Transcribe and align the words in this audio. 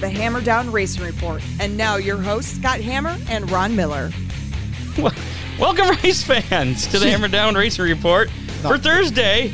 the 0.00 0.08
Hammer 0.08 0.40
Down 0.40 0.72
Racing 0.72 1.04
Report. 1.04 1.42
And 1.60 1.76
now 1.76 1.96
your 1.96 2.16
hosts, 2.16 2.56
Scott 2.56 2.80
Hammer 2.80 3.16
and 3.28 3.50
Ron 3.50 3.76
Miller. 3.76 4.10
Welcome, 5.58 5.88
race 6.02 6.22
fans, 6.22 6.86
to 6.88 6.98
the 6.98 7.10
Hammer 7.10 7.28
Down 7.28 7.54
Racing 7.54 7.84
Report 7.84 8.30
for 8.62 8.78
Thursday, 8.78 9.52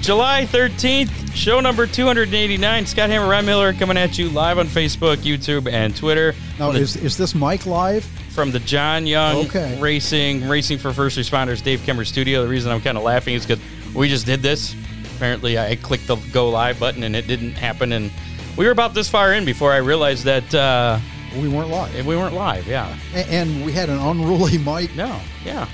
July 0.00 0.46
13th, 0.46 1.34
show 1.34 1.58
number 1.60 1.86
289. 1.86 2.86
Scott 2.86 3.10
Hammer, 3.10 3.28
Ron 3.28 3.44
Miller 3.44 3.72
coming 3.72 3.96
at 3.96 4.16
you 4.16 4.28
live 4.30 4.58
on 4.58 4.66
Facebook, 4.66 5.16
YouTube, 5.16 5.70
and 5.70 5.96
Twitter. 5.96 6.34
Now, 6.58 6.70
the, 6.70 6.78
is, 6.78 6.96
is 6.96 7.16
this 7.16 7.34
Mike 7.34 7.66
live? 7.66 8.04
from 8.30 8.52
the 8.52 8.60
John 8.60 9.06
Young 9.06 9.44
Okay. 9.46 9.78
Racing, 9.80 10.48
Racing 10.48 10.78
for 10.78 10.92
First 10.92 11.18
Responders, 11.18 11.62
Dave 11.62 11.80
Kemmer 11.80 12.06
studio. 12.06 12.42
The 12.42 12.48
reason 12.48 12.70
I'm 12.70 12.80
kind 12.80 12.96
of 12.96 13.02
laughing 13.02 13.34
is 13.34 13.44
because 13.44 13.62
we 13.92 14.08
just 14.08 14.24
did 14.24 14.40
this. 14.40 14.74
Apparently, 15.16 15.58
I 15.58 15.74
clicked 15.74 16.06
the 16.06 16.14
go 16.32 16.48
live 16.48 16.78
button 16.78 17.02
and 17.02 17.16
it 17.16 17.26
didn't 17.26 17.52
happen. 17.52 17.92
And 17.92 18.10
we 18.56 18.64
were 18.66 18.72
about 18.72 18.94
this 18.94 19.08
far 19.08 19.32
in 19.34 19.44
before 19.44 19.72
I 19.72 19.78
realized 19.78 20.24
that 20.24 20.54
uh, 20.54 20.98
We 21.40 21.48
weren't 21.48 21.70
live. 21.70 22.06
we 22.06 22.16
weren't 22.16 22.34
live. 22.34 22.66
Yeah. 22.66 22.94
And 23.14 23.64
we 23.64 23.72
had 23.72 23.88
an 23.88 23.98
unruly 23.98 24.58
mic. 24.70 24.94
No. 24.96 25.18
Yeah. 25.44 25.66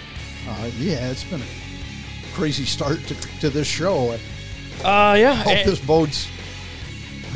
Uh, 0.48 0.70
yeah, 0.78 1.10
it's 1.10 1.24
been 1.24 1.40
a 1.40 2.34
crazy 2.34 2.64
start 2.64 3.00
to, 3.08 3.14
to 3.40 3.50
this 3.50 3.66
show. 3.66 4.16
I 4.84 5.12
Uh, 5.12 5.14
yeah. 5.14 5.34
hope 5.34 5.52
and- 5.56 5.68
this 5.70 5.80
bodes. 5.80 6.28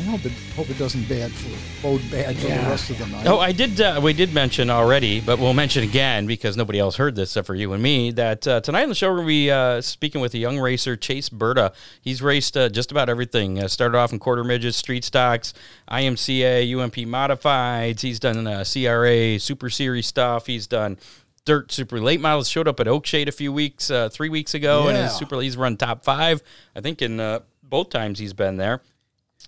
I 0.01 0.03
hope 0.05 0.25
it, 0.25 0.31
hope 0.55 0.69
it 0.71 0.79
doesn't 0.79 1.07
bad 1.07 1.31
for 1.31 1.83
bode 1.83 2.01
bad 2.09 2.35
for 2.35 2.47
the 2.47 2.53
rest 2.53 2.89
of 2.89 2.97
the 2.97 3.05
night. 3.05 3.27
Oh, 3.27 3.37
I 3.37 3.51
did. 3.51 3.79
Uh, 3.79 3.99
we 4.01 4.13
did 4.13 4.33
mention 4.33 4.71
already, 4.71 5.19
but 5.21 5.37
we'll 5.37 5.53
mention 5.53 5.83
again 5.83 6.25
because 6.25 6.57
nobody 6.57 6.79
else 6.79 6.95
heard 6.95 7.15
this 7.15 7.29
except 7.29 7.45
for 7.45 7.53
you 7.53 7.71
and 7.73 7.83
me. 7.83 8.09
That 8.09 8.47
uh, 8.47 8.61
tonight 8.61 8.81
on 8.81 8.89
the 8.89 8.95
show 8.95 9.09
we're 9.09 9.17
going 9.17 9.27
to 9.27 9.29
be 9.29 9.51
uh, 9.51 9.79
speaking 9.81 10.19
with 10.19 10.33
a 10.33 10.39
young 10.39 10.57
racer, 10.57 10.97
Chase 10.97 11.29
Burda. 11.29 11.71
He's 12.01 12.19
raced 12.19 12.57
uh, 12.57 12.69
just 12.69 12.89
about 12.89 13.09
everything. 13.09 13.61
Uh, 13.61 13.67
started 13.67 13.95
off 13.95 14.11
in 14.11 14.17
quarter 14.17 14.43
midgets, 14.43 14.75
street 14.75 15.03
stocks, 15.03 15.53
IMCA, 15.91 16.75
UMP 16.75 16.95
modifieds. 16.95 18.01
He's 18.01 18.19
done 18.19 18.47
uh, 18.47 18.63
CRA, 18.63 19.39
Super 19.39 19.69
Series 19.69 20.07
stuff. 20.07 20.47
He's 20.47 20.65
done 20.65 20.97
dirt 21.45 21.71
super 21.71 22.01
late 22.01 22.21
models. 22.21 22.49
Showed 22.49 22.67
up 22.67 22.79
at 22.79 22.87
Oakshade 22.87 23.27
a 23.27 23.31
few 23.31 23.53
weeks, 23.53 23.91
uh, 23.91 24.09
three 24.09 24.29
weeks 24.29 24.55
ago, 24.55 24.87
and 24.87 24.97
his 24.97 25.13
super. 25.13 25.39
He's 25.39 25.57
run 25.57 25.77
top 25.77 26.03
five, 26.03 26.41
I 26.75 26.81
think, 26.81 27.03
in 27.03 27.19
uh, 27.19 27.41
both 27.61 27.91
times 27.91 28.17
he's 28.17 28.33
been 28.33 28.57
there 28.57 28.81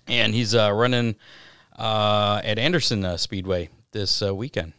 and 0.06 0.34
he's 0.34 0.54
uh, 0.54 0.72
running 0.72 1.16
uh, 1.78 2.40
at 2.44 2.58
Anderson 2.58 3.04
uh, 3.04 3.16
Speedway 3.16 3.68
this 3.92 4.22
uh, 4.22 4.34
weekend 4.34 4.72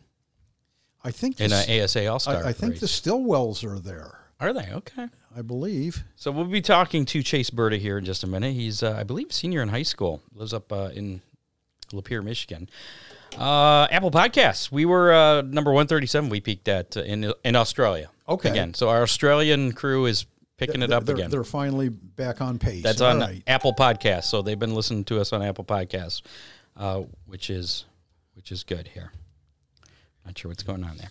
I 1.05 1.11
think 1.11 1.39
in 1.39 1.53
an 1.53 1.83
ASA 1.83 2.07
All 2.07 2.19
Star. 2.19 2.43
I, 2.43 2.49
I 2.49 2.53
think 2.53 2.79
the 2.79 2.87
Stillwells 2.87 3.63
are 3.63 3.79
there. 3.79 4.19
are 4.39 4.51
they 4.51 4.71
okay? 4.73 5.07
I 5.35 5.41
believe. 5.41 6.03
So 6.15 6.31
we'll 6.31 6.45
be 6.45 6.61
talking 6.61 7.05
to 7.05 7.21
Chase 7.21 7.49
Burda 7.49 7.77
here 7.77 7.97
in 7.97 8.05
just 8.05 8.23
a 8.23 8.27
minute. 8.27 8.53
He's, 8.53 8.81
uh, 8.81 8.95
I 8.97 9.03
believe, 9.03 9.31
senior 9.31 9.61
in 9.61 9.69
high 9.69 9.83
school. 9.83 10.21
Lives 10.33 10.53
up 10.53 10.71
uh, 10.71 10.91
in 10.93 11.21
Lapeer, 11.91 12.23
Michigan. 12.23 12.69
Uh, 13.37 13.87
Apple 13.91 14.11
Podcasts. 14.11 14.71
We 14.71 14.85
were 14.85 15.13
uh, 15.13 15.41
number 15.41 15.71
one 15.71 15.87
thirty 15.87 16.07
seven. 16.07 16.29
We 16.29 16.39
peaked 16.39 16.67
at 16.67 16.97
uh, 16.97 17.01
in 17.01 17.33
in 17.43 17.55
Australia. 17.55 18.09
Okay. 18.27 18.49
Again, 18.49 18.73
so 18.73 18.89
our 18.89 19.03
Australian 19.03 19.73
crew 19.73 20.05
is 20.05 20.25
picking 20.57 20.81
it 20.81 20.91
up 20.91 21.05
they're, 21.05 21.15
again. 21.15 21.29
They're 21.29 21.43
finally 21.43 21.89
back 21.89 22.41
on 22.41 22.59
pace. 22.59 22.83
That's 22.83 23.01
on 23.01 23.19
right. 23.19 23.43
Apple 23.47 23.73
Podcasts. 23.73 24.25
So 24.25 24.41
they've 24.41 24.59
been 24.59 24.75
listening 24.75 25.03
to 25.05 25.19
us 25.19 25.33
on 25.33 25.41
Apple 25.41 25.63
Podcasts, 25.63 26.21
uh, 26.77 27.03
which 27.25 27.49
is 27.49 27.85
which 28.35 28.51
is 28.51 28.63
good 28.63 28.89
here. 28.89 29.11
Not 30.25 30.37
sure 30.37 30.49
what's 30.49 30.63
going 30.63 30.83
on 30.83 30.97
there. 30.97 31.09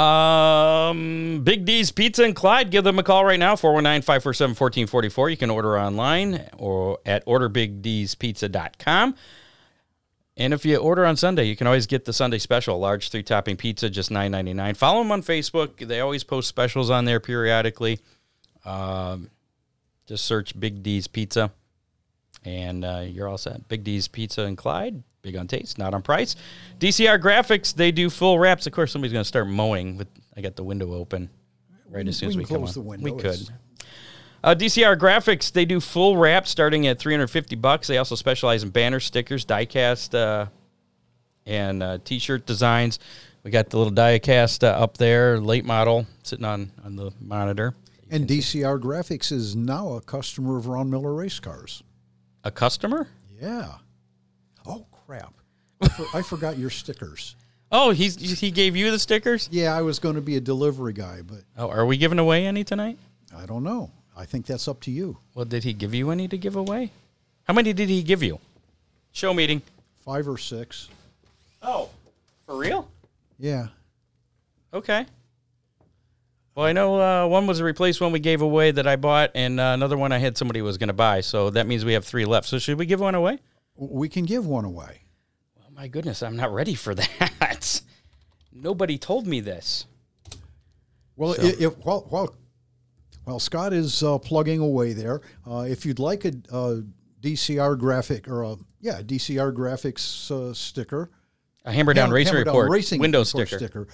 Um, 0.00 1.42
Big 1.44 1.64
D's 1.64 1.92
Pizza 1.92 2.24
and 2.24 2.34
Clyde. 2.34 2.70
Give 2.70 2.82
them 2.82 2.98
a 2.98 3.02
call 3.02 3.24
right 3.24 3.38
now, 3.38 3.54
419-547-1444. 3.54 5.30
You 5.30 5.36
can 5.36 5.50
order 5.50 5.78
online 5.78 6.48
or 6.58 6.98
at 7.06 7.24
orderbigdspizza.com. 7.26 9.14
And 10.36 10.54
if 10.54 10.64
you 10.64 10.76
order 10.76 11.04
on 11.04 11.16
Sunday, 11.16 11.44
you 11.44 11.54
can 11.54 11.66
always 11.66 11.86
get 11.86 12.04
the 12.06 12.12
Sunday 12.12 12.38
special, 12.38 12.78
large 12.78 13.10
three 13.10 13.22
topping 13.22 13.56
pizza, 13.56 13.90
just 13.90 14.10
nine 14.10 14.30
ninety 14.32 14.54
nine. 14.54 14.74
Follow 14.74 15.02
them 15.02 15.12
on 15.12 15.22
Facebook. 15.22 15.86
They 15.86 16.00
always 16.00 16.24
post 16.24 16.48
specials 16.48 16.88
on 16.88 17.04
there 17.04 17.20
periodically. 17.20 18.00
Um, 18.64 19.30
just 20.06 20.24
search 20.24 20.58
Big 20.58 20.82
D's 20.82 21.06
Pizza, 21.06 21.52
and 22.44 22.84
uh, 22.84 23.04
you're 23.06 23.28
all 23.28 23.38
set. 23.38 23.68
Big 23.68 23.84
D's 23.84 24.08
Pizza 24.08 24.42
and 24.42 24.56
Clyde. 24.56 25.02
Big 25.22 25.36
on 25.36 25.46
taste, 25.46 25.78
not 25.78 25.92
on 25.92 26.02
price. 26.02 26.34
DCR 26.78 27.20
Graphics. 27.20 27.74
They 27.74 27.92
do 27.92 28.08
full 28.08 28.38
wraps. 28.38 28.66
Of 28.66 28.72
course, 28.72 28.90
somebody's 28.90 29.12
going 29.12 29.22
to 29.22 29.28
start 29.28 29.46
mowing. 29.46 29.98
With 29.98 30.08
I 30.36 30.40
got 30.40 30.56
the 30.56 30.64
window 30.64 30.94
open 30.94 31.28
right 31.90 32.06
as 32.06 32.16
soon 32.16 32.28
we 32.28 32.32
as 32.32 32.36
we 32.38 32.44
come 32.44 32.64
on. 32.64 32.72
the 32.72 32.80
window. 32.80 33.14
We 33.14 33.20
could. 33.20 33.38
Uh, 34.42 34.54
DCR 34.54 34.96
Graphics, 34.96 35.52
they 35.52 35.66
do 35.66 35.80
full 35.80 36.16
wraps 36.16 36.50
starting 36.50 36.86
at 36.86 36.98
350 36.98 37.56
bucks. 37.56 37.86
They 37.86 37.98
also 37.98 38.14
specialize 38.14 38.62
in 38.62 38.70
banner 38.70 38.98
stickers, 38.98 39.44
diecast, 39.44 40.14
uh, 40.14 40.46
and 41.44 41.82
uh, 41.82 41.98
t-shirt 42.02 42.46
designs. 42.46 42.98
We 43.42 43.50
got 43.50 43.68
the 43.68 43.76
little 43.76 43.92
diecast 43.92 44.64
uh, 44.64 44.68
up 44.68 44.96
there, 44.96 45.38
late 45.38 45.66
model, 45.66 46.06
sitting 46.22 46.44
on 46.44 46.72
on 46.84 46.96
the 46.96 47.10
monitor. 47.20 47.74
And 48.10 48.26
DCR 48.26 48.80
Graphics 48.80 49.30
is 49.30 49.54
now 49.54 49.92
a 49.92 50.00
customer 50.00 50.56
of 50.58 50.66
Ron 50.66 50.90
Miller 50.90 51.14
Race 51.14 51.38
Cars. 51.38 51.82
A 52.44 52.50
customer? 52.50 53.06
Yeah. 53.40 53.74
Oh 54.66 54.86
crap! 55.06 55.32
I, 55.80 55.88
for- 55.88 56.18
I 56.18 56.22
forgot 56.22 56.58
your 56.58 56.70
stickers. 56.70 57.36
Oh, 57.72 57.90
he's 57.92 58.40
he 58.40 58.50
gave 58.50 58.74
you 58.74 58.90
the 58.90 58.98
stickers. 58.98 59.48
Yeah, 59.52 59.76
I 59.76 59.82
was 59.82 60.00
going 60.00 60.16
to 60.16 60.20
be 60.20 60.34
a 60.34 60.40
delivery 60.40 60.92
guy, 60.92 61.20
but 61.22 61.42
Oh, 61.56 61.68
are 61.70 61.86
we 61.86 61.96
giving 61.96 62.18
away 62.18 62.44
any 62.44 62.64
tonight? 62.64 62.98
I 63.32 63.46
don't 63.46 63.62
know. 63.62 63.92
I 64.16 64.24
think 64.24 64.44
that's 64.44 64.66
up 64.66 64.80
to 64.80 64.90
you. 64.90 65.18
Well, 65.36 65.44
did 65.44 65.62
he 65.62 65.72
give 65.72 65.94
you 65.94 66.10
any 66.10 66.26
to 66.26 66.36
give 66.36 66.56
away? 66.56 66.90
How 67.44 67.54
many 67.54 67.72
did 67.72 67.88
he 67.88 68.02
give 68.02 68.24
you? 68.24 68.40
Show 69.12 69.32
meeting. 69.32 69.62
Five 70.04 70.26
or 70.26 70.36
six. 70.36 70.88
Oh, 71.62 71.90
for 72.44 72.56
real? 72.56 72.88
Yeah. 73.38 73.68
Okay. 74.74 75.06
Well, 76.60 76.68
I 76.68 76.72
know 76.74 77.00
uh, 77.00 77.26
one 77.26 77.46
was 77.46 77.60
a 77.60 77.64
replaced 77.64 78.02
one 78.02 78.12
we 78.12 78.18
gave 78.20 78.42
away 78.42 78.70
that 78.70 78.86
I 78.86 78.96
bought, 78.96 79.30
and 79.34 79.58
uh, 79.58 79.72
another 79.72 79.96
one 79.96 80.12
I 80.12 80.18
had 80.18 80.36
somebody 80.36 80.60
was 80.60 80.76
going 80.76 80.88
to 80.88 80.92
buy. 80.92 81.22
So 81.22 81.48
that 81.48 81.66
means 81.66 81.86
we 81.86 81.94
have 81.94 82.04
three 82.04 82.26
left. 82.26 82.46
So 82.48 82.58
should 82.58 82.76
we 82.76 82.84
give 82.84 83.00
one 83.00 83.14
away? 83.14 83.38
We 83.76 84.10
can 84.10 84.26
give 84.26 84.46
one 84.46 84.66
away. 84.66 85.00
Oh 85.58 85.70
my 85.74 85.88
goodness, 85.88 86.22
I'm 86.22 86.36
not 86.36 86.52
ready 86.52 86.74
for 86.74 86.94
that. 86.96 87.80
Nobody 88.52 88.98
told 88.98 89.26
me 89.26 89.40
this. 89.40 89.86
Well, 91.16 91.32
So- 91.32 91.44
i 91.44 91.46
if, 91.60 91.78
while, 91.78 92.06
while, 92.10 92.34
while 93.24 93.40
Scott 93.40 93.72
is 93.72 94.02
uh, 94.02 94.18
plugging 94.18 94.60
away 94.60 94.92
there, 94.92 95.22
uh, 95.50 95.60
if 95.66 95.86
you'd 95.86 95.98
like 95.98 96.26
a, 96.26 96.32
a 96.52 96.82
DCR 97.22 97.78
graphic 97.78 98.28
or 98.28 98.42
a 98.42 98.56
yeah 98.82 99.00
DCR 99.00 99.54
graphics 99.54 100.30
uh, 100.30 100.52
sticker, 100.52 101.10
A 101.64 101.72
hammer 101.72 101.94
down 101.94 102.08
Ham- 102.08 102.12
racing 102.12 102.34
Hammer 102.34 102.44
Down 102.44 102.54
report 102.54 102.70
Racing 102.70 103.00
window 103.00 103.24
Report 103.24 103.48
sticker. 103.48 103.88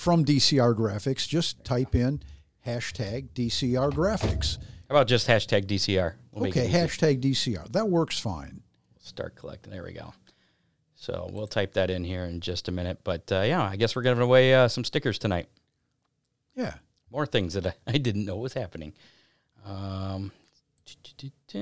From 0.00 0.24
DCR 0.24 0.74
Graphics, 0.74 1.28
just 1.28 1.62
type 1.62 1.94
in 1.94 2.22
hashtag 2.66 3.28
DCR 3.34 3.92
Graphics. 3.92 4.56
How 4.88 4.94
about 4.96 5.08
just 5.08 5.28
hashtag 5.28 5.66
DCR? 5.66 6.14
We'll 6.32 6.48
Okay, 6.48 6.70
hashtag 6.70 7.20
DCR. 7.20 7.70
That 7.72 7.90
works 7.90 8.18
fine. 8.18 8.62
Start 8.98 9.36
collecting. 9.36 9.70
There 9.70 9.82
we 9.82 9.92
go. 9.92 10.14
So 10.94 11.28
we'll 11.30 11.46
type 11.46 11.74
that 11.74 11.90
in 11.90 12.02
here 12.02 12.24
in 12.24 12.40
just 12.40 12.68
a 12.68 12.72
minute. 12.72 13.00
But 13.04 13.30
uh, 13.30 13.42
yeah, 13.42 13.62
I 13.62 13.76
guess 13.76 13.94
we're 13.94 14.00
giving 14.00 14.22
away 14.22 14.54
uh, 14.54 14.68
some 14.68 14.84
stickers 14.84 15.18
tonight. 15.18 15.48
Yeah. 16.56 16.74
more 17.10 17.26
things 17.26 17.52
that 17.52 17.66
I, 17.66 17.74
I 17.86 17.98
didn't 17.98 18.24
know 18.24 18.36
was 18.36 18.54
happening. 18.54 18.94
Um, 19.66 20.32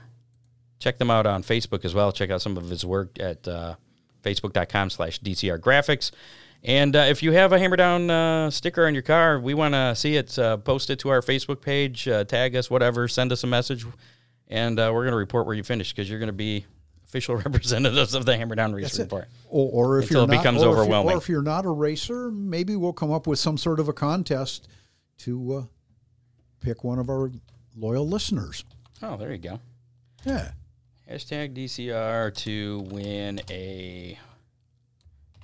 check 0.80 0.98
them 0.98 1.12
out 1.12 1.26
on 1.26 1.44
Facebook 1.44 1.84
as 1.84 1.94
well. 1.94 2.14
Check 2.14 2.30
out 2.30 2.42
some 2.42 2.56
of 2.56 2.70
his 2.70 2.86
work 2.86 3.20
at 3.20 3.46
uh, 3.48 3.76
facebook.com 4.24 4.92
slash 4.92 5.20
DCR 5.20 5.60
Graphics. 5.60 6.12
And 6.64 6.96
uh, 6.96 7.08
if 7.10 7.22
you 7.22 7.34
have 7.34 7.52
a 7.52 7.60
Hammer 7.60 7.76
Down 7.76 8.10
uh, 8.10 8.50
sticker 8.50 8.88
on 8.88 8.94
your 8.94 9.04
car, 9.04 9.38
we 9.40 9.54
want 9.54 9.74
to 9.74 9.94
see 9.94 10.16
it. 10.16 10.34
Post 10.64 10.90
it 10.90 11.00
to 11.00 11.10
our 11.10 11.20
Facebook 11.22 11.60
page, 11.62 12.08
tag 12.28 12.56
us, 12.56 12.72
whatever, 12.72 13.10
send 13.10 13.34
us 13.34 13.44
a 13.44 13.48
message, 13.48 13.86
and 14.48 14.78
we're 14.78 15.04
going 15.04 15.12
to 15.12 15.18
report 15.18 15.46
where 15.46 15.56
you 15.56 15.64
finished 15.64 15.94
because 15.96 16.10
you're 16.10 16.20
going 16.20 16.28
to 16.28 16.34
be 16.34 16.66
official 17.08 17.36
representatives 17.46 18.14
of 18.14 18.26
the 18.26 18.38
Hammer 18.38 18.56
Down 18.56 18.74
Race. 18.74 19.00
Report. 19.00 19.28
Or, 19.50 19.88
or 19.88 20.00
if 20.00 20.06
Until 20.06 20.22
you're 20.22 20.24
it 20.26 20.28
not, 20.28 20.44
becomes 20.44 20.64
or 20.64 20.84
if 20.84 20.90
you, 20.90 20.96
or 20.96 21.18
if 21.18 21.30
you're 21.30 21.42
not 21.42 21.66
a 21.66 21.70
racer, 21.70 22.32
maybe 22.32 22.76
we'll 22.76 22.94
come 22.94 23.12
up 23.12 23.28
with 23.28 23.40
some 23.40 23.58
sort 23.58 23.80
of 23.80 23.88
a 23.88 23.94
contest 23.94 24.68
to 25.20 25.54
uh, 25.54 25.64
pick 26.60 26.84
one 26.84 27.00
of 27.00 27.10
our 27.10 27.32
loyal 27.76 28.08
listeners. 28.08 28.64
Oh, 29.02 29.18
there 29.18 29.32
you 29.32 29.38
go. 29.38 29.60
Yeah. 30.26 30.52
Hashtag 31.10 31.56
DCR 31.56 32.36
to 32.36 32.80
win 32.92 33.40
a 33.50 34.20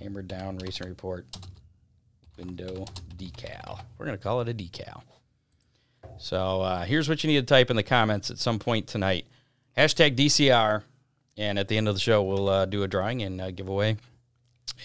Hammer 0.01 0.21
Down 0.21 0.57
Racing 0.57 0.89
Report 0.89 1.25
window 2.38 2.86
decal. 3.18 3.80
We're 3.98 4.06
going 4.06 4.18
to 4.18 4.24
call 4.24 4.42
it 4.42 4.50
a 4.50 4.54
decal. 4.54 5.04
So 6.18 6.62
uh, 6.62 6.83
here's 6.83 7.07
what 7.07 7.24
you 7.24 7.30
need 7.30 7.39
to 7.39 7.45
type 7.45 7.69
in 7.69 7.77
the 7.77 7.83
comments 7.83 8.30
at 8.30 8.38
some 8.38 8.60
point 8.60 8.88
tonight. 8.88 9.25
Hashtag 9.77 10.18
DCR. 10.18 10.83
And 11.38 11.58
at 11.58 11.68
the 11.68 11.78
end 11.78 11.88
of 11.88 11.96
the 11.96 12.02
show, 12.02 12.22
we'll 12.22 12.50
uh, 12.50 12.66
do 12.66 12.84
a 12.84 12.88
drawing 12.88 13.24
and 13.24 13.42
uh, 13.42 13.50
give 13.52 13.68
away 13.68 13.98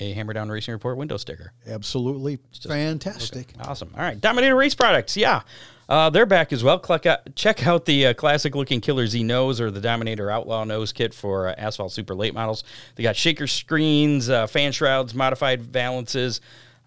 a 0.01 0.13
Hammer 0.13 0.33
Down 0.33 0.49
Racing 0.49 0.73
Report 0.73 0.97
window 0.97 1.17
sticker. 1.17 1.53
Absolutely 1.67 2.39
fantastic. 2.67 3.53
Awesome. 3.61 3.91
All 3.95 4.03
right. 4.03 4.21
Dominator 4.21 4.57
Race 4.57 4.75
Products. 4.75 5.17
Yeah. 5.17 5.43
Uh, 5.89 6.11
they're 6.11 6.27
back 6.27 6.53
as 6.53 6.63
well. 6.63 6.79
Check 6.79 7.07
out, 7.07 7.35
check 7.35 7.67
out 7.67 7.87
the 7.87 8.09
uh, 8.09 8.15
classic 8.15 8.55
looking 8.55 8.83
Killer 8.83 9.07
Z 9.07 9.23
nose 9.23 9.59
or 9.61 9.71
the 9.71 9.81
Dominator 9.81 10.31
Outlaw 10.31 10.65
nose 10.65 10.93
kit 10.93 11.15
for 11.15 11.49
uh, 11.49 11.55
Asphalt 11.57 11.93
Super 11.93 12.15
late 12.15 12.35
models. 12.35 12.63
They 12.97 13.03
got 13.03 13.17
shaker 13.17 13.47
screens, 13.47 14.29
uh, 14.29 14.47
fan 14.47 14.73
shrouds, 14.73 15.15
modified 15.15 15.63
valances, 15.63 16.43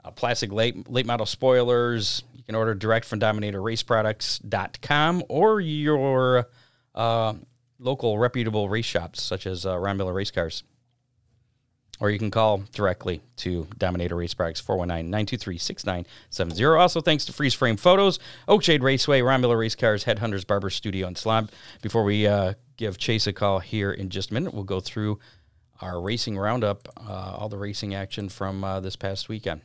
uh, 0.06 0.12
plastic 0.12 0.52
late, 0.52 0.88
late 0.90 1.08
model 1.08 1.26
spoilers. 1.26 2.22
You 2.36 2.44
can 2.44 2.54
order 2.54 2.76
direct 2.76 3.08
from 3.08 3.20
DominatorRaceProducts.com 3.20 5.24
or 5.30 5.62
your 5.62 6.48
uh, 6.94 7.34
local 7.82 8.18
reputable 8.18 8.70
race 8.70 8.86
shops 8.86 9.22
such 9.22 9.46
as 9.46 9.66
Ron 9.66 9.98
Miller 9.98 10.14
Race 10.14 10.32
Cars 10.32 10.64
or 12.02 12.10
you 12.10 12.20
can 12.20 12.32
call 12.32 12.64
directly 12.74 13.22
to 13.38 13.68
Dominator 13.78 14.16
Race 14.16 14.34
Products 14.34 14.60
419-923-6970. 14.62 16.80
Also, 16.80 17.00
thanks 17.00 17.26
to 17.26 17.34
Freeze 17.34 17.54
Frame 17.54 17.78
Photos, 17.78 18.18
Oakshade 18.48 18.82
Raceway, 18.82 19.22
Ron 19.22 19.42
Miller 19.42 19.58
Race 19.58 19.76
Cars, 19.76 20.06
Headhunters 20.06 20.46
Barber 20.46 20.72
Studio, 20.72 21.06
and 21.06 21.16
Slob. 21.16 21.52
Before 21.84 22.04
we 22.04 22.26
uh, 22.26 22.56
give 22.76 22.98
Chase 22.98 23.28
a 23.28 23.34
call 23.34 23.60
here 23.60 23.92
in 23.92 24.10
just 24.10 24.32
a 24.32 24.34
minute, 24.34 24.52
we'll 24.54 24.64
go 24.64 24.80
through 24.80 25.20
our 25.80 26.02
racing 26.02 26.40
roundup, 26.40 26.88
uh, 26.98 27.36
all 27.38 27.50
the 27.50 27.60
racing 27.60 27.94
action 27.94 28.30
from 28.30 28.64
uh, 28.64 28.80
this 28.80 28.96
past 28.96 29.30
weekend, 29.30 29.62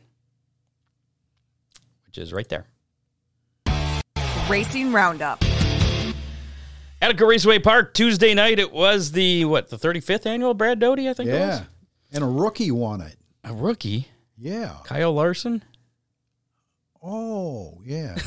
which 2.05 2.19
is 2.19 2.31
right 2.31 2.49
there. 2.49 2.67
Racing 4.47 4.93
Roundup. 4.93 5.43
Attica 7.01 7.25
Raceway 7.25 7.59
Park, 7.59 7.93
Tuesday 7.93 8.33
night. 8.33 8.59
It 8.59 8.71
was 8.71 9.11
the, 9.11 9.45
what, 9.45 9.69
the 9.69 9.77
35th 9.77 10.25
annual 10.25 10.53
Brad 10.53 10.79
Doty, 10.79 11.09
I 11.09 11.13
think 11.13 11.29
it 11.29 11.33
was? 11.33 11.59
Yeah. 11.59 11.63
And 12.11 12.23
a 12.23 12.27
rookie 12.27 12.71
won 12.71 13.01
it. 13.01 13.15
A 13.43 13.53
rookie? 13.53 14.07
Yeah. 14.37 14.77
Kyle 14.83 15.13
Larson? 15.13 15.63
Oh, 17.03 17.79
yeah. 17.85 18.17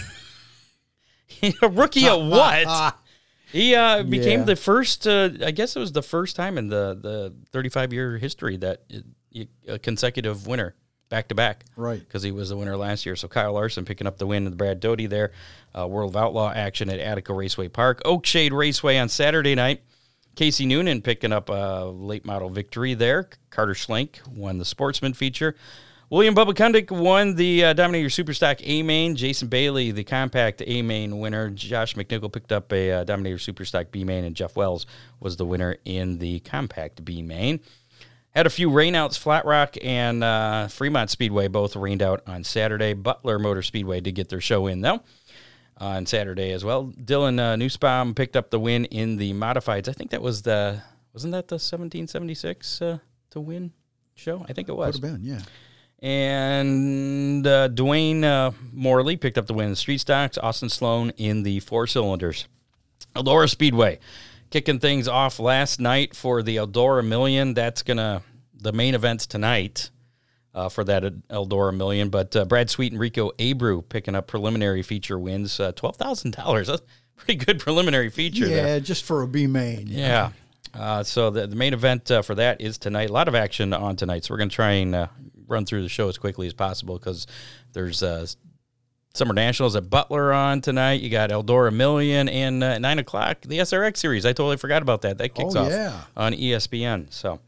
a 1.63 1.69
rookie 1.69 2.07
at 2.07 2.15
what? 2.21 2.97
He 3.53 3.75
uh, 3.75 4.05
became 4.05 4.41
Yeah. 4.41 4.45
the 4.47 4.55
first. 4.55 5.09
Uh, 5.09 5.31
I 5.45 5.51
guess 5.51 5.75
it 5.75 5.81
was 5.81 5.91
the 5.91 6.03
first 6.05 6.37
time 6.37 6.57
in 6.57 6.69
the 6.69 6.97
the 7.03 7.35
35 7.51 7.93
year 7.93 8.17
history 8.17 8.57
that 8.59 8.85
it, 8.89 9.05
it, 9.33 9.49
a 9.67 9.77
consecutive 9.77 10.47
winner 10.47 10.77
back 11.11 11.29
to 11.29 11.35
back. 11.35 11.65
Right. 11.77 12.01
Because 12.01 12.23
he 12.23 12.33
was 12.33 12.49
the 12.49 12.57
winner 12.57 12.77
last 12.77 13.05
year. 13.05 13.17
So 13.17 13.29
Kyle 13.29 13.53
Larson 13.53 13.85
picking 13.85 14.07
up 14.07 14.17
the 14.17 14.27
win 14.27 14.45
with 14.47 14.57
Brad 14.57 14.81
Doty 14.81 15.07
there. 15.07 15.33
Uh, 15.79 15.87
World 15.87 16.17
of 16.17 16.17
Outlaw 16.17 16.51
action 16.51 16.89
at 16.89 16.99
Attica 16.99 17.35
Raceway 17.35 17.69
Park. 17.69 18.03
Oakshade 18.05 18.53
Raceway 18.53 18.97
on 18.97 19.11
Saturday 19.11 19.55
night. 19.55 19.83
Casey 20.37 20.65
Noonan 20.65 21.03
picking 21.03 21.33
up 21.33 21.51
a 21.51 21.85
late 21.85 22.25
model 22.25 22.49
victory 22.49 22.95
there. 22.95 23.29
Carter 23.51 23.75
Schlenk 23.75 24.27
won 24.29 24.59
the 24.59 24.65
sportsman 24.65 25.13
feature. 25.13 25.55
William 26.09 26.35
Bubba 26.35 26.55
Kundick 26.55 26.91
won 26.91 27.37
the 27.37 27.67
uh, 27.67 27.73
Dominator 27.73 28.09
Superstock 28.09 28.61
A 28.65 28.83
main. 28.83 29.15
Jason 29.15 29.47
Bailey, 29.47 29.93
the 29.93 30.03
compact 30.03 30.61
A 30.67 30.83
main 30.83 31.21
winner. 31.21 31.51
Josh 31.51 31.95
McNichol 31.95 32.33
picked 32.33 32.51
up 32.51 32.73
a 32.73 32.91
uh, 32.91 33.05
Dominator 33.05 33.37
Superstock 33.37 33.93
B 33.93 34.03
main, 34.03 34.25
and 34.25 34.35
Jeff 34.35 34.57
Wells 34.57 34.87
was 35.21 35.37
the 35.37 35.47
winner 35.47 35.77
in 35.85 36.19
the 36.19 36.41
compact 36.41 37.05
B 37.05 37.23
main. 37.23 37.61
Had 38.35 38.47
a 38.47 38.51
few 38.51 38.71
rainouts. 38.71 39.19
Flat 39.19 39.45
Rock 39.45 39.77
and 39.83 40.23
uh, 40.23 40.69
Fremont 40.69 41.11
Speedway 41.11 41.49
both 41.49 41.75
rained 41.75 42.03
out 42.03 42.23
on 42.27 42.45
Saturday. 42.45 42.93
Butler 42.93 43.39
Motor 43.39 43.63
Speedway 43.63 44.01
did 44.01 44.15
get 44.15 44.29
their 44.29 44.41
show 44.41 44.67
in 44.69 44.81
though 44.83 45.01
on 45.79 46.07
Saturday 46.07 46.53
as 46.53 46.65
well. 46.65 46.93
Dylan 46.93 47.41
uh, 47.41 47.57
Nussbaum 47.57 48.15
picked 48.15 48.37
up 48.37 48.51
the 48.51 48.61
win 48.61 48.85
in 48.87 49.17
the 49.17 49.33
modifieds. 49.33 49.89
I 49.89 49.93
think 49.93 50.11
that 50.11 50.23
was 50.23 50.43
the 50.43 50.81
wasn't 51.13 51.33
that 51.33 51.49
the 51.49 51.55
1776 51.55 52.83
uh, 52.83 52.99
to 53.31 53.41
win 53.41 53.73
show? 54.15 54.45
I 54.49 54.53
think 54.53 54.69
it 54.69 54.77
was. 54.77 54.95
Could 54.97 55.05
have 55.05 55.23
been, 55.23 55.25
yeah. 55.25 55.41
And 56.03 57.47
uh, 57.47 57.69
Dwayne 57.69 58.23
uh, 58.23 58.53
Morley 58.73 59.17
picked 59.17 59.39
up 59.39 59.47
the 59.47 59.55
win 59.55 59.67
in 59.67 59.71
the 59.73 59.77
street 59.77 59.99
stocks. 59.99 60.39
Austin 60.39 60.69
Sloan 60.69 61.11
in 61.17 61.43
the 61.43 61.61
four 61.61 61.87
cylinders. 61.87 62.47
Eldora 63.17 63.51
Speedway 63.51 63.99
kicking 64.51 64.79
things 64.79 65.09
off 65.09 65.39
last 65.39 65.81
night 65.81 66.15
for 66.15 66.43
the 66.43 66.57
Eldora 66.57 67.07
Million. 67.07 67.55
That's 67.55 67.83
gonna 67.83 68.23
the 68.55 68.73
main 68.73 68.95
events 68.95 69.27
tonight 69.27 69.91
uh, 70.55 70.69
for 70.69 70.85
that 70.85 71.03
Eldora 71.29 71.77
Million. 71.77 72.09
But 72.09 72.35
uh, 72.37 72.45
Brad 72.45 72.71
Sweet 72.71 72.93
and 72.93 73.01
Rico 73.01 73.31
Abreu 73.39 73.89
picking 73.89 74.15
up 74.15 74.27
preliminary 74.27 74.83
feature 74.83 75.19
wins. 75.19 75.59
Uh, 75.59 75.73
Twelve 75.73 75.97
thousand 75.97 76.33
dollars. 76.33 76.69
That's 76.69 76.83
a 76.83 77.25
pretty 77.25 77.45
good 77.45 77.61
preliminary 77.61 78.11
feature. 78.11 78.47
Yeah, 78.47 78.63
there. 78.63 78.81
just 78.81 79.05
for 79.05 79.23
a 79.23 79.29
B 79.29 79.47
main. 79.47 79.87
Yeah. 79.87 80.33
Uh, 80.73 81.03
so 81.03 81.31
the, 81.31 81.47
the 81.49 81.57
main 81.57 81.73
event 81.75 82.11
uh, 82.11 82.23
for 82.23 82.37
that 82.37 82.61
is 82.61 82.79
tonight. 82.79 83.11
A 83.11 83.13
lot 83.13 83.27
of 83.29 83.35
action 83.35 83.73
on 83.73 83.97
tonight. 83.97 84.25
So 84.25 84.35
we're 84.35 84.39
going 84.39 84.51
to 84.51 84.55
try 84.55 84.73
and 84.73 84.95
uh, 84.95 85.07
run 85.49 85.67
through 85.67 85.83
the 85.83 85.89
show 85.89 86.09
as 86.09 86.17
quickly 86.17 86.47
as 86.47 86.53
possible 86.53 86.97
because 86.97 87.27
there's 87.73 88.03
uh, 88.03 88.27
Summer 89.13 89.35
Nationals 89.35 89.75
at 89.77 89.91
Butler 89.91 90.33
on 90.33 90.61
tonight. 90.61 91.01
You 91.01 91.11
got 91.11 91.31
Eldora 91.31 91.73
Million 91.75 92.29
and 92.29 92.63
uh, 92.63 92.79
9 92.79 92.99
o'clock, 93.01 93.41
the 93.43 93.59
SRX 93.59 93.97
series. 93.97 94.25
I 94.25 94.33
totally 94.33 94.57
forgot 94.57 94.83
about 94.83 95.03
that. 95.03 95.19
That 95.19 95.35
kicks 95.35 95.57
Oh, 95.57 95.65
off 95.65 95.71
yeah. 95.71 96.01
on 96.17 96.33
ESPN. 96.33 97.13
So 97.13 97.41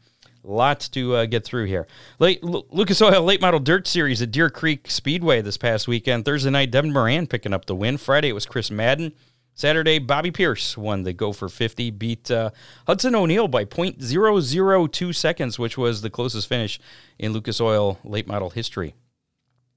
lots 0.43 0.89
to 0.89 1.15
uh, 1.15 1.25
get 1.25 1.45
through 1.45 1.65
here. 1.65 1.87
Late, 2.19 2.43
Lu- 2.43 2.65
Lucas 2.69 3.01
Oil 3.01 3.23
Late 3.23 3.39
Model 3.39 3.61
Dirt 3.61 3.87
Series 3.87 4.21
at 4.21 4.31
Deer 4.31 4.49
Creek 4.49 4.91
Speedway 4.91 5.41
this 5.41 5.55
past 5.57 5.87
weekend. 5.87 6.25
Thursday 6.25 6.49
night, 6.49 6.69
Devin 6.69 6.91
Moran 6.91 7.27
picking 7.27 7.53
up 7.53 7.65
the 7.65 7.75
win. 7.75 7.97
Friday, 7.97 8.27
it 8.29 8.33
was 8.33 8.45
Chris 8.45 8.69
Madden. 8.69 9.13
Saturday, 9.55 9.99
Bobby 9.99 10.31
Pierce 10.31 10.75
won 10.75 11.03
the 11.03 11.13
Gopher 11.13 11.47
50, 11.47 11.91
beat 11.91 12.29
uh, 12.31 12.49
Hudson 12.87 13.13
O'Neal 13.15 13.47
by 13.47 13.63
.002 13.65 15.15
seconds, 15.15 15.59
which 15.59 15.77
was 15.77 16.01
the 16.01 16.09
closest 16.09 16.49
finish 16.49 16.79
in 17.19 17.33
Lucas 17.33 17.61
Oil 17.61 17.99
late 18.03 18.27
model 18.27 18.49
history. 18.49 18.95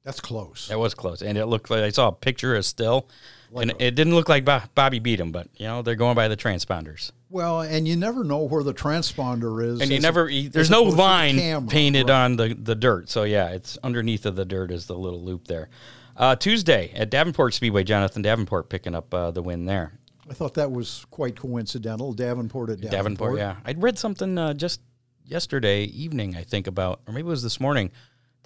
That's 0.06 0.20
close. 0.20 0.68
That 0.68 0.78
was 0.78 0.94
close, 0.94 1.20
and 1.20 1.36
it 1.36 1.46
looked 1.46 1.68
like 1.68 1.80
I 1.82 1.90
saw 1.90 2.06
a 2.08 2.12
picture 2.12 2.54
of 2.54 2.64
still, 2.64 3.08
and 3.54 3.72
it 3.80 3.96
didn't 3.96 4.14
look 4.14 4.28
like 4.28 4.44
Bobby 4.74 5.00
beat 5.00 5.18
him, 5.18 5.32
but 5.32 5.48
you 5.56 5.66
know 5.66 5.82
they're 5.82 5.96
going 5.96 6.14
by 6.14 6.28
the 6.28 6.36
transponders, 6.36 7.10
Well, 7.28 7.62
and 7.62 7.88
you 7.88 7.96
never 7.96 8.22
know 8.22 8.44
where 8.44 8.62
the 8.62 8.72
transponder 8.72 9.66
is. 9.66 9.80
and 9.80 9.90
you 9.90 9.98
never 9.98 10.28
as 10.30 10.50
there's 10.50 10.70
no 10.70 10.84
line 10.84 11.36
camera. 11.38 11.68
painted 11.68 12.08
Right. 12.08 12.24
on 12.24 12.36
the 12.36 12.54
the 12.54 12.76
dirt, 12.76 13.10
so 13.10 13.24
yeah, 13.24 13.48
it's 13.50 13.78
underneath 13.82 14.26
of 14.26 14.36
the 14.36 14.44
dirt 14.44 14.70
is 14.70 14.86
the 14.86 14.96
little 14.96 15.24
loop 15.24 15.48
there. 15.48 15.70
Uh, 16.16 16.36
Tuesday 16.36 16.92
at 16.94 17.10
Davenport 17.10 17.52
Speedway, 17.54 17.82
Jonathan 17.82 18.22
Davenport 18.22 18.68
picking 18.70 18.94
up 18.94 19.12
uh, 19.12 19.32
the 19.32 19.42
win 19.42 19.66
there. 19.66 19.98
I 20.30 20.34
thought 20.34 20.54
that 20.54 20.70
was 20.70 21.04
quite 21.10 21.34
coincidental. 21.34 22.12
Davenport 22.12 22.70
at 22.70 22.80
Davenport. 22.80 22.92
Davenport, 22.92 23.38
yeah. 23.38 23.56
I'd 23.64 23.82
read 23.82 23.98
something 23.98 24.38
uh, 24.38 24.54
just 24.54 24.80
yesterday 25.24 25.82
evening, 25.84 26.36
I 26.36 26.42
think, 26.44 26.68
about, 26.68 27.00
or 27.08 27.12
maybe 27.12 27.26
it 27.26 27.30
was 27.30 27.42
this 27.42 27.60
morning. 27.60 27.90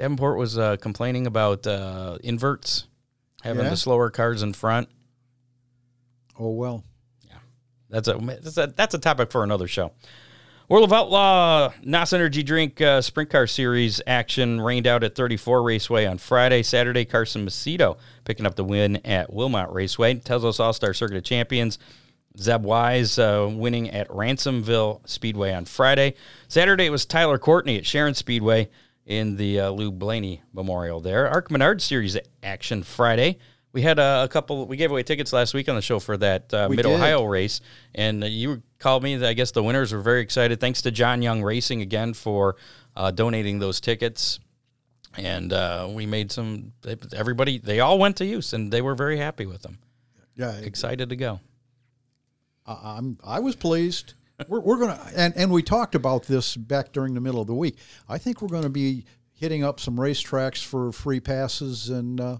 Davenport 0.00 0.38
was 0.38 0.56
uh, 0.56 0.78
complaining 0.78 1.26
about 1.26 1.66
uh, 1.66 2.16
inverts 2.24 2.86
having 3.42 3.64
Yeah? 3.64 3.68
the 3.70 3.76
slower 3.76 4.08
cars 4.08 4.42
in 4.42 4.54
front. 4.54 4.88
Oh 6.38 6.52
well. 6.52 6.84
Yeah. 7.28 7.34
That's 7.90 8.08
a 8.08 8.14
that's 8.42 8.56
a 8.56 8.72
that's 8.74 8.94
a 8.94 8.98
topic 8.98 9.30
for 9.30 9.44
another 9.44 9.68
show. 9.68 9.92
World 10.70 10.84
of 10.84 10.92
Outlaw 10.94 11.72
NOS 11.82 12.14
Energy 12.14 12.42
Drink 12.42 12.80
uh, 12.80 13.02
Sprint 13.02 13.28
Car 13.28 13.46
Series 13.46 14.00
action 14.06 14.58
rained 14.58 14.86
out 14.86 15.04
at 15.04 15.14
34 15.16 15.62
Raceway 15.62 16.06
on 16.06 16.16
Friday. 16.16 16.62
Saturday, 16.62 17.04
Carson 17.04 17.44
Macedo 17.44 17.98
picking 18.24 18.46
up 18.46 18.54
the 18.54 18.64
win 18.64 19.04
at 19.04 19.30
Wilmot 19.30 19.70
Raceway. 19.70 20.14
Tezos 20.14 20.60
All 20.60 20.72
Star 20.72 20.94
Circuit 20.94 21.18
of 21.18 21.24
Champions. 21.24 21.78
Zeb 22.38 22.62
Wise 22.64 23.18
uh, 23.18 23.50
winning 23.52 23.90
at 23.90 24.08
Ransomville 24.08 25.06
Speedway 25.06 25.52
on 25.52 25.66
Friday. 25.66 26.14
Saturday, 26.48 26.86
it 26.86 26.90
was 26.90 27.04
Tyler 27.04 27.38
Courtney 27.38 27.76
at 27.76 27.84
Sharon 27.84 28.14
Speedway 28.14 28.70
in 29.10 29.34
the 29.36 29.58
uh, 29.58 29.70
Lou 29.70 29.90
Blaney 29.90 30.40
Memorial 30.54 31.00
there. 31.00 31.28
ARCA 31.28 31.52
Menard 31.52 31.82
Series 31.82 32.16
action 32.44 32.84
Friday. 32.84 33.38
We 33.72 33.82
had 33.82 33.98
uh, 33.98 34.22
a 34.24 34.28
couple. 34.28 34.66
We 34.66 34.76
gave 34.76 34.92
away 34.92 35.02
tickets 35.02 35.32
last 35.32 35.52
week 35.52 35.68
on 35.68 35.74
the 35.74 35.82
show 35.82 35.98
for 35.98 36.16
that 36.16 36.54
uh, 36.54 36.68
Mid. 36.68 36.86
Ohio 36.86 37.24
race, 37.24 37.60
and 37.94 38.22
uh, 38.22 38.28
you 38.28 38.62
called 38.78 39.02
me. 39.02 39.22
I 39.24 39.32
guess 39.32 39.50
the 39.50 39.62
winners 39.64 39.92
were 39.92 40.00
very 40.00 40.20
excited. 40.22 40.60
Thanks 40.60 40.82
to 40.82 40.90
John 40.92 41.22
Young 41.22 41.42
Racing 41.42 41.82
again 41.82 42.14
for 42.14 42.56
uh, 42.96 43.10
donating 43.10 43.58
those 43.58 43.80
tickets, 43.80 44.38
and 45.16 45.52
uh, 45.52 45.88
we 45.90 46.06
made 46.06 46.30
some. 46.32 46.72
Everybody, 47.14 47.58
they 47.58 47.80
all 47.80 47.98
went 47.98 48.16
to 48.18 48.24
use, 48.24 48.52
and 48.52 48.72
they 48.72 48.82
were 48.82 48.94
very 48.94 49.18
happy 49.18 49.46
with 49.46 49.62
them. 49.62 49.78
Yeah, 50.36 50.52
Excited 50.52 51.08
to 51.10 51.16
go. 51.16 51.40
I- 52.66 52.96
I'm. 52.96 53.18
I 53.24 53.38
was 53.40 53.54
pleased. 53.56 54.14
We're, 54.48 54.60
we're 54.60 54.78
gonna 54.78 55.00
and 55.14 55.34
and 55.36 55.50
we 55.50 55.62
talked 55.62 55.94
about 55.94 56.24
this 56.24 56.56
back 56.56 56.92
during 56.92 57.14
the 57.14 57.20
middle 57.20 57.40
of 57.40 57.46
the 57.46 57.54
week. 57.54 57.76
I 58.08 58.18
think 58.18 58.40
we're 58.42 58.48
going 58.48 58.62
to 58.62 58.68
be 58.68 59.04
hitting 59.32 59.64
up 59.64 59.80
some 59.80 59.96
racetracks 59.96 60.64
for 60.64 60.92
free 60.92 61.20
passes 61.20 61.88
and 61.88 62.20
uh, 62.20 62.38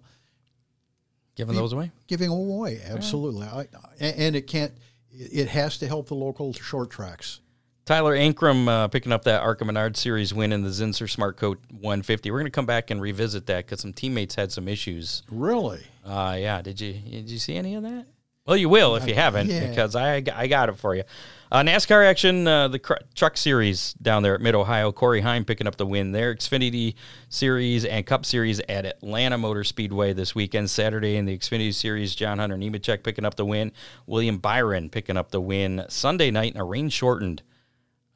Giving 1.37 1.55
those 1.55 1.73
away. 1.73 1.91
giving 2.07 2.29
them 2.29 2.39
away. 2.39 2.81
Absolutely, 2.85 3.47
I, 3.47 3.67
and, 3.99 4.17
and 4.19 4.37
it 4.37 4.47
can't. 4.47 4.73
It 5.11 5.49
has 5.49 5.79
to 5.79 5.87
help 5.89 6.09
the 6.09 6.15
local 6.15 6.53
short 6.53 6.91
tracks. 6.91 7.41
Tyler 7.87 8.15
Ankrum 8.15 8.69
uh, 8.69 8.89
picking 8.89 9.11
up 9.11 9.25
that 9.25 9.41
ARCA 9.41 9.65
Menard 9.65 9.97
Series 9.97 10.33
win 10.35 10.53
in 10.53 10.63
the 10.63 10.69
Zinsser 10.69 11.11
Smart 11.11 11.37
Coat 11.37 11.59
150. 11.71 12.31
We're 12.31 12.39
going 12.39 12.45
to 12.45 12.51
come 12.51 12.67
back 12.67 12.91
and 12.91 13.01
revisit 13.01 13.47
that 13.47 13.67
because 13.67 13.81
some 13.81 13.93
teammates 13.93 14.35
had 14.35 14.53
some 14.53 14.69
issues. 14.69 15.23
Really? 15.31 15.81
Uh, 16.05 16.37
yeah, 16.39 16.63
did 16.63 16.81
you 16.81 16.93
did 16.93 17.31
you 17.31 17.39
see 17.39 17.57
any 17.57 17.75
of 17.75 17.83
that? 17.83 18.07
Well, 18.47 18.57
you 18.57 18.69
will 18.69 18.97
if 18.97 19.07
you 19.07 19.15
haven't, 19.15 19.49
Yeah. 19.51 19.69
because 19.69 19.95
I, 19.95 20.23
I 20.35 20.47
got 20.47 20.69
it 20.71 20.77
for 20.79 20.95
you. 20.95 21.05
Uh, 21.53 21.63
NASCAR 21.63 22.05
action, 22.09 22.47
uh, 22.47 22.69
the 22.69 22.79
cr- 22.79 22.95
Truck 23.15 23.37
Series 23.37 23.93
down 23.95 24.23
there 24.23 24.35
at 24.35 24.41
Mid 24.41 24.55
Ohio. 24.55 24.93
Corey 24.93 25.21
Heim 25.21 25.45
picking 25.45 25.67
up 25.67 25.77
the 25.77 25.87
win 25.87 26.13
there. 26.13 26.35
Xfinity 26.35 26.95
Series 27.29 27.85
and 27.85 28.07
Cup 28.07 28.25
Series 28.25 28.61
at 28.69 28.87
Atlanta 28.87 29.37
Motor 29.37 29.65
Speedway 29.65 30.13
this 30.13 30.35
weekend. 30.35 30.71
Saturday 30.71 31.17
in 31.17 31.27
the 31.27 31.37
Xfinity 31.37 31.75
Series, 31.75 32.15
John 32.15 32.39
Hunter 32.39 32.57
Nemechek 32.57 33.03
picking 33.03 33.25
up 33.25 33.35
the 33.35 33.45
win. 33.45 33.73
William 34.07 34.39
Byron 34.39 34.91
picking 34.91 35.17
up 35.17 35.33
the 35.33 35.41
win 35.41 35.85
Sunday 35.89 36.31
night 36.31 36.55
in 36.55 36.61
a 36.61 36.65
rain 36.65 36.89
shortened 36.89 37.43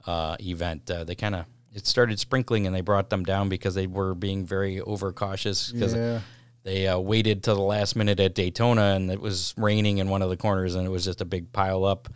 uh, 0.07 0.37
event. 0.41 0.89
Uh, 0.91 1.03
they 1.05 1.15
kind 1.17 1.35
of 1.35 1.45
it 1.73 1.87
started 1.89 2.21
sprinkling 2.21 2.67
and 2.69 2.75
they 2.75 2.83
brought 2.83 3.11
them 3.11 3.25
down 3.25 3.49
because 3.49 3.75
they 3.75 3.89
were 3.89 4.15
being 4.15 4.47
very 4.47 4.81
overcautious 4.81 5.73
because 5.73 5.93
Yeah. 5.95 6.21
They 6.65 6.89
uh, 6.89 6.99
waited 6.99 7.45
till 7.45 7.55
the 7.55 7.63
last 7.63 7.95
minute 7.95 8.19
at 8.19 8.35
Daytona 8.35 8.95
and 8.95 9.11
it 9.11 9.21
was 9.21 9.55
raining 9.57 9.99
in 9.99 10.09
one 10.09 10.23
of 10.23 10.31
the 10.31 10.37
corners 10.37 10.75
and 10.75 10.87
it 10.87 10.91
was 10.91 11.05
just 11.05 11.21
a 11.21 11.27
big 11.27 11.53
pile 11.53 11.85
up. 11.85 12.09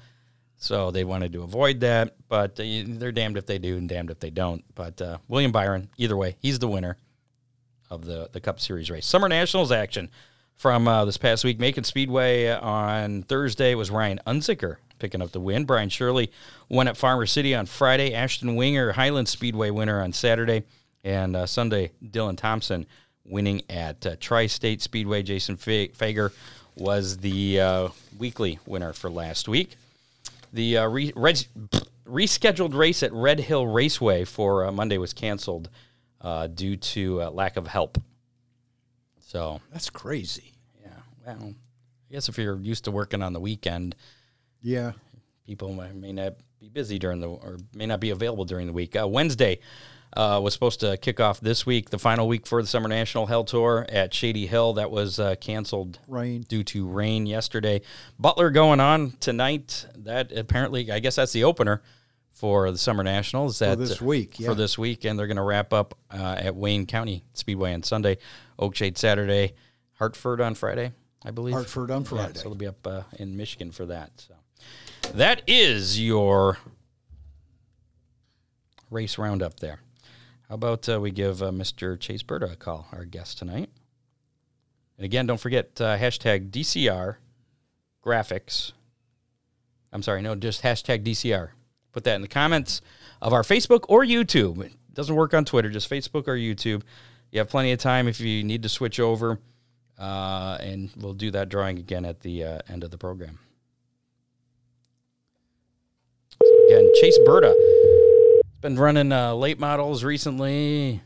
So 0.56 0.90
they 0.90 1.04
wanted 1.04 1.32
to 1.34 1.42
avoid 1.42 1.80
that, 1.80 2.16
but 2.28 2.58
uh, 2.58 2.64
they're 2.86 3.12
damned 3.12 3.36
if 3.36 3.46
they 3.46 3.58
do 3.58 3.76
and 3.76 3.88
damned 3.88 4.10
if 4.10 4.18
they 4.18 4.30
don't. 4.30 4.64
But 4.74 5.00
uh, 5.00 5.18
William 5.28 5.52
Byron, 5.52 5.88
either 5.98 6.16
way, 6.16 6.36
he's 6.40 6.58
the 6.58 6.66
winner 6.66 6.96
of 7.90 8.04
the 8.04 8.28
the 8.32 8.40
Cup 8.40 8.58
Series 8.58 8.90
race. 8.90 9.06
Summer 9.06 9.28
Nationals 9.28 9.70
action 9.70 10.10
from 10.56 10.88
uh, 10.88 11.04
this 11.04 11.16
past 11.16 11.44
week. 11.44 11.60
Macon 11.60 11.84
Speedway 11.84 12.48
on 12.48 13.22
Thursday 13.22 13.74
was 13.76 13.90
Ryan 13.90 14.20
Unzicker 14.26 14.76
picking 14.98 15.22
up 15.22 15.30
the 15.30 15.40
win. 15.40 15.64
Brian 15.64 15.88
Shirley 15.88 16.32
won 16.68 16.88
at 16.88 16.96
Farmer 16.96 17.26
City 17.26 17.54
on 17.54 17.66
Friday. 17.66 18.12
Ashton 18.14 18.56
Winger, 18.56 18.92
Highland 18.92 19.28
Speedway 19.28 19.70
winner 19.70 20.02
on 20.02 20.12
Saturday. 20.12 20.64
And 21.04 21.36
uh, 21.36 21.46
Sunday, 21.46 21.92
Dylan 22.04 22.36
Thompson 22.36 22.86
winning 23.28 23.62
at 23.70 24.04
uh, 24.06 24.16
Tri 24.20 24.46
State 24.46 24.82
Speedway. 24.82 25.22
Jason 25.22 25.56
Fa- 25.56 25.88
Feger 25.88 26.32
was 26.76 27.18
the 27.18 27.60
uh, 27.60 27.88
weekly 28.18 28.58
winner 28.66 28.92
for 28.92 29.10
last 29.10 29.48
week. 29.48 29.76
The 30.52 30.78
uh, 30.78 30.86
re- 30.88 31.12
rescheduled 32.06 32.74
race 32.74 33.02
at 33.02 33.12
Red 33.12 33.40
Hill 33.40 33.66
Raceway 33.66 34.24
for 34.24 34.64
uh, 34.66 34.72
Monday 34.72 34.98
was 34.98 35.12
canceled 35.12 35.68
uh, 36.20 36.46
due 36.46 36.76
to 36.76 37.22
uh, 37.22 37.30
lack 37.30 37.56
of 37.56 37.66
help. 37.66 37.98
So, 39.20 39.60
That's 39.72 39.90
crazy. 39.90 40.52
yeah, 40.82 40.88
well, 41.26 41.52
I 42.10 42.12
guess 42.12 42.28
if 42.28 42.38
you're 42.38 42.56
used 42.58 42.84
to 42.84 42.90
working 42.90 43.22
on 43.22 43.34
the 43.34 43.40
weekend, 43.40 43.94
Yeah. 44.62 44.92
people 45.46 45.74
may, 45.74 45.92
may 45.92 46.12
not 46.12 46.34
be 46.60 46.68
busy 46.70 46.98
during 46.98 47.20
the 47.20 47.28
or 47.28 47.58
may 47.74 47.84
not 47.86 48.00
be 48.00 48.10
available 48.10 48.44
during 48.46 48.66
the 48.66 48.72
week. 48.72 48.96
Uh, 48.96 49.06
Wednesday 49.06 49.60
uh, 50.16 50.40
was 50.42 50.54
supposed 50.54 50.80
to 50.80 50.96
kick 50.96 51.20
off 51.20 51.40
this 51.40 51.64
week, 51.66 51.90
the 51.90 51.98
final 51.98 52.26
week 52.26 52.46
for 52.46 52.62
the 52.62 52.68
Summer 52.68 52.88
National 52.88 53.26
Hell 53.26 53.44
Tour 53.44 53.86
at 53.88 54.12
Shady 54.14 54.46
Hill. 54.46 54.72
That 54.74 54.90
was 54.90 55.20
uh, 55.20 55.34
canceled 55.40 55.98
Rain. 56.08 56.42
due 56.48 56.64
to 56.64 56.86
rain 56.88 57.26
yesterday. 57.26 57.82
Butler 58.18 58.50
going 58.50 58.80
on 58.80 59.12
tonight. 59.20 59.86
That 59.96 60.32
apparently, 60.32 60.90
I 60.90 60.98
guess 61.00 61.16
that's 61.16 61.32
the 61.32 61.44
opener 61.44 61.82
for 62.32 62.70
the 62.70 62.78
Summer 62.78 63.02
Nationals. 63.04 63.58
That, 63.58 63.78
this 63.78 64.00
week, 64.00 64.38
yeah. 64.40 64.48
For 64.48 64.54
this 64.54 64.78
week, 64.78 65.04
and 65.04 65.18
they're 65.18 65.26
going 65.26 65.36
to 65.36 65.42
wrap 65.42 65.72
up 65.72 65.96
uh, 66.10 66.36
at 66.38 66.54
Wayne 66.56 66.86
County 66.86 67.24
Speedway 67.34 67.74
on 67.74 67.82
Sunday, 67.82 68.18
Oakshade 68.58 68.96
Saturday, 68.96 69.54
Hartford 69.94 70.40
on 70.40 70.54
Friday, 70.54 70.92
I 71.24 71.32
believe. 71.32 71.54
Hartford 71.54 71.90
on 71.90 72.02
Yeah, 72.02 72.08
Friday. 72.08 72.34
so 72.38 72.44
they'll 72.48 72.54
be 72.54 72.66
up 72.66 72.86
uh, 72.86 73.02
in 73.18 73.36
Michigan 73.36 73.72
for 73.72 73.86
that. 73.86 74.10
So 74.16 74.34
that 75.14 75.42
is 75.46 76.00
your 76.00 76.58
race 78.90 79.18
roundup 79.18 79.60
there. 79.60 79.80
How 80.48 80.54
about 80.54 80.88
uh, 80.88 80.98
we 80.98 81.10
give 81.10 81.42
uh, 81.42 81.50
Mr. 81.50 81.98
Chase 82.00 82.22
Burda 82.22 82.52
a 82.52 82.56
call, 82.56 82.88
our 82.92 83.04
guest 83.04 83.36
tonight? 83.38 83.68
And 84.96 85.04
again, 85.04 85.26
don't 85.26 85.40
forget 85.40 85.78
uh, 85.80 85.98
hashtag 85.98 86.50
DCR 86.50 87.16
graphics. 88.04 88.72
I'm 89.92 90.02
sorry, 90.02 90.22
no, 90.22 90.34
just 90.34 90.62
hashtag 90.62 91.04
DCR. 91.04 91.50
Put 91.92 92.04
that 92.04 92.14
in 92.14 92.22
the 92.22 92.28
comments 92.28 92.80
of 93.20 93.34
our 93.34 93.42
Facebook 93.42 93.84
or 93.88 94.04
YouTube. 94.04 94.64
It 94.64 94.72
doesn't 94.94 95.14
work 95.14 95.34
on 95.34 95.44
Twitter, 95.44 95.68
just 95.68 95.90
Facebook 95.90 96.26
or 96.28 96.36
YouTube. 96.36 96.82
You 97.30 97.40
have 97.40 97.50
plenty 97.50 97.72
of 97.72 97.78
time 97.78 98.08
if 98.08 98.18
you 98.18 98.42
need 98.42 98.62
to 98.62 98.70
switch 98.70 98.98
over, 98.98 99.38
uh, 99.98 100.56
and 100.60 100.90
we'll 100.96 101.12
do 101.12 101.30
that 101.32 101.50
drawing 101.50 101.78
again 101.78 102.06
at 102.06 102.20
the 102.20 102.44
uh, 102.44 102.58
end 102.70 102.84
of 102.84 102.90
the 102.90 102.98
program. 102.98 103.38
So 106.42 106.64
again, 106.68 106.90
Chase 107.00 107.18
Burda. 107.26 107.54
It's 108.58 108.62
been 108.62 108.76
running 108.76 109.12
uh, 109.12 109.34
late 109.34 109.60
models 109.60 110.02
recently, 110.02 111.00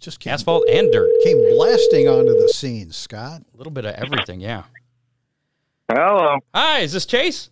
Just 0.00 0.20
came, 0.20 0.34
asphalt 0.34 0.68
and 0.68 0.92
dirt. 0.92 1.08
came 1.24 1.38
blasting 1.56 2.08
onto 2.08 2.38
the 2.38 2.50
scene, 2.50 2.92
Scott. 2.92 3.40
A 3.54 3.56
little 3.56 3.70
bit 3.70 3.86
of 3.86 3.94
everything, 3.94 4.38
yeah. 4.38 4.64
Hello. 5.90 6.36
Hi, 6.54 6.80
is 6.80 6.92
this 6.92 7.06
Chase? 7.06 7.48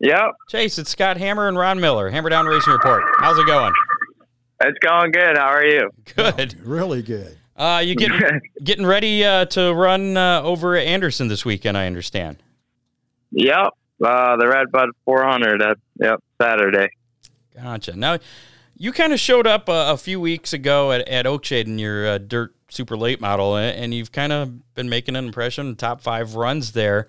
Yep. 0.00 0.32
Chase, 0.48 0.76
it's 0.76 0.90
Scott 0.90 1.18
Hammer 1.18 1.46
and 1.46 1.56
Ron 1.56 1.78
Miller. 1.78 2.10
Hammer 2.10 2.30
Down 2.30 2.46
Racing 2.46 2.72
Report. 2.72 3.04
How's 3.18 3.38
it 3.38 3.46
going? 3.46 3.72
It's 4.64 4.78
going 4.80 5.12
good. 5.12 5.38
How 5.38 5.50
are 5.50 5.64
you? 5.64 5.90
Good. 6.16 6.56
Really 6.64 7.02
good. 7.02 7.38
Uh, 7.54 7.80
you 7.84 7.94
getting 7.94 8.40
getting 8.64 8.86
ready 8.86 9.24
uh, 9.24 9.44
to 9.44 9.72
run 9.72 10.16
uh, 10.16 10.42
over 10.42 10.74
at 10.74 10.84
Anderson 10.84 11.28
this 11.28 11.44
weekend? 11.44 11.78
I 11.78 11.86
understand. 11.86 12.42
Yep. 13.30 13.68
Uh, 14.04 14.36
the 14.36 14.48
Red 14.48 14.72
Bud 14.72 14.88
400 15.04 15.62
at 15.62 15.76
yep 16.00 16.20
Saturday. 16.42 16.88
Gotcha. 17.62 17.96
Now, 17.96 18.18
you 18.76 18.92
kind 18.92 19.12
of 19.12 19.20
showed 19.20 19.46
up 19.46 19.68
a, 19.68 19.92
a 19.92 19.96
few 19.96 20.20
weeks 20.20 20.52
ago 20.52 20.92
at, 20.92 21.06
at 21.08 21.26
Oakshade 21.26 21.66
in 21.66 21.78
your 21.78 22.06
uh, 22.06 22.18
dirt 22.18 22.54
super 22.68 22.96
late 22.96 23.20
model, 23.20 23.56
and 23.56 23.92
you've 23.92 24.12
kind 24.12 24.32
of 24.32 24.74
been 24.74 24.88
making 24.88 25.16
an 25.16 25.24
impression. 25.24 25.74
Top 25.74 26.00
five 26.00 26.34
runs 26.34 26.72
there. 26.72 27.08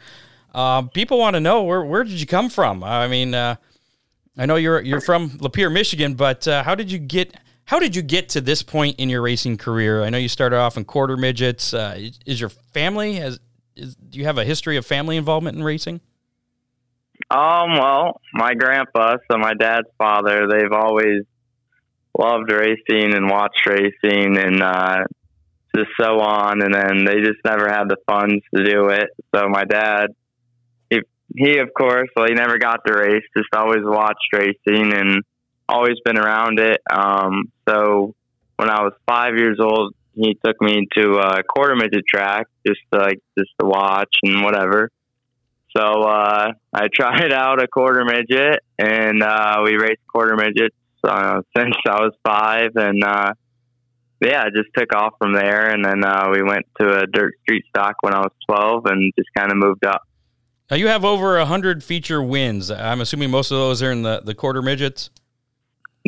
Uh, 0.54 0.84
people 0.84 1.20
want 1.20 1.36
to 1.36 1.40
know 1.40 1.64
where 1.64 1.84
where 1.84 2.04
did 2.04 2.20
you 2.20 2.26
come 2.26 2.50
from? 2.50 2.84
I 2.84 3.08
mean, 3.08 3.36
uh, 3.36 3.56
I 4.38 4.46
know 4.46 4.56
you're 4.56 4.82
you're 4.82 5.02
from 5.02 5.30
Lapeer, 5.30 5.72
Michigan, 5.72 6.16
but 6.16 6.48
uh, 6.48 6.64
how 6.64 6.76
did 6.76 6.92
you 6.92 6.98
get 6.98 7.36
how 7.66 7.78
did 7.78 7.96
you 7.96 8.02
get 8.02 8.30
to 8.30 8.42
this 8.42 8.64
point 8.64 9.00
in 9.00 9.10
your 9.10 9.22
racing 9.22 9.58
career? 9.58 10.04
I 10.04 10.10
know 10.10 10.18
you 10.18 10.30
started 10.30 10.58
off 10.58 10.76
in 10.76 10.86
quarter 10.86 11.18
midgets. 11.18 11.74
Uh, 11.74 12.10
is 12.26 12.40
your 12.40 12.50
family 12.50 13.16
has 13.16 13.40
is, 13.76 13.96
do 13.96 14.18
you 14.18 14.26
have 14.26 14.38
a 14.38 14.46
history 14.46 14.76
of 14.78 14.86
family 14.86 15.18
involvement 15.18 15.58
in 15.58 15.64
racing? 15.64 16.02
Um. 17.32 17.74
Well, 17.74 18.22
my 18.34 18.54
grandpa, 18.56 19.18
so 19.32 19.38
my 19.38 19.54
dad's 19.54 19.88
father, 19.98 20.48
they've 20.50 20.72
always 20.72 21.24
loved 22.18 22.52
racing 22.52 23.14
and 23.14 23.30
watched 23.30 23.66
racing 23.68 24.38
and 24.38 24.62
uh, 24.64 25.04
just 25.76 25.90
so 26.00 26.20
on. 26.20 26.62
And 26.64 26.74
then 26.74 27.06
they 27.06 27.22
just 27.22 27.40
never 27.46 27.70
had 27.70 27.88
the 27.88 27.98
funds 28.08 28.44
to 28.56 28.64
do 28.64 28.90
it. 28.90 29.10
So 29.36 29.48
my 29.48 29.64
dad, 29.64 30.08
he 30.90 31.02
he 31.38 31.60
of 31.60 31.70
course, 31.78 32.10
well, 32.16 32.26
he 32.28 32.34
never 32.34 32.58
got 32.58 32.80
to 32.88 32.94
race. 32.94 33.24
Just 33.38 33.50
always 33.54 33.84
watched 33.84 34.34
racing 34.34 34.94
and 34.94 35.24
always 35.68 35.98
been 36.04 36.18
around 36.18 36.60
it. 36.60 36.82
Um. 36.92 37.52
So 37.68 38.16
when 38.56 38.70
I 38.70 38.82
was 38.82 38.94
five 39.08 39.38
years 39.38 39.60
old, 39.62 39.94
he 40.16 40.38
took 40.44 40.60
me 40.62 40.88
to 40.98 41.20
a 41.20 41.44
quarter 41.44 41.76
midget 41.76 42.06
track 42.08 42.48
just 42.68 42.80
to, 42.92 43.00
like 43.00 43.20
just 43.38 43.52
to 43.60 43.66
watch 43.68 44.16
and 44.24 44.44
whatever. 44.44 44.90
So 45.76 45.84
uh, 45.84 46.54
I 46.74 46.88
tried 46.94 47.34
out 47.34 47.62
a 47.62 47.68
quarter 47.68 48.04
midget, 48.06 48.64
and 48.78 49.22
uh, 49.22 49.62
we 49.64 49.76
raced 49.76 50.06
quarter 50.08 50.36
midgets 50.36 50.76
uh, 51.04 51.42
since 51.56 51.76
I 51.88 52.02
was 52.02 52.14
five, 52.26 52.72
and 52.76 53.04
uh, 53.04 53.34
yeah, 54.22 54.44
I 54.44 54.50
just 54.50 54.70
took 54.76 54.94
off 54.94 55.14
from 55.18 55.34
there. 55.34 55.70
And 55.70 55.84
then 55.84 56.04
uh, 56.04 56.28
we 56.32 56.44
went 56.44 56.66
to 56.80 57.02
a 57.02 57.08
dirt 57.08 57.34
street 57.44 57.66
stock 57.70 57.96
when 58.02 58.14
I 58.14 58.20
was 58.20 58.32
twelve, 58.48 58.86
and 58.86 59.14
just 59.18 59.30
kind 59.36 59.52
of 59.52 59.58
moved 59.58 59.86
up. 59.86 60.02
Now 60.70 60.78
you 60.78 60.88
have 60.88 61.04
over 61.04 61.38
a 61.38 61.46
hundred 61.46 61.84
feature 61.84 62.22
wins. 62.22 62.70
I'm 62.70 63.02
assuming 63.02 63.32
most 63.32 63.52
of 63.52 63.58
those 63.58 63.82
are 63.82 63.92
in 63.92 64.04
the, 64.04 64.22
the 64.24 64.36
quarter 64.36 64.62
midgets. 64.62 65.10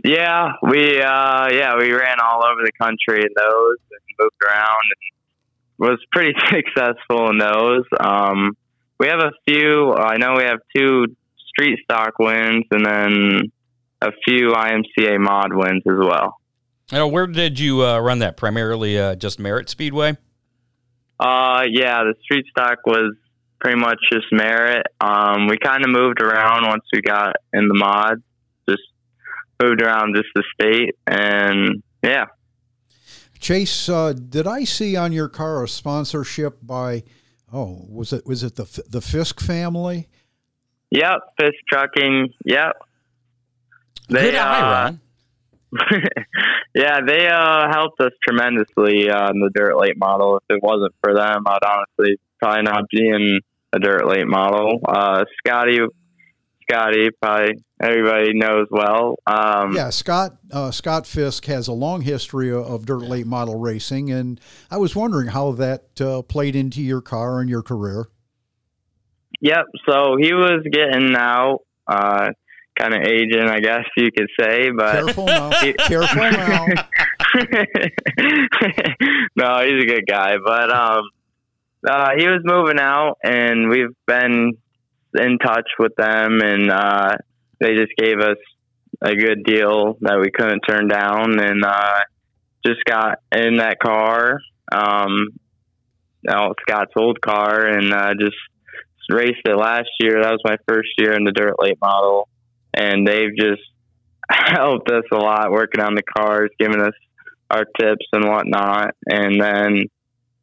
Yeah, 0.03 0.53
we 0.61 1.01
uh, 1.01 1.49
yeah 1.51 1.77
we 1.77 1.91
ran 1.91 2.17
all 2.23 2.43
over 2.45 2.61
the 2.63 2.71
country 2.79 3.21
in 3.21 3.29
those 3.35 3.77
and 3.91 4.01
moved 4.19 4.35
around 4.49 4.83
and 4.89 5.89
was 5.89 5.99
pretty 6.11 6.33
successful 6.49 7.29
in 7.29 7.37
those. 7.37 7.85
Um, 7.99 8.55
we 9.01 9.07
have 9.07 9.19
a 9.19 9.31
few. 9.47 9.93
I 9.93 10.17
know 10.17 10.35
we 10.37 10.43
have 10.43 10.59
two 10.75 11.07
street 11.49 11.79
stock 11.83 12.19
wins 12.19 12.65
and 12.69 12.85
then 12.85 13.51
a 13.99 14.11
few 14.27 14.49
IMCA 14.49 15.19
mod 15.19 15.53
wins 15.53 15.81
as 15.89 15.97
well. 15.97 16.37
Now, 16.91 17.07
where 17.07 17.25
did 17.25 17.59
you 17.59 17.83
uh, 17.83 17.97
run 17.97 18.19
that? 18.19 18.37
Primarily 18.37 18.99
uh, 18.99 19.15
just 19.15 19.39
Merritt 19.39 19.69
Speedway. 19.69 20.17
Uh, 21.19 21.63
yeah, 21.67 22.03
the 22.03 22.13
street 22.21 22.45
stock 22.51 22.77
was 22.85 23.15
pretty 23.59 23.79
much 23.79 23.97
just 24.11 24.27
Merritt. 24.31 24.85
Um, 24.99 25.47
we 25.47 25.57
kind 25.57 25.83
of 25.83 25.89
moved 25.89 26.21
around 26.21 26.67
once 26.67 26.83
we 26.93 27.01
got 27.01 27.37
in 27.53 27.67
the 27.67 27.73
mod. 27.73 28.21
Just 28.69 28.83
moved 29.59 29.81
around 29.81 30.15
just 30.15 30.29
the 30.35 30.43
state 30.53 30.95
and 31.07 31.81
yeah. 32.03 32.25
Chase, 33.39 33.89
uh, 33.89 34.13
did 34.13 34.45
I 34.45 34.63
see 34.63 34.95
on 34.95 35.11
your 35.11 35.27
car 35.27 35.63
a 35.63 35.67
sponsorship 35.67 36.59
by? 36.61 37.01
Oh, 37.53 37.85
was 37.89 38.13
it 38.13 38.25
was 38.25 38.43
it 38.43 38.55
the 38.55 38.83
the 38.89 39.01
Fisk 39.01 39.39
family? 39.39 40.07
Yep, 40.91 41.19
Fisk 41.39 41.55
Trucking. 41.69 42.33
Yep. 42.45 42.73
Good 44.09 44.35
eye, 44.35 44.59
uh, 44.59 44.71
Ron. 44.83 44.99
yeah, 46.75 46.99
they 47.05 47.27
uh, 47.27 47.67
helped 47.71 47.99
us 48.01 48.11
tremendously 48.27 49.09
uh, 49.09 49.29
in 49.31 49.39
the 49.39 49.49
dirt 49.53 49.77
late 49.77 49.97
model. 49.97 50.37
If 50.37 50.57
it 50.57 50.63
wasn't 50.63 50.93
for 51.01 51.13
them, 51.13 51.43
I'd 51.47 51.59
honestly 51.65 52.19
probably 52.39 52.63
not 52.63 52.89
be 52.89 53.07
in 53.07 53.39
a 53.73 53.79
dirt 53.79 54.05
late 54.05 54.27
model. 54.27 54.81
Uh, 54.85 55.23
Scotty, 55.37 55.79
Scotty, 56.71 57.09
probably 57.21 57.55
everybody 57.81 58.33
knows 58.33 58.67
well. 58.71 59.15
Um, 59.27 59.75
Yeah, 59.75 59.89
Scott 59.89 60.37
uh, 60.51 60.71
Scott 60.71 61.05
Fisk 61.05 61.45
has 61.45 61.67
a 61.67 61.73
long 61.73 62.01
history 62.01 62.51
of, 62.51 62.85
dirt 62.85 63.01
late 63.01 63.27
model 63.27 63.59
racing, 63.59 64.09
and 64.11 64.39
I 64.69 64.77
was 64.77 64.95
wondering 64.95 65.27
how 65.27 65.51
that 65.53 65.99
uh, 65.99 66.21
played 66.21 66.55
into 66.55 66.81
your 66.81 67.01
car 67.01 67.41
and 67.41 67.49
your 67.49 67.61
career. 67.61 68.07
Yep. 69.41 69.65
So 69.89 70.15
he 70.19 70.33
was 70.33 70.65
getting 70.71 71.15
out, 71.15 71.59
uh, 71.87 72.29
kind 72.77 72.93
of 72.93 73.01
aging, 73.01 73.49
I 73.49 73.59
guess 73.59 73.85
you 73.97 74.09
could 74.15 74.29
say, 74.39 74.69
but 74.71 74.93
Careful 74.93 75.25
now, 75.25 75.49
careful 75.79 76.21
now. 76.21 76.65
no, 79.35 79.65
he's 79.65 79.83
a 79.83 79.87
good 79.87 80.05
guy, 80.07 80.37
but 80.43 80.71
um, 80.71 81.03
uh, 81.85 82.11
he 82.17 82.27
was 82.27 82.41
moving 82.43 82.79
out, 82.79 83.17
and 83.23 83.69
we've 83.69 83.95
been 84.07 84.53
in 85.15 85.37
touch 85.37 85.69
with 85.79 85.95
them, 85.95 86.39
and 86.41 86.71
uh, 86.71 87.17
they 87.59 87.75
just 87.75 87.91
gave 87.97 88.19
us 88.19 88.37
a 89.01 89.15
good 89.15 89.43
deal 89.43 89.97
that 90.01 90.19
we 90.19 90.31
couldn't 90.31 90.61
turn 90.61 90.87
down, 90.87 91.39
and 91.39 91.63
uh, 91.65 91.99
just 92.65 92.83
got 92.85 93.19
in 93.31 93.57
that 93.57 93.77
car, 93.79 94.39
um, 94.71 95.27
Scott's 96.27 96.93
old 96.95 97.19
car, 97.21 97.65
and 97.65 97.93
uh, 97.93 98.13
just 98.19 98.37
raced 99.09 99.41
it 99.45 99.57
last 99.57 99.89
year. 99.99 100.21
That 100.21 100.31
was 100.31 100.41
my 100.43 100.57
first 100.67 100.89
year 100.97 101.13
in 101.13 101.23
the 101.23 101.31
dirt 101.31 101.55
late 101.59 101.77
model, 101.81 102.27
and 102.73 103.07
they've 103.07 103.35
just 103.35 103.61
helped 104.29 104.89
us 104.89 105.03
a 105.11 105.17
lot 105.17 105.51
working 105.51 105.81
on 105.81 105.95
the 105.95 106.03
cars, 106.03 106.49
giving 106.59 106.81
us 106.81 106.93
our 107.49 107.65
tips 107.79 108.05
and 108.13 108.25
whatnot. 108.25 108.95
And 109.05 109.41
then 109.41 109.83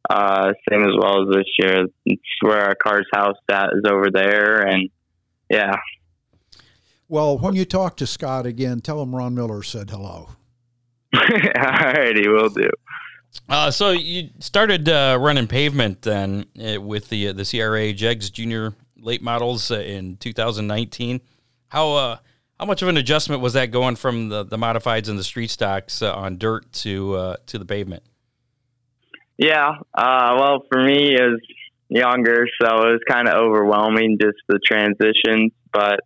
uh, 0.08 0.52
same 0.70 0.82
as 0.82 0.94
well 0.98 1.22
as 1.22 1.34
this 1.34 1.46
year, 1.58 1.86
it's 2.06 2.22
where 2.40 2.60
our 2.60 2.74
car's 2.74 3.06
house 3.12 3.36
at 3.50 3.70
is 3.74 3.84
over 3.90 4.10
there, 4.12 4.62
and 4.62 4.88
yeah. 5.50 5.76
Well, 7.08 7.38
when 7.38 7.54
you 7.54 7.64
talk 7.64 7.96
to 7.98 8.06
Scott 8.06 8.46
again, 8.46 8.80
tell 8.80 9.02
him 9.02 9.14
Ron 9.14 9.34
Miller 9.34 9.62
said 9.62 9.90
hello. 9.90 10.30
Alrighty, 11.14 12.26
we'll 12.26 12.50
do. 12.50 12.70
Uh, 13.48 13.70
so 13.70 13.90
you 13.90 14.30
started 14.40 14.88
uh, 14.88 15.16
running 15.20 15.46
pavement 15.46 16.02
then 16.02 16.46
uh, 16.58 16.80
with 16.80 17.08
the 17.08 17.32
the 17.32 17.44
CRA 17.44 17.92
Jegs 17.92 18.30
Junior 18.30 18.74
late 19.00 19.22
models 19.22 19.70
uh, 19.70 19.76
in 19.76 20.16
2019. 20.16 21.20
How 21.68 21.92
uh, 21.92 22.16
how 22.58 22.66
much 22.66 22.82
of 22.82 22.88
an 22.88 22.96
adjustment 22.96 23.40
was 23.40 23.52
that 23.52 23.70
going 23.70 23.96
from 23.96 24.28
the, 24.28 24.44
the 24.44 24.56
modifieds 24.56 25.08
and 25.08 25.18
the 25.18 25.24
street 25.24 25.50
stocks 25.50 26.02
uh, 26.02 26.12
on 26.14 26.38
dirt 26.38 26.70
to 26.72 27.14
uh, 27.14 27.36
to 27.46 27.58
the 27.58 27.64
pavement? 27.64 28.02
Yeah, 29.38 29.70
uh, 29.94 30.34
well, 30.36 30.64
for 30.70 30.82
me, 30.82 31.14
it 31.14 31.22
was 31.22 31.40
younger, 31.88 32.46
so 32.60 32.68
it 32.68 32.92
was 32.92 33.00
kind 33.08 33.28
of 33.28 33.34
overwhelming 33.34 34.18
just 34.20 34.38
the 34.48 34.58
transitions. 34.58 35.52
But 35.72 36.00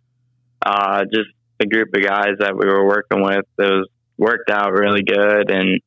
uh, 0.63 1.03
just 1.11 1.29
the 1.59 1.65
group 1.65 1.89
of 1.95 2.03
guys 2.03 2.35
that 2.39 2.55
we 2.55 2.65
were 2.65 2.85
working 2.85 3.23
with, 3.23 3.45
it 3.57 3.61
was 3.63 3.89
worked 4.17 4.51
out 4.51 4.71
really 4.71 5.01
good. 5.01 5.49
And 5.49 5.81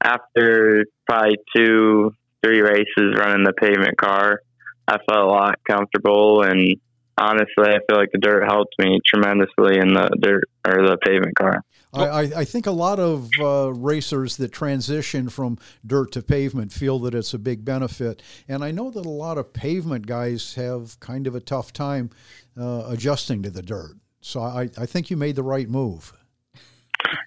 after 0.00 0.86
probably 1.06 1.38
two, 1.54 2.14
three 2.42 2.60
races 2.60 3.16
running 3.16 3.44
the 3.44 3.52
pavement 3.52 3.96
car, 3.98 4.40
I 4.86 4.98
felt 4.98 5.18
a 5.18 5.26
lot 5.26 5.58
comfortable. 5.68 6.42
And 6.42 6.76
honestly, 7.18 7.66
I 7.66 7.78
feel 7.88 7.98
like 7.98 8.12
the 8.12 8.18
dirt 8.20 8.44
helped 8.44 8.74
me 8.78 9.00
tremendously 9.04 9.78
in 9.78 9.92
the 9.94 10.08
dirt 10.20 10.44
or 10.66 10.86
the 10.86 10.98
pavement 11.04 11.34
car. 11.34 11.64
I, 11.92 12.06
I, 12.06 12.20
I 12.20 12.44
think 12.44 12.66
a 12.66 12.72
lot 12.72 12.98
of 12.98 13.30
uh, 13.38 13.72
racers 13.72 14.36
that 14.38 14.50
transition 14.50 15.28
from 15.28 15.58
dirt 15.86 16.12
to 16.12 16.22
pavement 16.22 16.72
feel 16.72 16.98
that 17.00 17.14
it's 17.14 17.34
a 17.34 17.38
big 17.38 17.64
benefit. 17.64 18.22
And 18.48 18.64
I 18.64 18.70
know 18.70 18.90
that 18.90 19.04
a 19.04 19.10
lot 19.10 19.38
of 19.38 19.52
pavement 19.52 20.06
guys 20.06 20.54
have 20.54 20.98
kind 21.00 21.26
of 21.26 21.34
a 21.34 21.40
tough 21.40 21.72
time 21.72 22.10
uh, 22.58 22.84
adjusting 22.86 23.42
to 23.42 23.50
the 23.50 23.62
dirt. 23.62 23.96
So 24.20 24.40
I, 24.40 24.70
I 24.78 24.86
think 24.86 25.10
you 25.10 25.16
made 25.16 25.36
the 25.36 25.42
right 25.42 25.68
move. 25.68 26.12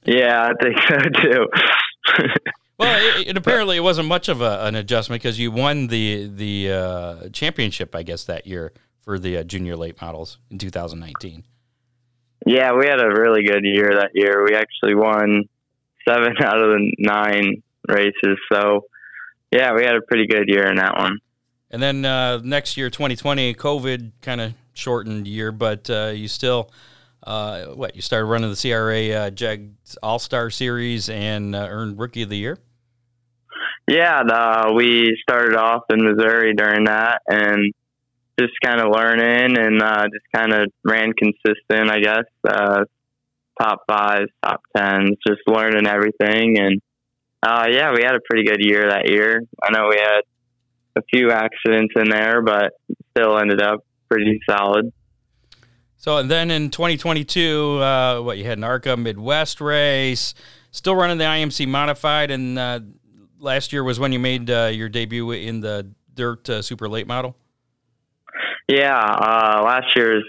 Yeah, 0.05 0.49
I 0.49 0.63
think 0.63 0.77
so 0.87 0.97
too. 1.21 1.47
Well, 2.77 3.19
it, 3.19 3.29
it 3.29 3.37
apparently 3.37 3.77
it 3.77 3.81
wasn't 3.81 4.09
much 4.09 4.27
of 4.27 4.41
a, 4.41 4.65
an 4.65 4.75
adjustment 4.75 5.21
because 5.21 5.39
you 5.39 5.49
won 5.49 5.87
the 5.87 6.27
the 6.27 6.71
uh, 6.71 7.29
championship, 7.29 7.95
I 7.95 8.03
guess, 8.03 8.25
that 8.25 8.45
year 8.45 8.73
for 9.01 9.17
the 9.17 9.37
uh, 9.37 9.43
junior 9.43 9.77
late 9.77 10.01
models 10.01 10.39
in 10.51 10.57
2019. 10.57 11.45
Yeah, 12.45 12.73
we 12.73 12.85
had 12.85 13.01
a 13.01 13.09
really 13.09 13.43
good 13.43 13.63
year 13.63 13.91
that 13.99 14.11
year. 14.13 14.45
We 14.45 14.55
actually 14.55 14.95
won 14.95 15.43
seven 16.07 16.35
out 16.43 16.61
of 16.61 16.69
the 16.69 16.93
nine 16.99 17.63
races. 17.87 18.37
So, 18.51 18.85
yeah, 19.51 19.73
we 19.73 19.83
had 19.83 19.95
a 19.95 20.01
pretty 20.01 20.27
good 20.27 20.47
year 20.47 20.67
in 20.67 20.77
that 20.77 20.95
one. 20.97 21.19
And 21.71 21.81
then 21.81 22.05
uh, 22.05 22.37
next 22.43 22.77
year, 22.77 22.89
2020, 22.89 23.53
COVID 23.55 24.11
kind 24.21 24.41
of 24.41 24.53
shortened 24.73 25.27
year, 25.27 25.51
but 25.51 25.89
uh, 25.89 26.11
you 26.13 26.27
still, 26.27 26.71
uh, 27.23 27.65
what, 27.67 27.95
you 27.95 28.01
started 28.01 28.25
running 28.25 28.49
the 28.49 28.55
CRA 28.55 29.09
uh, 29.09 29.29
Jag 29.31 29.71
All 30.03 30.19
Star 30.19 30.49
Series 30.49 31.09
and 31.09 31.55
uh, 31.55 31.67
earned 31.69 31.97
Rookie 31.97 32.21
of 32.21 32.29
the 32.29 32.37
Year? 32.37 32.59
Yeah, 33.87 34.21
uh, 34.21 34.73
we 34.73 35.17
started 35.21 35.55
off 35.55 35.83
in 35.89 36.03
Missouri 36.03 36.53
during 36.53 36.85
that 36.85 37.21
and 37.27 37.73
just 38.39 38.53
kind 38.63 38.81
of 38.81 38.91
learning 38.91 39.57
and 39.57 39.81
uh, 39.81 40.03
just 40.05 40.25
kind 40.33 40.53
of 40.53 40.71
ran 40.83 41.13
consistent, 41.13 41.89
I 41.89 41.99
guess. 41.99 42.25
Uh, 42.47 42.83
top 43.61 43.83
fives, 43.87 44.29
top 44.43 44.61
tens, 44.75 45.17
just 45.25 45.41
learning 45.47 45.87
everything. 45.87 46.59
And 46.59 46.81
uh, 47.41 47.67
yeah, 47.69 47.93
we 47.93 48.03
had 48.03 48.15
a 48.15 48.19
pretty 48.29 48.45
good 48.45 48.59
year 48.59 48.89
that 48.89 49.09
year. 49.09 49.41
I 49.63 49.71
know 49.71 49.87
we 49.89 49.97
had 49.97 50.21
a 50.97 51.01
few 51.13 51.31
accidents 51.31 51.93
in 51.95 52.09
there, 52.09 52.41
but 52.41 52.73
still 53.11 53.37
ended 53.39 53.61
up 53.61 53.85
pretty 54.09 54.39
solid. 54.49 54.91
So, 55.97 56.17
and 56.17 56.29
then 56.29 56.51
in 56.51 56.69
2022, 56.69 57.79
uh, 57.81 58.21
what, 58.21 58.37
you 58.37 58.43
had 58.43 58.57
an 58.57 58.63
ARCA 58.63 58.95
Midwest 58.95 59.59
race, 59.59 60.35
still 60.71 60.95
running 60.95 61.17
the 61.17 61.23
IMCA 61.23 61.67
Modified, 61.67 62.29
and 62.29 62.59
uh, 62.59 62.81
last 63.39 63.73
year 63.73 63.83
was 63.83 63.99
when 63.99 64.11
you 64.11 64.19
made 64.19 64.49
uh, 64.51 64.69
your 64.71 64.89
debut 64.89 65.31
in 65.31 65.61
the 65.61 65.89
Dirt 66.13 66.47
uh, 66.49 66.61
Super 66.61 66.87
Late 66.87 67.07
Model? 67.07 67.35
Yeah, 68.67 68.99
uh, 68.99 69.61
last 69.63 69.95
year's, 69.95 70.23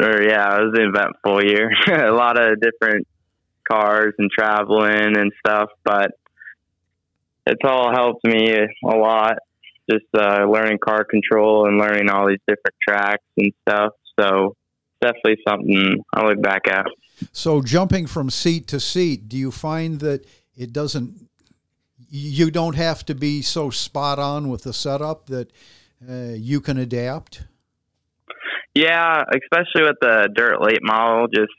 or 0.00 0.22
yeah, 0.22 0.56
it 0.56 0.64
was 0.64 0.74
an 0.78 0.88
eventful 0.94 1.44
year. 1.44 1.72
a 2.08 2.12
lot 2.12 2.38
of 2.38 2.60
different 2.60 3.06
cars 3.70 4.14
and 4.18 4.30
traveling 4.30 5.16
and 5.16 5.32
stuff, 5.44 5.70
but 5.84 6.12
it's 7.46 7.62
all 7.64 7.92
helped 7.92 8.24
me 8.24 8.52
a 8.52 8.96
lot. 8.96 9.36
Just 9.90 10.04
uh, 10.14 10.44
learning 10.44 10.78
car 10.78 11.04
control 11.04 11.66
and 11.66 11.78
learning 11.78 12.10
all 12.10 12.28
these 12.28 12.40
different 12.46 12.76
tracks 12.86 13.24
and 13.38 13.52
stuff. 13.62 13.92
So 14.20 14.54
definitely 15.00 15.38
something 15.48 16.04
I 16.12 16.26
look 16.26 16.42
back 16.42 16.68
at. 16.68 16.86
So 17.32 17.62
jumping 17.62 18.06
from 18.06 18.30
seat 18.30 18.66
to 18.68 18.80
seat, 18.80 19.28
do 19.28 19.36
you 19.36 19.50
find 19.50 20.00
that 20.00 20.26
it 20.56 20.72
doesn't? 20.72 21.28
You 22.10 22.50
don't 22.50 22.76
have 22.76 23.04
to 23.06 23.14
be 23.14 23.42
so 23.42 23.70
spot 23.70 24.18
on 24.18 24.48
with 24.48 24.62
the 24.62 24.72
setup 24.72 25.26
that 25.26 25.50
uh, 26.08 26.32
you 26.34 26.60
can 26.60 26.78
adapt. 26.78 27.44
Yeah, 28.74 29.22
especially 29.22 29.82
with 29.82 29.96
the 30.00 30.28
dirt 30.34 30.60
late 30.60 30.82
model, 30.82 31.28
just 31.28 31.52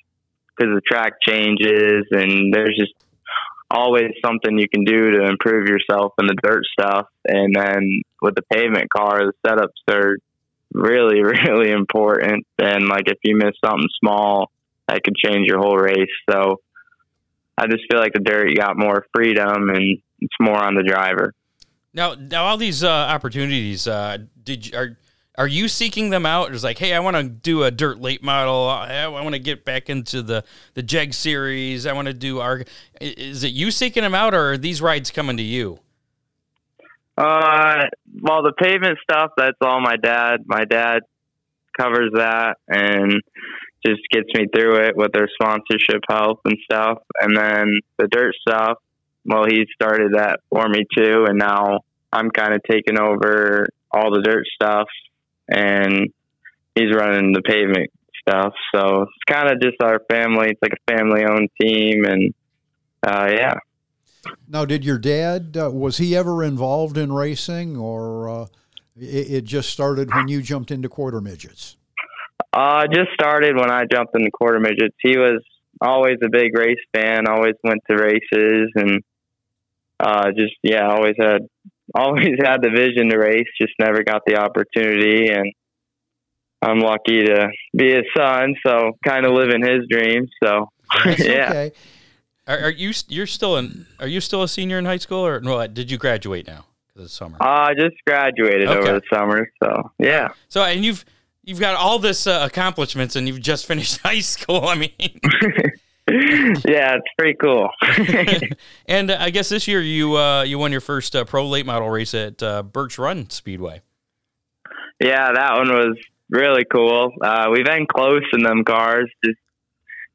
because 0.58 0.75
the 0.75 0.82
track 0.82 1.13
changes 1.25 2.06
and 2.12 2.54
there's 2.54 2.78
just 2.78 2.93
always 3.71 4.12
something 4.23 4.58
you 4.58 4.69
can 4.69 4.84
do 4.84 5.12
to 5.12 5.25
improve 5.25 5.67
yourself 5.67 6.13
in 6.19 6.28
the 6.28 6.36
dirt 6.41 6.63
stuff. 6.71 7.08
And 7.25 7.56
then 7.56 8.02
with 8.21 8.36
the 8.36 8.41
pavement 8.54 8.89
car, 8.89 9.21
the 9.25 9.34
setups 9.45 9.93
are 9.93 10.17
really, 10.73 11.21
really 11.47 11.71
important. 11.71 12.45
And 12.58 12.88
like 12.88 13.08
if 13.08 13.17
you 13.23 13.36
miss 13.36 13.56
something 13.63 13.89
small, 13.99 14.52
that 14.88 15.04
could 15.04 15.15
change 15.15 15.47
your 15.47 15.60
whole 15.60 15.78
race. 15.78 16.10
So 16.30 16.58
I 17.58 17.67
just 17.67 17.84
feel 17.91 17.99
like 17.99 18.13
the 18.13 18.21
dirt, 18.21 18.49
you 18.49 18.56
got 18.56 18.78
more 18.78 19.06
freedom 19.13 19.69
and 19.69 19.99
it's 20.19 20.36
more 20.39 20.58
on 20.58 20.75
the 20.75 20.84
driver. 20.84 21.34
Now, 21.93 22.15
now 22.15 22.45
all 22.45 22.58
these 22.58 22.84
uh, 22.84 22.89
opportunities, 22.89 23.88
uh, 23.88 24.19
did 24.43 24.67
you, 24.67 24.78
are 24.78 24.97
are 25.38 25.47
you 25.47 25.69
seeking 25.69 26.10
them 26.10 26.25
out? 26.25 26.54
It's 26.54 26.65
like, 26.65 26.78
hey, 26.78 26.93
I 26.93 26.99
want 26.99 27.15
to 27.15 27.23
do 27.23 27.63
a 27.63 27.71
dirt 27.71 28.02
late 28.02 28.21
model. 28.21 28.67
I, 28.67 29.04
I 29.04 29.08
want 29.08 29.34
to 29.36 29.39
get 29.39 29.63
back 29.63 29.89
into 29.89 30.21
the 30.21 30.43
the 30.73 30.84
Jeg 30.84 31.13
series. 31.13 31.86
I 31.86 31.93
want 31.93 32.08
to 32.08 32.13
do 32.13 32.39
our. 32.39 32.63
Is 32.99 33.43
it 33.43 33.54
you 33.54 33.71
seeking 33.71 34.04
them 34.04 34.13
out, 34.13 34.34
or 34.34 34.52
are 34.52 34.58
these 34.58 34.82
rides 34.82 35.12
coming 35.12 35.38
to 35.38 35.43
you? 35.43 35.80
Uh, 37.17 37.84
well, 38.21 38.43
the 38.43 38.54
pavement 38.58 38.97
stuff, 39.04 39.32
that's 39.36 39.58
all 39.62 39.82
my 39.82 39.97
dad. 39.97 40.41
My 40.45 40.63
dad 40.63 41.02
covers 41.78 42.12
that 42.13 42.56
and 42.67 43.21
just 43.86 44.02
gets 44.12 44.28
me 44.34 44.45
through 44.54 44.86
it 44.86 44.95
with 44.95 45.12
their 45.12 45.28
sponsorship 45.34 46.02
help 46.10 46.39
and 46.45 46.58
stuff. 46.63 46.99
And 47.19 47.36
then 47.36 47.73
the 47.97 48.08
dirt 48.08 48.36
stuff, 48.47 48.78
well, 49.29 49.45
he 49.47 49.65
started 49.73 50.13
that 50.13 50.39
for 50.49 50.67
me 50.67 50.85
too. 50.97 51.25
And 51.27 51.37
now 51.37 51.81
I'm 52.11 52.31
kind 52.31 52.53
of 52.53 52.61
taking 52.69 52.99
over 52.99 53.67
all 53.91 54.11
the 54.11 54.21
dirt 54.21 54.45
stuff 54.53 54.87
and 55.47 56.09
he's 56.75 56.93
running 56.93 57.33
the 57.33 57.41
pavement 57.41 57.91
stuff. 58.27 58.53
So 58.73 59.03
it's 59.03 59.23
kind 59.29 59.51
of 59.51 59.61
just 59.61 59.77
our 59.81 60.01
family. 60.11 60.49
It's 60.49 60.61
like 60.61 60.73
a 60.73 60.93
family 60.97 61.23
owned 61.23 61.49
team. 61.61 62.05
And, 62.05 62.33
uh, 63.05 63.29
yeah. 63.31 63.53
Now, 64.47 64.65
did 64.65 64.83
your 64.83 64.97
dad 64.97 65.55
uh, 65.55 65.71
was 65.71 65.97
he 65.97 66.15
ever 66.15 66.43
involved 66.43 66.97
in 66.97 67.13
racing, 67.13 67.77
or 67.77 68.29
uh, 68.29 68.45
It, 68.97 69.31
it 69.31 69.43
just 69.45 69.69
started 69.69 70.13
when 70.13 70.27
you 70.27 70.41
jumped 70.41 70.71
into 70.71 70.89
quarter 70.89 71.21
midgets. 71.21 71.77
Uh, 72.51 72.87
just 72.87 73.11
started 73.13 73.55
when 73.55 73.71
I 73.71 73.85
jumped 73.91 74.15
into 74.15 74.31
quarter 74.31 74.59
midgets. 74.59 74.95
He 75.01 75.17
was 75.17 75.41
always 75.79 76.17
a 76.23 76.29
big 76.29 76.57
race 76.57 76.83
fan. 76.93 77.27
Always 77.27 77.55
went 77.63 77.81
to 77.89 77.95
races 77.95 78.71
and 78.75 79.01
uh, 79.99 80.31
just 80.31 80.53
yeah, 80.63 80.88
always 80.89 81.15
had 81.19 81.41
always 81.95 82.35
had 82.43 82.62
the 82.62 82.69
vision 82.69 83.09
to 83.09 83.17
race. 83.17 83.47
Just 83.59 83.73
never 83.79 84.03
got 84.03 84.21
the 84.25 84.38
opportunity, 84.38 85.29
and 85.29 85.51
I'm 86.62 86.79
lucky 86.79 87.23
to 87.25 87.47
be 87.75 87.91
his 87.93 88.05
son. 88.17 88.55
So 88.65 88.91
kind 89.05 89.25
of 89.25 89.33
living 89.33 89.62
his 89.63 89.85
dreams. 89.89 90.29
So 90.43 90.69
That's 91.05 91.25
yeah. 91.25 91.49
okay. 91.49 91.71
Are, 92.47 92.57
are 92.65 92.71
you 92.71 92.93
you're 93.07 93.27
still 93.27 93.57
in? 93.57 93.85
Are 93.99 94.07
you 94.07 94.21
still 94.21 94.43
a 94.43 94.47
senior 94.47 94.77
in 94.79 94.85
high 94.85 94.97
school, 94.97 95.25
or 95.25 95.39
no? 95.39 95.65
Did 95.67 95.91
you 95.91 95.97
graduate 95.97 96.47
now 96.47 96.65
Because 96.88 97.05
it's 97.05 97.13
summer? 97.13 97.38
Uh, 97.39 97.45
I 97.69 97.73
just 97.77 97.95
graduated 98.07 98.67
Okay. 98.67 98.89
over 98.89 98.99
the 98.99 99.01
summer. 99.13 99.51
So 99.63 99.91
yeah. 99.99 100.29
So 100.47 100.63
and 100.63 100.83
you've 100.83 101.05
you've 101.43 101.59
got 101.59 101.75
all 101.75 101.99
this 101.99 102.25
uh, 102.25 102.41
accomplishments, 102.43 103.15
and 103.15 103.27
you've 103.27 103.41
just 103.41 103.65
finished 103.67 103.97
high 104.03 104.19
school. 104.21 104.67
I 104.67 104.75
mean, 104.75 104.91
yeah, 106.67 106.95
it's 106.95 107.08
pretty 107.17 107.38
cool. 107.39 107.69
and 108.88 109.12
uh, 109.12 109.17
I 109.19 109.30
guess 109.30 109.50
this 109.50 109.67
year 109.67 109.82
you 109.82 110.17
uh, 110.17 110.43
you 110.43 110.58
won 110.58 110.72
your 110.72 110.82
first 110.82 111.15
uh, 111.15 111.26
pro 111.26 111.48
late 111.48 111.65
model 111.65 111.89
race 111.89 112.13
at 112.13 112.41
uh, 112.41 112.63
Birch 112.63 112.98
Run 112.98 113.30
Speedway. 113.30 113.82
yeah, 115.00 115.32
that 115.34 115.54
one 115.58 115.69
was 115.69 115.98
really 116.30 116.63
cool. 116.72 117.12
Uh, 117.22 117.48
we've 117.52 117.65
been 117.65 117.86
close 117.86 118.24
in 118.34 118.43
them 118.43 118.63
cars, 118.63 119.10
just 119.24 119.38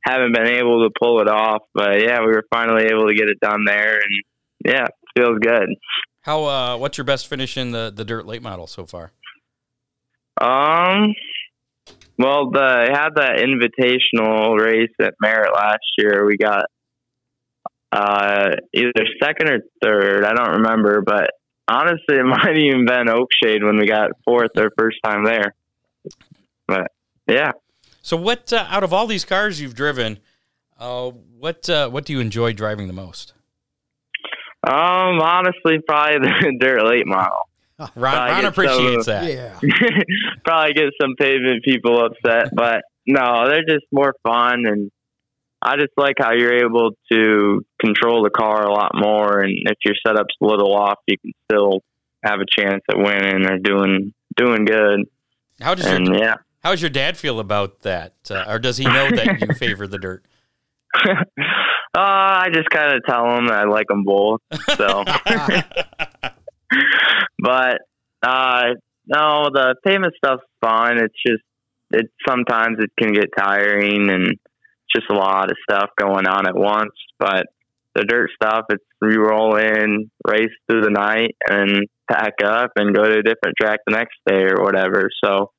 haven't 0.01 0.35
been 0.35 0.49
able 0.49 0.89
to 0.89 0.91
pull 1.01 1.21
it 1.21 1.29
off. 1.29 1.63
But 1.75 2.01
yeah, 2.01 2.21
we 2.21 2.27
were 2.27 2.45
finally 2.51 2.87
able 2.87 3.07
to 3.07 3.15
get 3.15 3.29
it 3.29 3.39
done 3.41 3.65
there, 3.65 3.95
and 3.95 4.25
yeah, 4.65 4.87
feels 5.17 5.39
good. 5.39 5.75
How 6.23 6.45
uh, 6.45 6.77
what's 6.77 6.99
your 6.99 7.05
best 7.05 7.29
finish 7.29 7.57
in 7.57 7.71
the 7.71 7.93
the 7.95 8.05
dirt 8.05 8.27
late 8.27 8.43
model 8.43 8.67
so 8.67 8.87
far? 8.87 9.13
Um, 10.41 11.15
well, 12.19 12.51
the 12.51 12.89
had 12.93 13.11
that 13.17 13.39
invitational 13.39 14.59
race 14.59 14.93
at 15.01 15.15
Merritt 15.21 15.53
last 15.55 15.85
year. 15.99 16.25
We 16.27 16.37
got 16.37 16.67
uh, 17.93 18.57
either 18.75 18.93
second 19.23 19.51
or 19.51 19.59
third. 19.83 20.25
I 20.25 20.35
don't 20.35 20.61
remember, 20.63 21.01
but 21.03 21.31
honestly, 21.69 22.01
it 22.17 22.25
might 22.25 22.47
have 22.47 22.57
even 22.57 22.87
been 22.87 23.07
Oakshade 23.09 23.65
when 23.65 23.79
we 23.79 23.87
got 23.87 24.11
fourth 24.25 24.51
our 24.57 24.71
first 24.79 24.99
time 25.05 25.25
there. 25.25 25.55
But 26.67 26.89
yeah, 27.29 27.53
So 28.03 28.17
what 28.17 28.53
uh, 28.53 28.67
out 28.69 28.83
of 28.85 28.93
all 28.93 29.07
these 29.07 29.25
cars 29.25 29.61
you've 29.61 29.75
driven, 29.75 30.19
uh, 30.79 31.11
what 31.11 31.69
uh, 31.69 31.89
what 31.89 32.05
do 32.05 32.13
you 32.13 32.21
enjoy 32.21 32.53
driving 32.53 32.87
the 32.87 32.93
most? 32.95 33.33
um, 34.67 35.21
honestly, 35.21 35.79
probably 35.87 36.21
the 36.21 36.57
dirt 36.61 36.85
late 36.87 37.07
model. 37.07 37.37
Ron, 37.79 38.15
Ron 38.31 38.45
appreciates 38.47 39.05
so- 39.07 39.13
that. 39.13 39.31
Yeah. 39.33 39.59
Probably 40.45 40.75
get 40.75 40.85
some 41.01 41.15
pavement 41.19 41.65
people 41.65 42.05
upset, 42.05 42.51
but 42.55 42.83
no, 43.07 43.49
they're 43.49 43.65
just 43.69 43.87
more 43.93 44.15
fun 44.23 44.65
and 44.67 44.91
I 45.63 45.77
just 45.77 45.93
like 45.97 46.17
how 46.19 46.33
you're 46.33 46.65
able 46.65 46.91
to 47.11 47.65
control 47.81 48.23
the 48.23 48.31
car 48.31 48.67
a 48.67 48.73
lot 48.73 48.93
more 48.95 49.41
and 49.41 49.57
if 49.65 49.79
your 49.85 49.95
setup's 50.07 50.35
a 50.43 50.47
little 50.47 50.75
off 50.75 50.99
you 51.07 51.17
can 51.19 51.33
still 51.51 51.81
have 52.25 52.41
a 52.41 52.61
chance 52.61 52.83
at 52.91 52.97
winning 52.97 53.47
or 53.47 53.59
doing 53.59 54.13
doing 54.37 54.65
good. 54.65 55.05
How 55.61 55.75
does 55.75 55.87
your 55.87 56.17
yeah. 56.17 56.35
how 56.63 56.71
does 56.71 56.83
your 56.83 56.91
dad 56.91 57.17
feel 57.17 57.39
about 57.39 57.81
that, 57.81 58.15
uh, 58.31 58.45
or 58.49 58.59
does 58.59 58.77
he 58.77 58.85
know 58.85 59.11
that 59.11 59.41
you 59.41 59.55
favor 59.55 59.87
the 59.87 59.99
dirt? 59.99 60.25
uh, 61.07 61.15
I 61.95 62.49
just 62.53 62.71
kind 62.71 62.95
of 62.95 63.03
tell 63.07 63.25
them 63.25 63.49
I 63.51 63.65
like 63.65 63.87
them 63.89 64.05
both. 64.05 64.41
So, 64.77 65.05
but 67.39 67.79
uh, 68.23 68.75
no, 69.07 69.49
the 69.53 69.75
payment 69.85 70.15
stuff's 70.17 70.45
fine. 70.61 70.99
It's 70.99 71.15
just 71.27 71.43
it 71.91 72.07
sometimes 72.27 72.79
it 72.81 72.91
can 72.99 73.13
get 73.13 73.31
tiring 73.37 74.11
and 74.11 74.29
just 74.95 75.11
a 75.11 75.15
lot 75.15 75.51
of 75.51 75.57
stuff 75.69 75.91
going 75.99 76.27
on 76.27 76.47
at 76.47 76.57
once. 76.57 76.93
But 77.19 77.47
the 77.95 78.05
dirt 78.05 78.31
stuff, 78.35 78.67
it's 78.71 78.85
we 79.01 79.17
roll 79.17 79.57
in, 79.57 80.11
race 80.27 80.51
through 80.69 80.83
the 80.83 80.91
night, 80.91 81.37
and 81.49 81.87
pack 82.11 82.35
up 82.45 82.73
and 82.77 82.95
go 82.95 83.05
to 83.05 83.19
a 83.19 83.23
different 83.23 83.57
track 83.61 83.81
the 83.87 83.95
next 83.95 84.17
day 84.27 84.43
or 84.43 84.63
whatever. 84.63 85.11
So. 85.25 85.51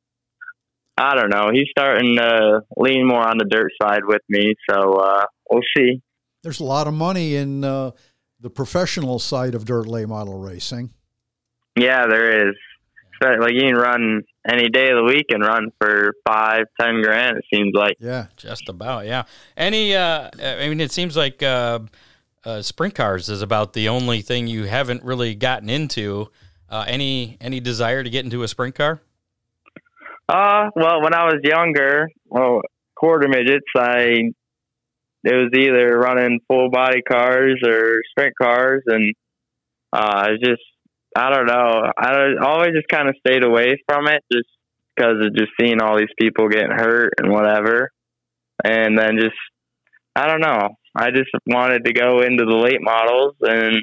I 0.97 1.13
don't 1.13 1.29
know. 1.29 1.49
He's 1.51 1.67
starting 1.71 2.15
to 2.15 2.61
lean 2.77 3.05
more 3.05 3.19
on 3.19 3.37
the 3.37 3.43
dirt 3.43 3.69
side 3.81 4.05
with 4.05 4.21
me, 4.29 4.53
so 4.69 4.93
uh, 4.93 5.25
we'll 5.51 5.61
see. 5.75 6.01
There's 6.41 6.61
a 6.61 6.63
lot 6.63 6.87
of 6.87 6.93
money 6.93 7.35
in 7.35 7.65
uh, 7.65 7.91
the 8.39 8.49
professional 8.49 9.19
side 9.19 9.55
of 9.55 9.65
dirt 9.65 9.87
late 9.87 10.07
model 10.07 10.39
racing. 10.39 10.91
Yeah, 11.75 12.05
there 12.07 12.47
is. 12.47 12.55
So, 13.21 13.29
like 13.29 13.53
you 13.53 13.61
can 13.61 13.75
run 13.75 14.23
any 14.47 14.69
day 14.69 14.89
of 14.89 14.97
the 14.97 15.03
week 15.03 15.27
and 15.29 15.41
run 15.41 15.71
for 15.79 16.13
five, 16.27 16.65
ten 16.79 17.01
grand. 17.01 17.37
It 17.37 17.45
seems 17.53 17.73
like. 17.73 17.97
Yeah. 17.99 18.27
Just 18.37 18.69
about, 18.69 19.05
yeah. 19.05 19.23
Any, 19.57 19.95
uh, 19.95 20.29
I 20.41 20.67
mean, 20.67 20.81
it 20.81 20.91
seems 20.91 21.15
like 21.15 21.41
uh, 21.41 21.79
uh, 22.43 22.61
sprint 22.61 22.95
cars 22.95 23.29
is 23.29 23.41
about 23.41 23.73
the 23.73 23.89
only 23.89 24.21
thing 24.21 24.47
you 24.47 24.65
haven't 24.65 25.03
really 25.03 25.35
gotten 25.35 25.69
into. 25.69 26.29
Uh, 26.69 26.83
any 26.87 27.37
any 27.41 27.59
desire 27.59 28.03
to 28.03 28.09
get 28.09 28.25
into 28.25 28.41
a 28.41 28.47
sprint 28.47 28.75
car? 28.75 28.99
Uh, 30.27 30.71
well, 30.75 31.01
when 31.01 31.13
I 31.13 31.25
was 31.25 31.39
younger, 31.43 32.09
well, 32.25 32.61
quarter 32.95 33.27
midgets, 33.27 33.65
I 33.77 34.31
it 35.23 35.33
was 35.33 35.51
either 35.55 35.97
running 35.97 36.39
full 36.47 36.69
body 36.69 37.01
cars 37.01 37.61
or 37.65 38.01
sprint 38.09 38.33
cars, 38.39 38.83
and 38.87 39.13
uh, 39.93 40.27
it's 40.29 40.43
just 40.43 40.61
I 41.15 41.29
don't 41.29 41.45
know. 41.45 41.91
I 41.97 42.33
always 42.43 42.73
just 42.75 42.89
kind 42.89 43.07
of 43.07 43.15
stayed 43.25 43.43
away 43.43 43.81
from 43.87 44.07
it, 44.07 44.21
just 44.31 44.49
because 44.95 45.25
of 45.25 45.35
just 45.35 45.51
seeing 45.59 45.81
all 45.81 45.97
these 45.97 46.07
people 46.19 46.49
getting 46.49 46.71
hurt 46.71 47.13
and 47.17 47.31
whatever, 47.31 47.91
and 48.63 48.97
then 48.97 49.17
just 49.19 49.35
I 50.15 50.27
don't 50.27 50.41
know. 50.41 50.69
I 50.95 51.11
just 51.11 51.29
wanted 51.45 51.85
to 51.85 51.93
go 51.93 52.21
into 52.21 52.45
the 52.45 52.55
late 52.55 52.81
models 52.81 53.35
and 53.41 53.77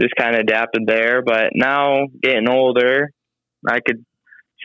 just 0.00 0.14
kind 0.18 0.34
of 0.34 0.40
adapted 0.40 0.82
there. 0.86 1.22
But 1.22 1.50
now 1.54 2.06
getting 2.22 2.48
older, 2.48 3.10
I 3.68 3.80
could 3.86 4.04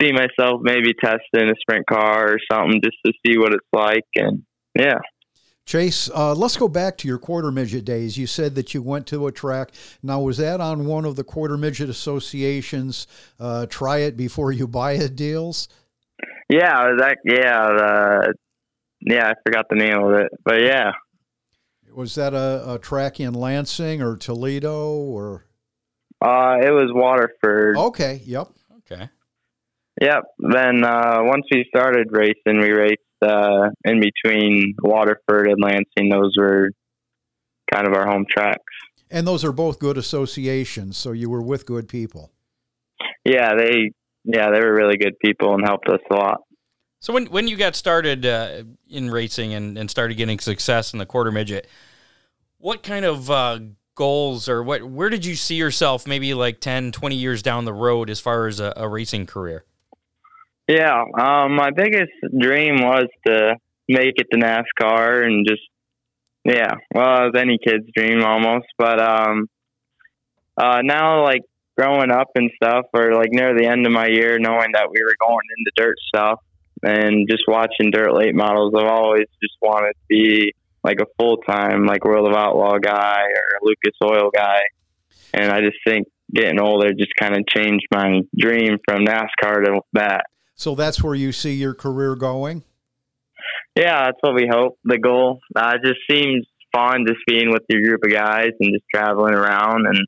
see 0.00 0.12
myself 0.12 0.60
maybe 0.62 0.94
testing 0.94 1.50
a 1.50 1.54
sprint 1.60 1.86
car 1.86 2.34
or 2.34 2.38
something 2.50 2.80
just 2.82 2.96
to 3.04 3.12
see 3.26 3.38
what 3.38 3.52
it's 3.52 3.66
like. 3.72 4.06
And 4.16 4.42
yeah, 4.78 4.98
Chase, 5.64 6.10
uh, 6.14 6.34
let's 6.34 6.56
go 6.56 6.66
back 6.66 6.98
to 6.98 7.08
your 7.08 7.18
quarter 7.18 7.52
midget 7.52 7.84
days. 7.84 8.18
You 8.18 8.26
said 8.26 8.56
that 8.56 8.74
you 8.74 8.82
went 8.82 9.06
to 9.08 9.26
a 9.28 9.32
track. 9.32 9.70
Now, 10.02 10.20
was 10.20 10.36
that 10.38 10.60
on 10.60 10.86
one 10.86 11.04
of 11.04 11.14
the 11.16 11.22
quarter 11.24 11.56
midget 11.56 11.88
associations? 11.88 13.06
Uh, 13.38 13.66
try 13.66 13.98
it 13.98 14.16
before 14.16 14.50
you 14.52 14.66
buy 14.82 14.92
it 14.94 15.14
deals. 15.14 15.68
yeah, 16.48 16.90
that 16.98 17.18
yeah, 17.24 17.62
uh, 17.62 18.32
yeah. 19.00 19.28
I 19.30 19.34
forgot 19.46 19.66
the 19.70 19.76
name 19.76 19.98
of 20.02 20.12
it, 20.14 20.32
but 20.44 20.60
yeah, 20.62 20.92
Was 21.94 22.16
that 22.16 22.34
a, 22.34 22.74
a 22.74 22.78
track 22.80 23.20
in 23.20 23.32
Lansing 23.34 24.02
or 24.02 24.16
Toledo 24.16 24.90
or? 24.94 25.44
uh, 26.20 26.56
it 26.60 26.70
was 26.70 26.90
Waterford. 26.92 27.76
Okay. 27.76 28.20
Yep. 28.24 28.48
Okay. 30.02 30.10
Yep. 30.10 30.24
Then 30.38 30.84
uh, 30.84 31.20
once 31.22 31.46
we 31.50 31.64
started 31.68 32.08
racing, 32.10 32.60
we 32.60 32.70
raced 32.70 32.98
uh, 33.22 33.70
in 33.84 34.00
between 34.00 34.74
Waterford 34.82 35.48
and 35.48 35.62
Lansing. 35.62 36.10
Those 36.10 36.34
were 36.36 36.70
kind 37.72 37.86
of 37.86 37.94
our 37.94 38.06
home 38.06 38.26
tracks. 38.28 38.62
And 39.10 39.26
those 39.26 39.44
are 39.44 39.52
both 39.52 39.78
good 39.78 39.98
associations. 39.98 40.96
So 40.96 41.12
you 41.12 41.30
were 41.30 41.42
with 41.42 41.66
good 41.66 41.88
people. 41.88 42.32
Yeah, 43.24 43.54
they 43.54 43.92
yeah 44.24 44.50
they 44.50 44.60
were 44.60 44.74
really 44.74 44.96
good 44.96 45.18
people 45.24 45.54
and 45.54 45.64
helped 45.64 45.88
us 45.88 46.00
a 46.10 46.14
lot. 46.14 46.40
So 47.00 47.12
when 47.12 47.26
when 47.26 47.46
you 47.46 47.56
got 47.56 47.76
started 47.76 48.24
uh, 48.24 48.62
in 48.88 49.10
racing 49.10 49.54
and, 49.54 49.76
and 49.76 49.90
started 49.90 50.16
getting 50.16 50.38
success 50.38 50.92
in 50.92 50.98
the 50.98 51.06
quarter 51.06 51.30
midget, 51.30 51.68
what 52.58 52.82
kind 52.82 53.04
of 53.04 53.30
uh, 53.30 53.60
goals 53.94 54.48
or 54.48 54.62
what 54.62 54.82
where 54.82 55.10
did 55.10 55.24
you 55.24 55.36
see 55.36 55.56
yourself 55.56 56.06
maybe 56.06 56.32
like 56.34 56.60
10, 56.60 56.92
20 56.92 57.14
years 57.14 57.42
down 57.42 57.64
the 57.64 57.72
road 57.72 58.08
as 58.08 58.18
far 58.18 58.46
as 58.46 58.60
a, 58.60 58.72
a 58.76 58.88
racing 58.88 59.26
career? 59.26 59.64
Yeah, 60.68 61.04
um, 61.18 61.54
my 61.56 61.70
biggest 61.70 62.12
dream 62.38 62.76
was 62.76 63.06
to 63.26 63.56
make 63.88 64.14
it 64.16 64.28
to 64.32 64.38
NASCAR 64.38 65.24
and 65.24 65.46
just, 65.46 65.62
yeah, 66.44 66.74
well, 66.94 67.24
it 67.24 67.32
was 67.32 67.34
any 67.36 67.58
kid's 67.62 67.86
dream 67.94 68.22
almost. 68.22 68.66
But 68.78 69.00
um, 69.00 69.48
uh, 70.56 70.80
now, 70.82 71.24
like 71.24 71.42
growing 71.76 72.10
up 72.10 72.28
and 72.34 72.50
stuff, 72.56 72.86
or 72.94 73.14
like 73.14 73.30
near 73.30 73.56
the 73.56 73.66
end 73.66 73.86
of 73.86 73.92
my 73.92 74.06
year, 74.06 74.38
knowing 74.38 74.72
that 74.74 74.88
we 74.90 75.02
were 75.02 75.16
going 75.20 75.46
into 75.58 75.72
dirt 75.76 75.96
stuff 76.14 76.40
and 76.82 77.28
just 77.28 77.44
watching 77.48 77.90
dirt 77.90 78.14
late 78.14 78.34
models, 78.34 78.72
I've 78.76 78.90
always 78.90 79.26
just 79.42 79.56
wanted 79.60 79.92
to 79.92 80.06
be 80.08 80.52
like 80.84 80.98
a 81.00 81.06
full 81.18 81.38
time, 81.38 81.86
like 81.86 82.04
World 82.04 82.28
of 82.28 82.36
Outlaw 82.36 82.78
guy 82.78 83.22
or 83.22 83.58
Lucas 83.62 83.98
Oil 84.04 84.30
guy. 84.34 84.60
And 85.32 85.50
I 85.50 85.60
just 85.60 85.78
think 85.86 86.06
getting 86.34 86.60
older 86.60 86.92
just 86.92 87.12
kind 87.18 87.36
of 87.36 87.46
changed 87.46 87.86
my 87.92 88.20
dream 88.36 88.78
from 88.86 89.04
NASCAR 89.04 89.64
to 89.64 89.80
that. 89.94 90.26
So 90.54 90.74
that's 90.74 91.02
where 91.02 91.14
you 91.14 91.32
see 91.32 91.54
your 91.54 91.74
career 91.74 92.14
going. 92.14 92.62
Yeah, 93.76 94.04
that's 94.04 94.18
what 94.20 94.34
we 94.34 94.48
hope. 94.50 94.78
The 94.84 94.98
goal 94.98 95.40
uh, 95.56 95.72
it 95.74 95.86
just 95.86 96.00
seems 96.10 96.46
fun 96.74 97.04
just 97.06 97.20
being 97.26 97.50
with 97.50 97.62
your 97.68 97.82
group 97.82 98.00
of 98.04 98.12
guys 98.12 98.50
and 98.60 98.72
just 98.72 98.84
traveling 98.94 99.34
around 99.34 99.86
and 99.86 99.98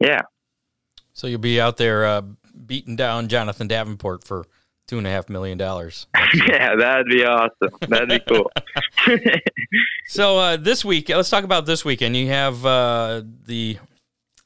yeah, 0.00 0.22
So 1.12 1.26
you'll 1.26 1.38
be 1.38 1.60
out 1.60 1.76
there 1.76 2.06
uh, 2.06 2.22
beating 2.66 2.96
down 2.96 3.28
Jonathan 3.28 3.68
Davenport 3.68 4.24
for 4.24 4.46
two 4.88 4.96
and 4.96 5.06
a 5.06 5.10
half 5.10 5.28
million 5.28 5.58
dollars. 5.58 6.06
yeah, 6.48 6.74
that'd 6.74 7.06
be 7.06 7.24
awesome. 7.24 7.70
That'd 7.88 8.08
be 8.08 8.20
cool. 8.26 8.50
so 10.08 10.38
uh, 10.38 10.56
this 10.56 10.84
week, 10.84 11.10
let's 11.10 11.28
talk 11.28 11.44
about 11.44 11.66
this 11.66 11.84
weekend. 11.84 12.16
You 12.16 12.28
have 12.28 12.64
uh, 12.64 13.22
the 13.44 13.78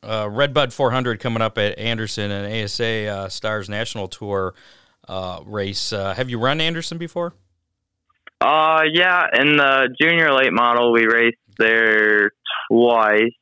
uh, 0.02 0.28
Redbud 0.30 0.72
400 0.72 1.20
coming 1.20 1.40
up 1.40 1.56
at 1.56 1.78
Anderson 1.78 2.30
and 2.30 2.64
ASA 2.64 3.06
uh, 3.06 3.28
Stars 3.28 3.68
National 3.68 4.08
Tour 4.08 4.54
uh, 5.08 5.40
race. 5.44 5.92
Uh, 5.92 6.14
have 6.14 6.30
you 6.30 6.38
run 6.38 6.60
Anderson 6.60 6.98
before? 6.98 7.34
Uh, 8.40 8.82
yeah. 8.92 9.22
In 9.34 9.56
the 9.56 9.88
junior 10.00 10.32
late 10.32 10.52
model, 10.52 10.92
we 10.92 11.06
raced 11.06 11.38
there 11.58 12.30
twice, 12.70 13.32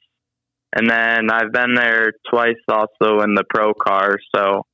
and 0.75 0.89
then 0.89 1.31
I've 1.31 1.53
been 1.53 1.75
there 1.75 2.13
twice 2.31 2.57
also 2.69 3.21
in 3.21 3.35
the 3.35 3.45
pro 3.49 3.75
car. 3.75 4.19
So 4.35 4.67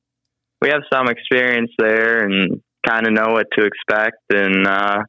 we 0.61 0.69
have 0.69 0.81
some 0.91 1.07
experience 1.07 1.71
there 1.77 2.23
and 2.23 2.61
kind 2.85 3.07
of 3.07 3.13
know 3.13 3.33
what 3.33 3.47
to 3.57 3.65
expect. 3.65 4.17
And 4.31 4.67
uh, 4.67 5.03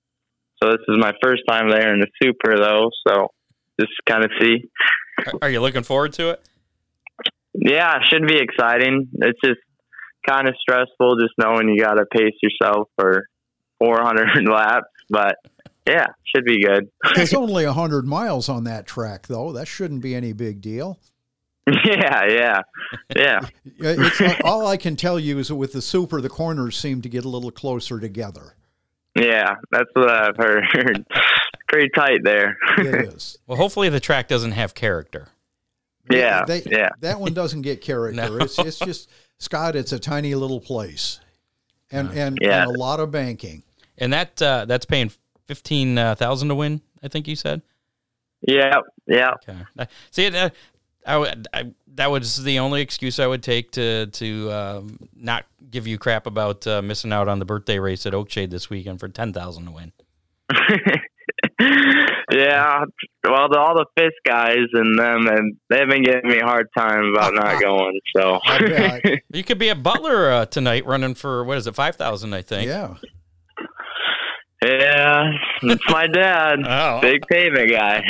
so 0.63 0.71
this 0.71 0.81
is 0.89 0.97
my 0.99 1.13
first 1.23 1.43
time 1.49 1.71
there 1.71 1.93
in 1.93 2.01
the 2.01 2.09
super, 2.23 2.57
though. 2.57 2.91
So 3.07 3.29
just 3.79 3.93
kind 4.09 4.25
of 4.25 4.31
see. 4.41 4.69
Are 5.43 5.51
you 5.51 5.61
looking 5.61 5.83
forward 5.83 6.13
to 6.15 6.31
it? 6.31 6.43
Yeah, 7.53 7.97
it 7.97 8.03
should 8.09 8.27
be 8.27 8.39
exciting. 8.39 9.09
It's 9.15 9.39
just 9.45 9.61
kind 10.27 10.49
of 10.49 10.55
stressful 10.61 11.17
just 11.17 11.35
knowing 11.39 11.69
you 11.69 11.83
got 11.83 11.95
to 11.95 12.07
pace 12.07 12.35
yourself 12.43 12.89
for 12.99 13.27
400 13.79 14.45
laps, 14.49 14.89
but 15.09 15.37
yeah, 15.87 16.07
should 16.25 16.45
be 16.45 16.63
good. 16.63 16.91
it's 17.17 17.35
only 17.35 17.67
100 17.67 18.07
miles 18.07 18.49
on 18.49 18.65
that 18.65 18.87
track, 18.87 19.27
though. 19.27 19.53
That 19.53 19.67
shouldn't 19.67 20.03
be 20.03 20.15
any 20.15 20.33
big 20.33 20.61
deal. 20.61 20.99
Yeah, 21.67 22.25
yeah, 22.29 22.61
yeah. 23.15 23.41
it's, 23.79 24.21
uh, 24.21 24.35
all 24.45 24.67
I 24.67 24.77
can 24.77 24.97
tell 24.97 25.21
you 25.21 25.39
is 25.39 25.49
that 25.49 25.57
with 25.57 25.73
the 25.73 25.83
super, 25.83 26.21
the 26.21 26.29
corners 26.29 26.77
seem 26.77 27.03
to 27.03 27.09
get 27.09 27.25
a 27.25 27.29
little 27.29 27.51
closer 27.51 28.01
together. 28.01 28.57
Yeah, 29.15 29.55
that's 29.71 29.91
what 29.95 30.09
I've 30.09 30.37
heard. 30.37 31.05
Pretty 31.69 31.91
tight 31.95 32.21
there. 32.25 32.57
it 32.79 33.15
is. 33.15 33.39
Well, 33.47 33.59
hopefully 33.59 33.89
the 33.89 34.01
track 34.01 34.29
doesn't 34.29 34.53
have 34.53 34.75
character. 34.75 35.29
Yeah, 36.11 36.45
they, 36.45 36.63
yeah. 36.67 36.91
That 37.01 37.21
one 37.21 37.35
doesn't 37.35 37.63
get 37.63 37.81
character. 37.81 38.17
No. 38.29 38.37
It's 38.39 38.59
it's 38.59 38.79
just 38.79 39.11
Scott. 39.39 39.77
It's 39.77 39.93
a 39.93 39.99
tiny 39.99 40.35
little 40.35 40.61
place, 40.61 41.21
and 41.91 42.11
and, 42.11 42.39
yeah. 42.41 42.63
and 42.63 42.77
a 42.77 42.79
lot 42.79 43.01
of 43.01 43.11
banking. 43.11 43.63
And 43.99 44.13
that 44.13 44.41
uh, 44.41 44.65
that's 44.65 44.87
paying 44.87 45.13
fifteen 45.47 45.99
uh, 45.99 46.15
thousand 46.15 46.49
to 46.49 46.55
win. 46.55 46.81
I 47.03 47.09
think 47.09 47.29
you 47.29 47.37
said. 47.37 47.63
Yeah, 48.43 48.81
yeah. 49.07 49.35
Okay. 49.49 49.59
See, 50.11 50.27
uh, 50.27 50.51
I, 51.07 51.17
would, 51.19 51.49
I, 51.53 51.73
that 51.95 52.11
was 52.11 52.43
the 52.43 52.59
only 52.59 52.81
excuse 52.81 53.19
I 53.19 53.27
would 53.27 53.43
take 53.43 53.73
to 53.73 54.07
to 54.07 54.53
um, 54.53 54.99
not 55.15 55.45
give 55.71 55.87
you 55.87 55.99
crap 55.99 56.27
about 56.27 56.67
uh, 56.67 56.83
missing 56.83 57.13
out 57.13 57.29
on 57.29 57.39
the 57.39 57.45
birthday 57.45 57.79
race 57.79 58.07
at 58.07 58.13
Oakshade 58.13 58.51
this 58.51 58.71
weekend 58.71 59.01
for 59.01 59.09
ten 59.09 59.33
thousand 59.33 59.67
to 59.67 59.71
win. 59.71 59.93
yeah, 62.33 62.85
well, 63.25 63.49
the, 63.49 63.59
all 63.59 63.75
the 63.75 63.87
Fisk 63.97 64.15
guys 64.25 64.67
and 64.73 64.99
them, 64.99 65.27
and 65.27 65.57
they've 65.69 65.89
been 65.89 66.03
giving 66.03 66.29
me 66.31 66.39
a 66.39 66.45
hard 66.45 66.69
time 66.77 67.13
about 67.15 67.35
not 67.35 67.61
going. 67.63 67.99
So 68.17 68.41
you 69.33 69.45
could 69.45 69.59
be 69.59 69.69
a 69.69 69.75
Butler 69.75 70.31
uh, 70.31 70.47
tonight, 70.47 70.87
running 70.87 71.15
for 71.15 71.45
what 71.45 71.59
is 71.59 71.67
it, 71.67 71.75
five 71.75 71.97
thousand? 71.97 72.35
I 72.35 72.43
think. 72.43 72.69
Yeah. 72.69 72.95
Yeah, 74.63 75.31
it's 75.63 75.83
my 75.89 76.07
dad, 76.07 76.59
oh. 76.67 77.01
big 77.01 77.23
pavement 77.29 77.71
guy. 77.71 78.03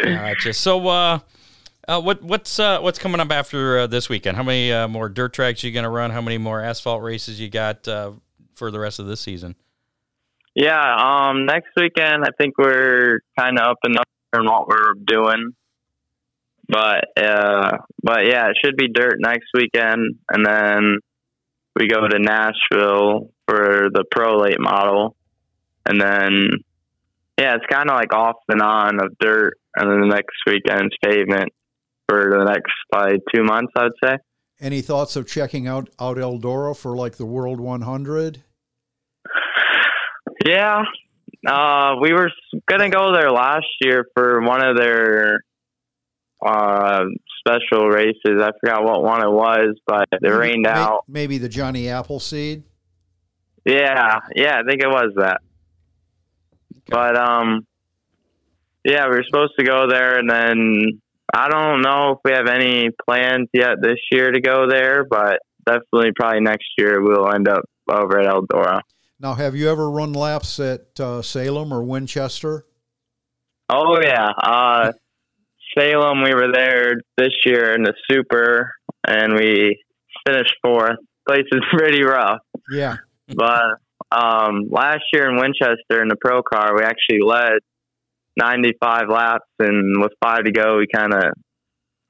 gotcha. 0.00 0.54
So, 0.54 0.86
uh, 0.86 1.18
uh, 1.88 2.00
what 2.00 2.22
what's 2.22 2.58
uh, 2.60 2.78
what's 2.80 2.98
coming 2.98 3.20
up 3.20 3.32
after 3.32 3.80
uh, 3.80 3.86
this 3.88 4.08
weekend? 4.08 4.36
How 4.36 4.44
many 4.44 4.72
uh, 4.72 4.86
more 4.86 5.08
dirt 5.08 5.32
tracks 5.32 5.64
you 5.64 5.72
going 5.72 5.82
to 5.82 5.90
run? 5.90 6.10
How 6.10 6.20
many 6.20 6.38
more 6.38 6.60
asphalt 6.60 7.02
races 7.02 7.40
you 7.40 7.50
got 7.50 7.88
uh, 7.88 8.12
for 8.54 8.70
the 8.70 8.78
rest 8.78 9.00
of 9.00 9.06
this 9.06 9.20
season? 9.20 9.56
Yeah, 10.54 11.30
um, 11.30 11.46
next 11.46 11.70
weekend 11.76 12.24
I 12.24 12.30
think 12.38 12.56
we're 12.58 13.20
kind 13.38 13.58
of 13.58 13.72
up 13.72 13.78
and 13.82 13.98
up 13.98 14.08
in 14.34 14.44
what 14.44 14.68
we're 14.68 14.94
doing, 15.04 15.52
but 16.68 17.06
uh, 17.20 17.78
but 18.02 18.26
yeah, 18.26 18.48
it 18.48 18.56
should 18.64 18.76
be 18.76 18.88
dirt 18.88 19.16
next 19.18 19.48
weekend, 19.52 20.16
and 20.30 20.46
then 20.46 20.98
we 21.74 21.88
go 21.88 22.06
to 22.06 22.18
Nashville 22.18 23.30
for 23.48 23.88
the 23.92 24.04
pro 24.10 24.38
late 24.38 24.60
model, 24.60 25.16
and 25.86 26.00
then 26.00 26.50
yeah, 27.38 27.56
it's 27.56 27.66
kind 27.68 27.90
of 27.90 27.96
like 27.96 28.14
off 28.14 28.36
and 28.48 28.62
on 28.62 29.02
of 29.02 29.18
dirt, 29.18 29.54
and 29.74 29.90
then 29.90 30.00
the 30.02 30.14
next 30.14 30.36
weekend's 30.46 30.94
pavement 31.02 31.52
for 32.08 32.36
the 32.38 32.44
next 32.44 32.72
probably 32.92 33.18
two 33.34 33.42
months, 33.42 33.72
I'd 33.76 33.90
say. 34.02 34.16
Any 34.60 34.82
thoughts 34.82 35.16
of 35.16 35.26
checking 35.26 35.66
out 35.66 35.90
out 35.98 36.16
Eldora 36.16 36.76
for 36.76 36.96
like 36.96 37.16
the 37.16 37.26
World 37.26 37.60
100? 37.60 38.44
Yeah, 40.44 40.82
uh, 41.46 41.96
we 42.00 42.12
were 42.12 42.30
gonna 42.66 42.90
go 42.90 43.12
there 43.12 43.30
last 43.30 43.66
year 43.80 44.06
for 44.14 44.42
one 44.42 44.64
of 44.64 44.76
their 44.76 45.40
uh, 46.44 47.04
special 47.38 47.88
races. 47.88 48.40
I 48.40 48.50
forgot 48.60 48.84
what 48.84 49.02
one 49.02 49.22
it 49.22 49.30
was, 49.30 49.76
but 49.86 50.08
it 50.12 50.20
maybe, 50.22 50.34
rained 50.34 50.66
out. 50.66 51.04
Maybe 51.08 51.38
the 51.38 51.48
Johnny 51.48 51.88
Appleseed. 51.88 52.62
Yeah, 53.64 54.20
yeah, 54.34 54.58
I 54.58 54.68
think 54.68 54.82
it 54.82 54.88
was 54.88 55.14
that. 55.16 55.40
But 56.86 57.16
um, 57.16 57.66
yeah, 58.84 59.08
we 59.08 59.16
were 59.16 59.24
supposed 59.24 59.54
to 59.58 59.64
go 59.64 59.88
there, 59.88 60.18
and 60.18 60.28
then 60.28 61.00
I 61.34 61.48
don't 61.48 61.80
know 61.80 62.12
if 62.12 62.18
we 62.24 62.32
have 62.32 62.48
any 62.48 62.90
plans 63.06 63.48
yet 63.52 63.80
this 63.80 63.98
year 64.12 64.30
to 64.30 64.40
go 64.40 64.68
there, 64.68 65.04
but 65.04 65.40
definitely 65.64 66.12
probably 66.14 66.40
next 66.40 66.68
year 66.76 67.02
we'll 67.02 67.32
end 67.32 67.48
up 67.48 67.64
over 67.88 68.20
at 68.20 68.26
Eldora. 68.26 68.80
Now, 69.20 69.34
have 69.34 69.54
you 69.54 69.70
ever 69.70 69.90
run 69.90 70.12
laps 70.12 70.58
at 70.58 70.98
uh, 70.98 71.22
Salem 71.22 71.72
or 71.72 71.82
Winchester? 71.84 72.66
Oh 73.70 73.98
yeah, 74.02 74.28
uh, 74.42 74.92
Salem. 75.78 76.22
We 76.22 76.34
were 76.34 76.52
there 76.52 76.94
this 77.16 77.32
year 77.46 77.74
in 77.74 77.84
the 77.84 77.94
Super, 78.10 78.72
and 79.06 79.34
we 79.34 79.80
finished 80.26 80.54
fourth. 80.62 80.98
Place 81.26 81.46
is 81.50 81.62
pretty 81.72 82.02
rough. 82.02 82.40
Yeah, 82.70 82.96
but 83.28 83.62
um, 84.10 84.68
last 84.68 85.04
year 85.12 85.30
in 85.30 85.36
Winchester 85.36 86.02
in 86.02 86.08
the 86.08 86.16
Pro 86.20 86.42
Car, 86.42 86.76
we 86.76 86.82
actually 86.82 87.20
led 87.24 87.60
95 88.36 89.08
laps, 89.08 89.46
and 89.60 90.02
with 90.02 90.12
five 90.22 90.44
to 90.44 90.52
go, 90.52 90.78
we 90.78 90.86
kind 90.92 91.14
of 91.14 91.32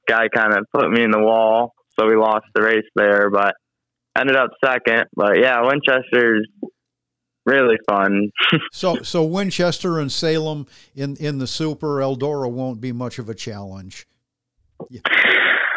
guy 0.07 0.27
kind 0.27 0.53
of 0.53 0.65
put 0.73 0.89
me 0.89 1.03
in 1.03 1.11
the 1.11 1.21
wall, 1.21 1.73
so 1.97 2.07
we 2.07 2.15
lost 2.15 2.45
the 2.55 2.63
race 2.63 2.85
there. 2.95 3.29
But 3.29 3.53
ended 4.17 4.35
up 4.35 4.51
second. 4.63 5.05
But 5.15 5.39
yeah, 5.39 5.61
Winchester's 5.61 6.47
really 7.45 7.77
fun. 7.87 8.31
so 8.71 9.01
so 9.03 9.23
Winchester 9.23 9.99
and 9.99 10.11
Salem 10.11 10.67
in 10.95 11.15
in 11.17 11.37
the 11.37 11.47
Super 11.47 11.97
Eldora 11.97 12.51
won't 12.51 12.81
be 12.81 12.91
much 12.91 13.19
of 13.19 13.29
a 13.29 13.35
challenge. 13.35 14.07
Yeah. 14.89 15.01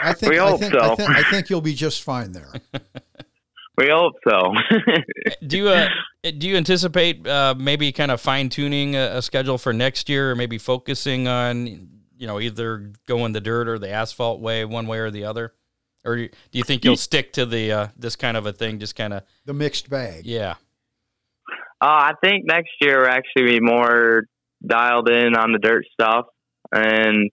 I 0.01 0.13
think, 0.13 0.33
we 0.33 0.39
hope 0.39 0.55
I 0.55 0.59
think, 0.59 0.73
so. 0.73 0.81
I 0.81 0.95
think, 0.95 1.11
I 1.11 1.23
think 1.25 1.51
you'll 1.51 1.61
be 1.61 1.75
just 1.75 2.03
fine 2.03 2.33
there. 2.33 2.53
we 3.77 3.89
hope 3.89 4.15
so. 4.29 4.55
do 5.47 5.59
you 5.59 5.69
uh, 5.69 5.89
do 6.23 6.49
you 6.49 6.57
anticipate 6.57 7.27
uh, 7.27 7.55
maybe 7.59 7.91
kind 7.93 8.11
of 8.11 8.21
fine 8.21 8.49
tuning 8.49 8.95
a, 8.95 9.17
a, 9.17 9.23
schedule 9.23 9.59
for 9.59 9.73
next 9.73 10.09
year, 10.09 10.33
or 10.33 10.37
maybe 10.37 10.59
focusing 10.59 11.27
on 11.27 11.67
you 12.17 12.27
know 12.27 12.41
either 12.41 12.93
going 13.07 13.33
the 13.33 13.41
dirt 13.41 13.69
or 13.69 13.79
the 13.79 13.91
asphalt 13.91 14.41
way, 14.41 14.65
one 14.65 14.87
way 14.87 14.99
or 14.99 15.11
the 15.11 15.25
other? 15.25 15.53
Or 16.05 16.17
do 16.17 16.29
you 16.53 16.63
think 16.63 16.85
you'll 16.85 16.97
stick 16.97 17.33
to 17.35 17.45
the 17.45 17.73
uh, 17.73 17.89
this 17.97 18.15
kind 18.15 18.37
of 18.37 18.47
a 18.47 18.53
thing, 18.53 18.79
just 18.79 18.95
kind 18.95 19.13
of 19.13 19.25
the 19.45 19.53
mixed 19.53 19.91
bag? 19.91 20.27
Yeah. 20.27 20.55
Uh, 21.81 22.11
I 22.11 22.13
think 22.23 22.45
next 22.47 22.71
year 22.81 22.99
we're 22.99 23.09
actually 23.09 23.59
be 23.59 23.61
more 23.61 24.25
dialed 24.67 25.09
in 25.09 25.37
on 25.37 25.53
the 25.53 25.59
dirt 25.59 25.85
stuff 25.93 26.27
and 26.73 27.31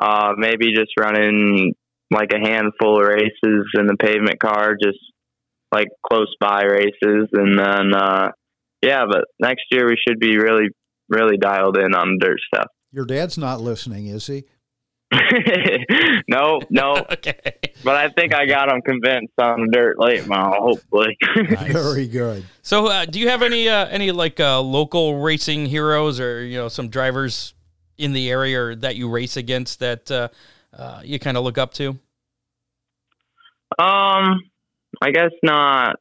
uh, 0.00 0.32
maybe 0.36 0.74
just 0.74 0.92
running 0.98 1.74
like 2.10 2.30
a 2.32 2.38
handful 2.38 3.00
of 3.00 3.06
races 3.06 3.66
in 3.74 3.86
the 3.86 3.96
pavement 3.98 4.40
car, 4.40 4.76
just 4.82 4.98
like 5.72 5.88
close 6.06 6.34
by 6.40 6.62
races. 6.62 7.28
And 7.32 7.58
then, 7.58 7.94
uh, 7.94 8.28
yeah, 8.82 9.04
but 9.10 9.24
next 9.40 9.64
year 9.70 9.86
we 9.86 9.96
should 10.06 10.18
be 10.18 10.38
really, 10.38 10.68
really 11.08 11.36
dialed 11.36 11.76
in 11.76 11.94
on 11.94 12.16
the 12.18 12.26
dirt 12.26 12.38
stuff. 12.54 12.68
Your 12.90 13.04
dad's 13.04 13.36
not 13.36 13.60
listening, 13.60 14.06
is 14.06 14.26
he? 14.26 14.44
no, 16.28 16.60
no. 16.70 16.96
okay. 17.12 17.38
But 17.82 17.96
I 17.96 18.08
think 18.10 18.34
I 18.34 18.46
got 18.46 18.72
him 18.72 18.82
convinced 18.82 19.34
on 19.38 19.62
the 19.62 19.68
dirt 19.72 19.98
late 19.98 20.26
model. 20.26 20.68
Hopefully. 20.68 21.16
nice. 21.36 21.72
Very 21.72 22.06
good. 22.06 22.44
So, 22.62 22.86
uh, 22.88 23.04
do 23.04 23.20
you 23.20 23.28
have 23.28 23.42
any 23.42 23.68
uh, 23.68 23.86
any 23.86 24.10
like 24.10 24.40
uh, 24.40 24.60
local 24.60 25.20
racing 25.20 25.66
heroes 25.66 26.20
or 26.20 26.44
you 26.44 26.58
know 26.58 26.68
some 26.68 26.88
drivers 26.88 27.54
in 27.98 28.12
the 28.12 28.30
area 28.30 28.74
that 28.76 28.96
you 28.96 29.08
race 29.08 29.36
against 29.36 29.80
that 29.80 30.10
uh, 30.10 30.28
uh, 30.76 31.00
you 31.04 31.18
kind 31.18 31.36
of 31.36 31.44
look 31.44 31.58
up 31.58 31.72
to? 31.74 31.90
Um, 33.78 34.40
I 35.02 35.10
guess 35.12 35.30
not 35.42 35.96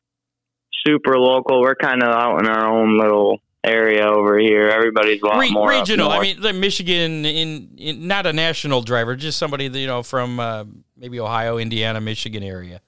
super 0.86 1.17
local. 1.17 1.62
We're 1.62 1.76
kind 1.76 2.04
of 2.04 2.10
out 2.10 2.39
in 2.39 2.47
our 2.47 2.67
own 2.67 2.99
little 2.99 3.39
area 3.63 4.06
over 4.06 4.38
here. 4.39 4.69
Everybody's 4.69 5.21
a 5.21 5.26
lot 5.26 5.39
Re- 5.39 5.52
more 5.52 5.69
regional. 5.69 6.10
I 6.12 6.19
mean, 6.21 6.41
the 6.41 6.54
Michigan 6.54 7.26
in, 7.26 7.69
in, 7.78 8.08
not 8.08 8.26
a 8.26 8.34
national 8.34 8.82
driver, 8.82 9.15
just 9.15 9.38
somebody 9.38 9.67
that, 9.67 9.80
you 9.80 9.88
know 9.88 10.04
from 10.04 10.39
uh, 10.39 10.65
maybe 10.97 11.19
Ohio, 11.19 11.58
Indiana, 11.58 12.02
Michigan 12.02 12.43
area. 12.43 12.82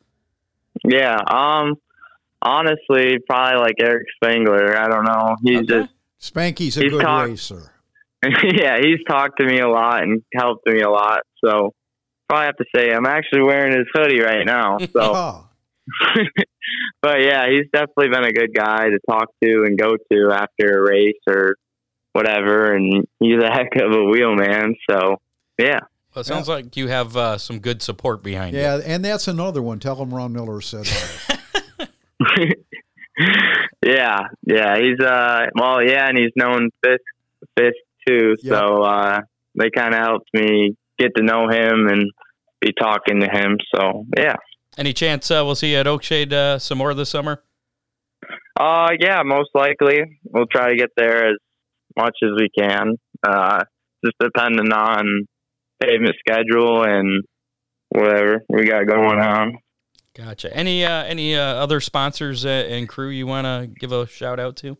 Yeah. 0.84 1.18
Um. 1.28 1.76
Honestly, 2.42 3.18
probably 3.28 3.60
like 3.60 3.76
Eric 3.80 4.06
Spangler. 4.22 4.78
I 4.78 4.88
don't 4.88 5.06
know. 5.06 5.36
He's 5.42 5.58
Okay. 5.62 5.88
just 6.20 6.34
Spanky's 6.34 6.78
a 6.78 6.82
He's 6.82 6.92
good 6.92 7.02
talk- 7.02 7.28
racer. 7.28 7.72
yeah. 8.24 8.78
He's 8.80 9.00
talked 9.08 9.40
to 9.40 9.46
me 9.48 9.60
a 9.60 9.68
lot 9.68 10.04
and 10.04 10.22
helped 10.36 10.68
me 10.68 10.82
a 10.82 10.90
lot. 10.90 11.22
So 11.44 11.74
probably 12.30 12.46
have 12.46 12.58
to 12.58 12.66
say 12.76 12.92
I'm 12.94 13.06
actually 13.08 13.42
wearing 13.44 13.76
his 13.76 13.88
hoodie 13.94 14.22
right 14.22 14.46
now. 14.46 14.78
So, 14.80 14.88
Ah, 15.16 15.50
but 17.02 17.22
yeah, 17.22 17.46
he's 17.50 17.70
definitely 17.72 18.10
been 18.10 18.26
a 18.26 18.34
good 18.34 18.54
guy 18.54 18.90
to 18.90 19.00
talk 19.10 19.30
to 19.44 19.64
and 19.66 19.78
go 19.78 19.96
to 20.12 20.32
after 20.32 20.80
a 20.80 20.90
race 20.90 21.22
or 21.28 21.56
whatever. 22.14 22.74
And 22.74 23.06
he's 23.20 23.42
a 23.42 23.52
heck 23.52 23.76
of 23.76 23.92
a 23.92 24.04
wheelman. 24.06 24.76
So 24.90 25.18
yeah. 25.60 25.80
Well, 26.14 26.22
it 26.22 26.26
sounds 26.26 26.48
like 26.48 26.78
you 26.78 26.88
have 26.88 27.18
uh, 27.18 27.38
some 27.38 27.60
good 27.60 27.82
support 27.82 28.24
behind 28.24 28.56
you. 28.56 28.62
yeah, 28.62 28.80
and 28.86 29.04
that's 29.04 29.28
another 29.28 29.62
one. 29.62 29.80
Tell 29.80 30.02
him 30.02 30.14
Ron 30.14 30.32
Miller 30.32 30.62
said 30.62 30.88
hi. 30.88 32.54
yeah, 33.86 34.20
yeah, 34.46 34.76
he's 34.78 35.06
uh, 35.06 35.46
well, 35.56 35.84
yeah, 35.84 36.08
and 36.08 36.18
he's 36.18 36.32
known 36.36 36.70
Fisk, 36.84 37.02
Fisk 37.58 37.76
too. 38.08 38.36
Yep. 38.42 38.54
So 38.54 38.84
uh, 38.84 39.22
they 39.60 39.70
kind 39.70 39.94
of 39.94 40.00
helped 40.00 40.30
me 40.34 40.78
get 40.98 41.16
to 41.16 41.24
know 41.24 41.50
him 41.50 41.88
and 41.88 42.12
be 42.62 42.72
talking 42.74 43.20
to 43.20 43.28
him. 43.28 43.58
So 43.74 44.06
yeah, 44.18 44.36
Any 44.78 44.94
chance 44.94 45.32
uh, 45.32 45.42
we'll 45.46 45.56
see 45.56 45.72
you 45.72 45.78
at 45.78 45.86
Oakshade 45.86 46.34
uh, 46.34 46.60
some 46.60 46.78
more 46.78 46.94
this 46.94 47.10
summer? 47.10 47.42
uh, 48.60 48.90
yeah, 49.00 49.22
most 49.24 49.50
likely 49.54 50.20
we'll 50.24 50.48
try 50.48 50.70
to 50.70 50.76
get 50.76 50.90
there 50.96 51.30
as 51.30 51.36
much 51.98 52.18
as 52.24 52.30
we 52.38 52.50
can. 52.58 52.96
Uh, 53.26 53.64
just 54.04 54.16
depending 54.20 54.72
on 54.72 55.28
pavement 55.82 56.16
schedule 56.20 56.84
and 56.84 57.24
whatever 57.90 58.44
we 58.50 58.66
got 58.66 58.86
going 58.88 59.20
on. 59.20 59.58
Gotcha. 60.16 60.56
Any 60.56 60.86
uh, 60.86 61.04
any 61.04 61.36
uh, 61.36 61.42
other 61.42 61.82
sponsors 61.82 62.46
uh, 62.46 62.50
and 62.50 62.88
crew 62.88 63.10
you 63.10 63.28
want 63.28 63.46
to 63.46 63.68
give 63.80 63.92
a 63.92 64.08
shout 64.08 64.40
out 64.40 64.56
to? 64.58 64.78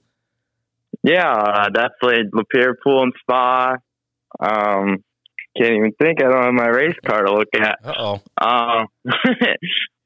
Yeah, 1.04 1.30
uh, 1.30 1.70
definitely 1.70 2.30
Lapeer 2.34 2.74
Pool 2.82 3.04
and 3.04 3.14
Spa. 3.20 3.76
Um, 4.40 5.04
can't 5.58 5.74
even 5.74 5.92
think. 6.02 6.22
I 6.22 6.30
don't 6.30 6.44
have 6.44 6.54
my 6.54 6.68
race 6.68 6.96
car 7.06 7.24
to 7.24 7.34
look 7.34 7.50
at. 7.54 7.80
Uh 7.84 7.94
oh. 7.98 8.22
Um, 8.42 8.88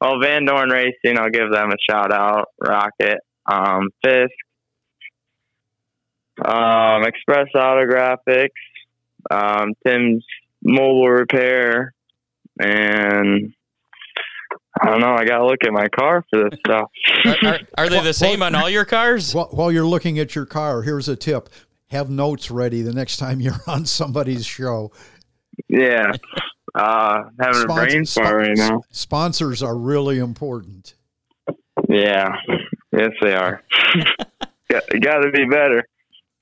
well, 0.02 0.20
Van 0.22 0.46
Dorn 0.46 0.70
Racing, 0.70 1.18
I'll 1.18 1.30
give 1.30 1.52
them 1.52 1.72
a 1.72 1.78
shout 1.90 2.14
out. 2.14 2.50
Rocket, 2.60 3.20
um, 3.52 3.90
Fisk, 4.04 4.32
um, 6.46 7.04
Express 7.04 7.48
Autographics, 7.56 8.50
um, 9.32 9.74
Tim's 9.86 10.26
Mobile 10.64 11.10
Repair, 11.10 11.94
and 12.60 13.54
I 14.82 14.90
don't 14.90 15.02
know. 15.02 15.14
I 15.14 15.26
gotta 15.26 15.46
look 15.46 15.64
at 15.66 15.72
my 15.72 15.88
car 15.88 16.24
for 16.30 16.50
this 16.50 16.60
stuff. 16.66 16.90
Are, 17.26 17.48
are, 17.48 17.60
are 17.78 17.90
they 17.90 18.02
the 18.02 18.14
same 18.14 18.44
on 18.44 18.56
all 18.56 18.70
your 18.70 18.86
cars? 18.86 19.34
While, 19.34 19.50
while 19.52 19.72
you're 19.72 19.86
looking 19.86 20.20
at 20.20 20.36
your 20.36 20.46
car, 20.46 20.84
here's 20.84 21.10
a 21.10 21.16
tip: 21.16 21.50
have 21.90 22.10
notes 22.10 22.52
ready 22.52 22.82
the 22.82 22.94
next 22.94 23.18
time 23.18 23.42
you're 23.42 23.60
on 23.68 23.86
somebody's 23.86 24.46
show. 24.46 24.92
Yeah, 25.68 26.12
uh, 26.76 27.24
having 27.40 27.62
a 27.62 27.66
Spons- 27.66 27.76
brain 27.90 28.06
spon- 28.06 28.24
fart 28.24 28.36
right 28.48 28.58
now. 28.58 28.82
Sponsors 28.92 29.62
are 29.64 29.76
really 29.78 30.20
important. 30.20 30.94
Yeah, 31.88 32.36
yes, 32.92 33.10
they 33.22 33.34
are. 33.34 33.64
got, 34.70 34.84
got 35.02 35.20
to 35.20 35.32
be 35.32 35.46
better. 35.46 35.84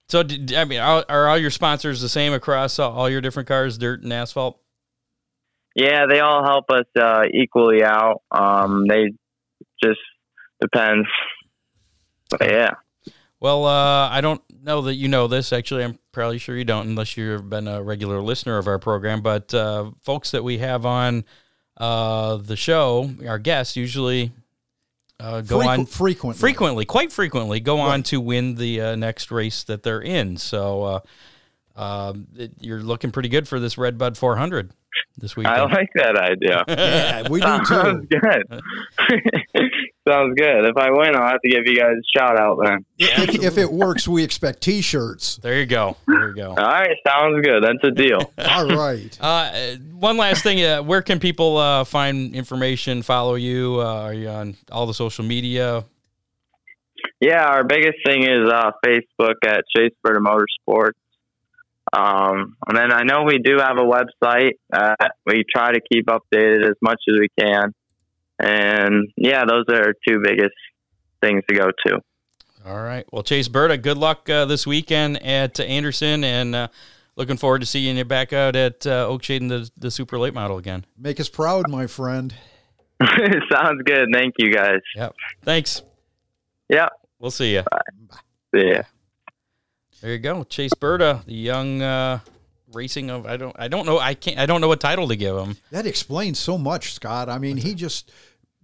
So, 0.10 0.24
did, 0.24 0.54
I 0.54 0.64
mean, 0.66 0.80
are, 0.80 1.06
are 1.10 1.28
all 1.28 1.38
your 1.38 1.52
sponsors 1.52 2.02
the 2.02 2.10
same 2.10 2.34
across 2.34 2.80
all, 2.80 2.94
all 2.94 3.10
your 3.10 3.22
different 3.22 3.48
cars, 3.48 3.78
dirt 3.78 4.04
and 4.04 4.12
asphalt? 4.14 4.60
Yeah, 5.76 6.06
they 6.10 6.20
all 6.22 6.44
help 6.44 6.72
us 6.72 6.86
uh, 7.00 7.24
equally 7.34 7.84
out. 7.84 8.22
Um, 8.32 8.86
they 8.88 9.12
just 9.84 10.00
depends. 10.60 11.08
But 12.32 12.50
yeah, 12.50 12.72
Well, 13.40 13.66
uh, 13.66 14.10
I 14.10 14.20
don't 14.22 14.42
know 14.68 14.82
that 14.82 14.96
you 14.96 15.08
know 15.08 15.28
this. 15.28 15.52
Actually, 15.52 15.84
I'm 15.86 15.98
probably 16.12 16.38
sure 16.38 16.56
you 16.56 16.66
don't, 16.66 16.88
unless 16.88 17.18
you've 17.18 17.50
been 17.50 17.68
a 17.68 17.82
regular 17.82 18.22
listener 18.22 18.58
of 18.58 18.68
our 18.68 18.78
program. 18.78 19.22
But 19.22 19.54
uh, 19.54 19.92
folks 20.04 20.32
that 20.32 20.44
we 20.44 20.60
have 20.60 20.86
on 20.86 21.24
uh, 21.78 22.38
the 22.38 22.56
show, 22.56 23.10
our 23.28 23.40
guests 23.40 23.76
usually 23.76 24.32
uh, 25.20 25.42
go 25.42 25.60
Frequ- 25.60 25.68
on 25.68 25.86
frequently. 25.86 26.40
frequently, 26.40 26.86
quite 26.86 27.12
frequently, 27.12 27.60
go 27.60 27.80
on 27.80 28.04
to 28.04 28.22
win 28.22 28.56
the 28.56 28.82
uh, 28.82 28.96
next 28.96 29.32
race 29.32 29.64
that 29.64 29.82
they're 29.82 30.02
in. 30.02 30.38
So 30.38 30.84
uh, 30.84 31.00
um, 31.76 32.28
it, 32.38 32.52
you're 32.60 32.82
looking 32.82 33.12
pretty 33.12 33.30
good 33.30 33.48
for 33.48 33.60
this 33.60 33.78
Red 33.78 33.98
Bud 33.98 34.18
400 34.18 34.72
this 35.18 35.36
week. 35.36 35.48
I 35.48 35.62
like 35.64 35.90
that 35.96 36.16
idea. 36.18 36.64
Yeah, 36.68 37.30
we 37.30 37.40
do 37.40 37.46
Sounds 37.66 37.70
too. 37.70 38.08
good. 38.20 38.62
Sounds 40.08 40.36
good. 40.38 40.66
If 40.66 40.78
I 40.78 40.90
win, 40.92 41.16
I'll 41.16 41.28
have 41.28 41.42
to 41.42 41.50
give 41.50 41.64
you 41.66 41.76
guys 41.76 41.92
a 41.92 42.18
shout 42.18 42.40
out 42.40 42.60
then. 42.64 42.86
If, 42.98 43.44
if 43.44 43.58
it 43.58 43.72
works, 43.72 44.08
we 44.08 44.24
expect 44.24 44.62
T-shirts. 44.62 45.38
there 45.38 45.60
you 45.60 45.66
go. 45.66 45.98
There 46.08 46.30
you 46.30 46.36
go. 46.36 46.50
All 46.52 46.56
right, 46.56 46.96
sounds 47.06 47.46
good. 47.46 47.64
That's 47.64 47.84
a 47.84 47.92
deal. 47.92 48.32
All 48.38 48.68
right. 48.68 49.18
Uh, 49.20 49.76
one 49.94 50.16
last 50.16 50.44
thing. 50.44 50.64
Uh, 50.64 50.82
where 50.82 51.02
can 51.02 51.20
people 51.20 51.58
uh, 51.58 51.84
find 51.84 52.34
information, 52.34 53.02
follow 53.02 53.36
you? 53.36 53.82
Uh, 53.82 54.04
are 54.04 54.14
you 54.14 54.30
on 54.30 54.56
all 54.72 54.86
the 54.86 54.94
social 54.94 55.26
media? 55.26 55.84
Yeah, 57.20 57.44
our 57.44 57.64
biggest 57.64 57.98
thing 58.06 58.24
is 58.24 58.50
uh, 58.50 58.72
Facebook 58.86 59.36
at 59.46 59.64
Chase 59.76 59.94
Burda 60.06 60.20
Motorsports. 60.20 60.92
Um, 61.92 62.56
and 62.68 62.78
then 62.78 62.94
I 62.94 63.04
know 63.04 63.24
we 63.24 63.40
do 63.40 63.58
have 63.60 63.78
a 63.78 63.84
website. 63.84 64.54
Uh, 64.72 64.96
we 65.26 65.44
try 65.50 65.72
to 65.74 65.82
keep 65.92 66.06
updated 66.08 66.70
as 66.70 66.76
much 66.82 67.02
as 67.10 67.20
we 67.20 67.28
can. 67.40 67.74
And 68.40 69.08
yeah, 69.16 69.46
those 69.46 69.66
are 69.70 69.88
our 69.88 69.94
two 70.08 70.22
biggest 70.24 70.56
things 71.22 71.44
to 71.50 71.56
go 71.56 71.68
to. 71.86 72.00
All 72.66 72.82
right. 72.82 73.06
Well, 73.12 73.24
Chase 73.24 73.48
Burda, 73.48 73.82
good 73.82 73.98
luck 73.98 74.30
uh, 74.30 74.46
this 74.46 74.68
weekend 74.68 75.24
at 75.24 75.60
Anderson, 75.60 76.24
and 76.24 76.54
uh, 76.54 76.68
looking 77.16 77.38
forward 77.38 77.60
to 77.60 77.66
seeing 77.66 77.98
you 77.98 78.06
back 78.06 78.34
out 78.34 78.56
at 78.56 78.86
uh, 78.86 79.08
Oakshade 79.08 79.42
in 79.42 79.48
the, 79.48 79.70
the 79.78 79.90
super 79.90 80.20
late 80.20 80.34
model 80.34 80.58
again. 80.58 80.86
Make 80.98 81.20
us 81.20 81.30
proud, 81.30 81.70
my 81.70 81.88
friend. 81.88 82.34
Sounds 83.02 83.82
good. 83.86 84.10
Thank 84.14 84.36
you 84.38 84.52
guys. 84.52 84.82
Yep. 84.96 85.16
Thanks. 85.44 85.82
Yeah. 86.68 86.90
We'll 87.20 87.32
see 87.32 87.54
you. 87.54 87.64
See 88.54 88.70
ya. 88.70 88.82
There 90.02 90.12
you 90.12 90.20
go, 90.20 90.44
Chase 90.44 90.74
Burda, 90.74 91.26
the 91.26 91.34
young 91.34 91.82
uh, 91.82 92.20
racing 92.74 93.10
of 93.10 93.26
I 93.26 93.38
don't 93.38 93.56
I 93.58 93.68
don't 93.68 93.86
know 93.86 93.98
I 93.98 94.14
can't 94.14 94.38
I 94.38 94.46
don't 94.46 94.62
know 94.62 94.68
what 94.68 94.80
title 94.80 95.08
to 95.08 95.16
give 95.16 95.36
him. 95.36 95.58
That 95.72 95.88
explains 95.88 96.38
so 96.38 96.58
much, 96.58 96.94
Scott. 96.94 97.30
I 97.30 97.40
mean, 97.40 97.58
he 97.58 97.74
just 97.74 98.12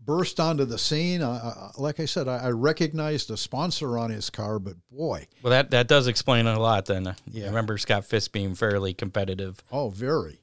burst 0.06 0.40
onto 0.40 0.66
the 0.66 0.78
scene. 0.78 1.22
Uh, 1.22 1.30
uh, 1.76 1.82
like 1.82 2.00
I 2.00 2.06
said, 2.06 2.28
I, 2.28 2.38
I 2.46 2.50
recognized 2.50 3.32
a 3.32 3.38
sponsor 3.38 3.98
on 3.98 4.10
his 4.12 4.30
car, 4.30 4.60
but 4.60 4.76
boy, 4.92 5.28
Well, 5.42 5.52
that 5.52 5.72
that 5.72 5.88
does 5.88 6.08
explain 6.08 6.46
a 6.48 6.60
lot. 6.60 6.86
Then 6.86 7.08
I 7.08 7.16
Yeah. 7.32 7.46
remember 7.48 7.78
Scott 7.78 8.06
Fisk 8.06 8.32
being 8.32 8.56
fairly 8.56 8.94
competitive. 8.94 9.64
oh, 9.72 9.90
very. 9.90 10.40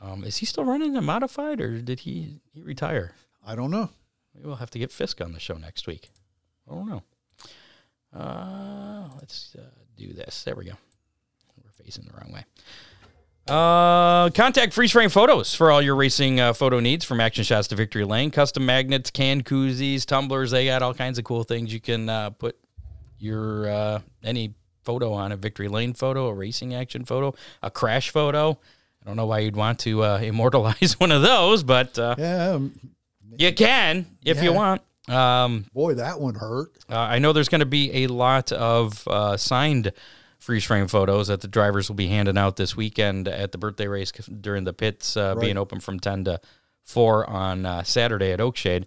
Um, 0.00 0.24
is 0.24 0.38
he 0.38 0.46
still 0.46 0.64
running 0.64 0.96
a 0.96 1.00
modified, 1.02 1.60
or 1.60 1.80
did 1.80 2.00
he 2.00 2.40
he 2.52 2.60
retire? 2.62 3.14
I 3.46 3.54
don't 3.54 3.70
know. 3.70 3.90
Maybe 4.34 4.46
we'll 4.46 4.56
have 4.56 4.70
to 4.70 4.78
get 4.78 4.90
Fisk 4.90 5.20
on 5.20 5.32
the 5.32 5.38
show 5.40 5.54
next 5.54 5.86
week. 5.86 6.10
I 6.70 6.74
don't 6.74 6.88
know. 6.88 7.02
Uh, 8.12 9.08
let's 9.20 9.54
uh, 9.58 9.62
do 9.96 10.12
this. 10.12 10.42
There 10.44 10.54
we 10.54 10.64
go. 10.64 10.72
We're 11.62 11.84
facing 11.84 12.04
the 12.04 12.12
wrong 12.12 12.32
way. 12.32 12.44
Uh, 13.48 14.30
contact 14.30 14.72
freeze 14.72 14.92
frame 14.92 15.10
photos 15.10 15.52
for 15.54 15.72
all 15.72 15.82
your 15.82 15.96
racing 15.96 16.38
uh, 16.38 16.52
photo 16.52 16.78
needs 16.78 17.04
from 17.04 17.20
action 17.20 17.42
shots 17.42 17.66
to 17.68 17.74
victory 17.74 18.04
lane. 18.04 18.30
Custom 18.30 18.64
magnets, 18.64 19.10
can 19.10 19.42
koozies, 19.42 20.06
tumblers. 20.06 20.52
They 20.52 20.66
got 20.66 20.82
all 20.82 20.94
kinds 20.94 21.18
of 21.18 21.24
cool 21.24 21.42
things 21.42 21.72
you 21.72 21.80
can 21.80 22.08
uh, 22.08 22.30
put 22.30 22.56
your 23.18 23.68
uh, 23.68 24.00
any 24.22 24.54
photo 24.84 25.12
on 25.12 25.32
a 25.32 25.36
victory 25.36 25.68
lane 25.68 25.92
photo, 25.92 26.28
a 26.28 26.34
racing 26.34 26.74
action 26.74 27.04
photo, 27.04 27.34
a 27.62 27.70
crash 27.70 28.10
photo. 28.10 28.58
I 29.02 29.06
don't 29.08 29.16
know 29.16 29.26
why 29.26 29.40
you'd 29.40 29.56
want 29.56 29.80
to 29.80 30.04
uh, 30.04 30.18
immortalize 30.22 30.98
one 31.00 31.10
of 31.10 31.22
those, 31.22 31.64
but 31.64 31.98
uh, 31.98 32.14
Yeah, 32.18 32.50
um, 32.52 32.78
you 33.36 33.52
can 33.52 34.06
if 34.24 34.40
you 34.42 34.52
want. 34.52 34.82
Um, 35.08 35.66
boy, 35.74 35.94
that 35.94 36.20
one 36.20 36.36
hurt. 36.36 36.70
uh, 36.88 36.96
I 36.96 37.18
know 37.18 37.32
there's 37.32 37.48
going 37.48 37.58
to 37.58 37.66
be 37.66 38.04
a 38.04 38.06
lot 38.06 38.52
of 38.52 39.06
uh, 39.08 39.36
signed 39.36 39.92
freeze 40.42 40.64
frame 40.64 40.88
photos 40.88 41.28
that 41.28 41.40
the 41.40 41.46
drivers 41.46 41.88
will 41.88 41.94
be 41.94 42.08
handing 42.08 42.36
out 42.36 42.56
this 42.56 42.76
weekend 42.76 43.28
at 43.28 43.52
the 43.52 43.58
birthday 43.58 43.86
race 43.86 44.10
during 44.10 44.64
the 44.64 44.72
pits 44.72 45.16
uh, 45.16 45.36
being 45.36 45.56
open 45.56 45.78
from 45.78 46.00
10 46.00 46.24
to 46.24 46.40
4 46.84 47.30
on 47.30 47.64
uh, 47.64 47.82
Saturday 47.84 48.32
at 48.32 48.40
Oakshade. 48.40 48.86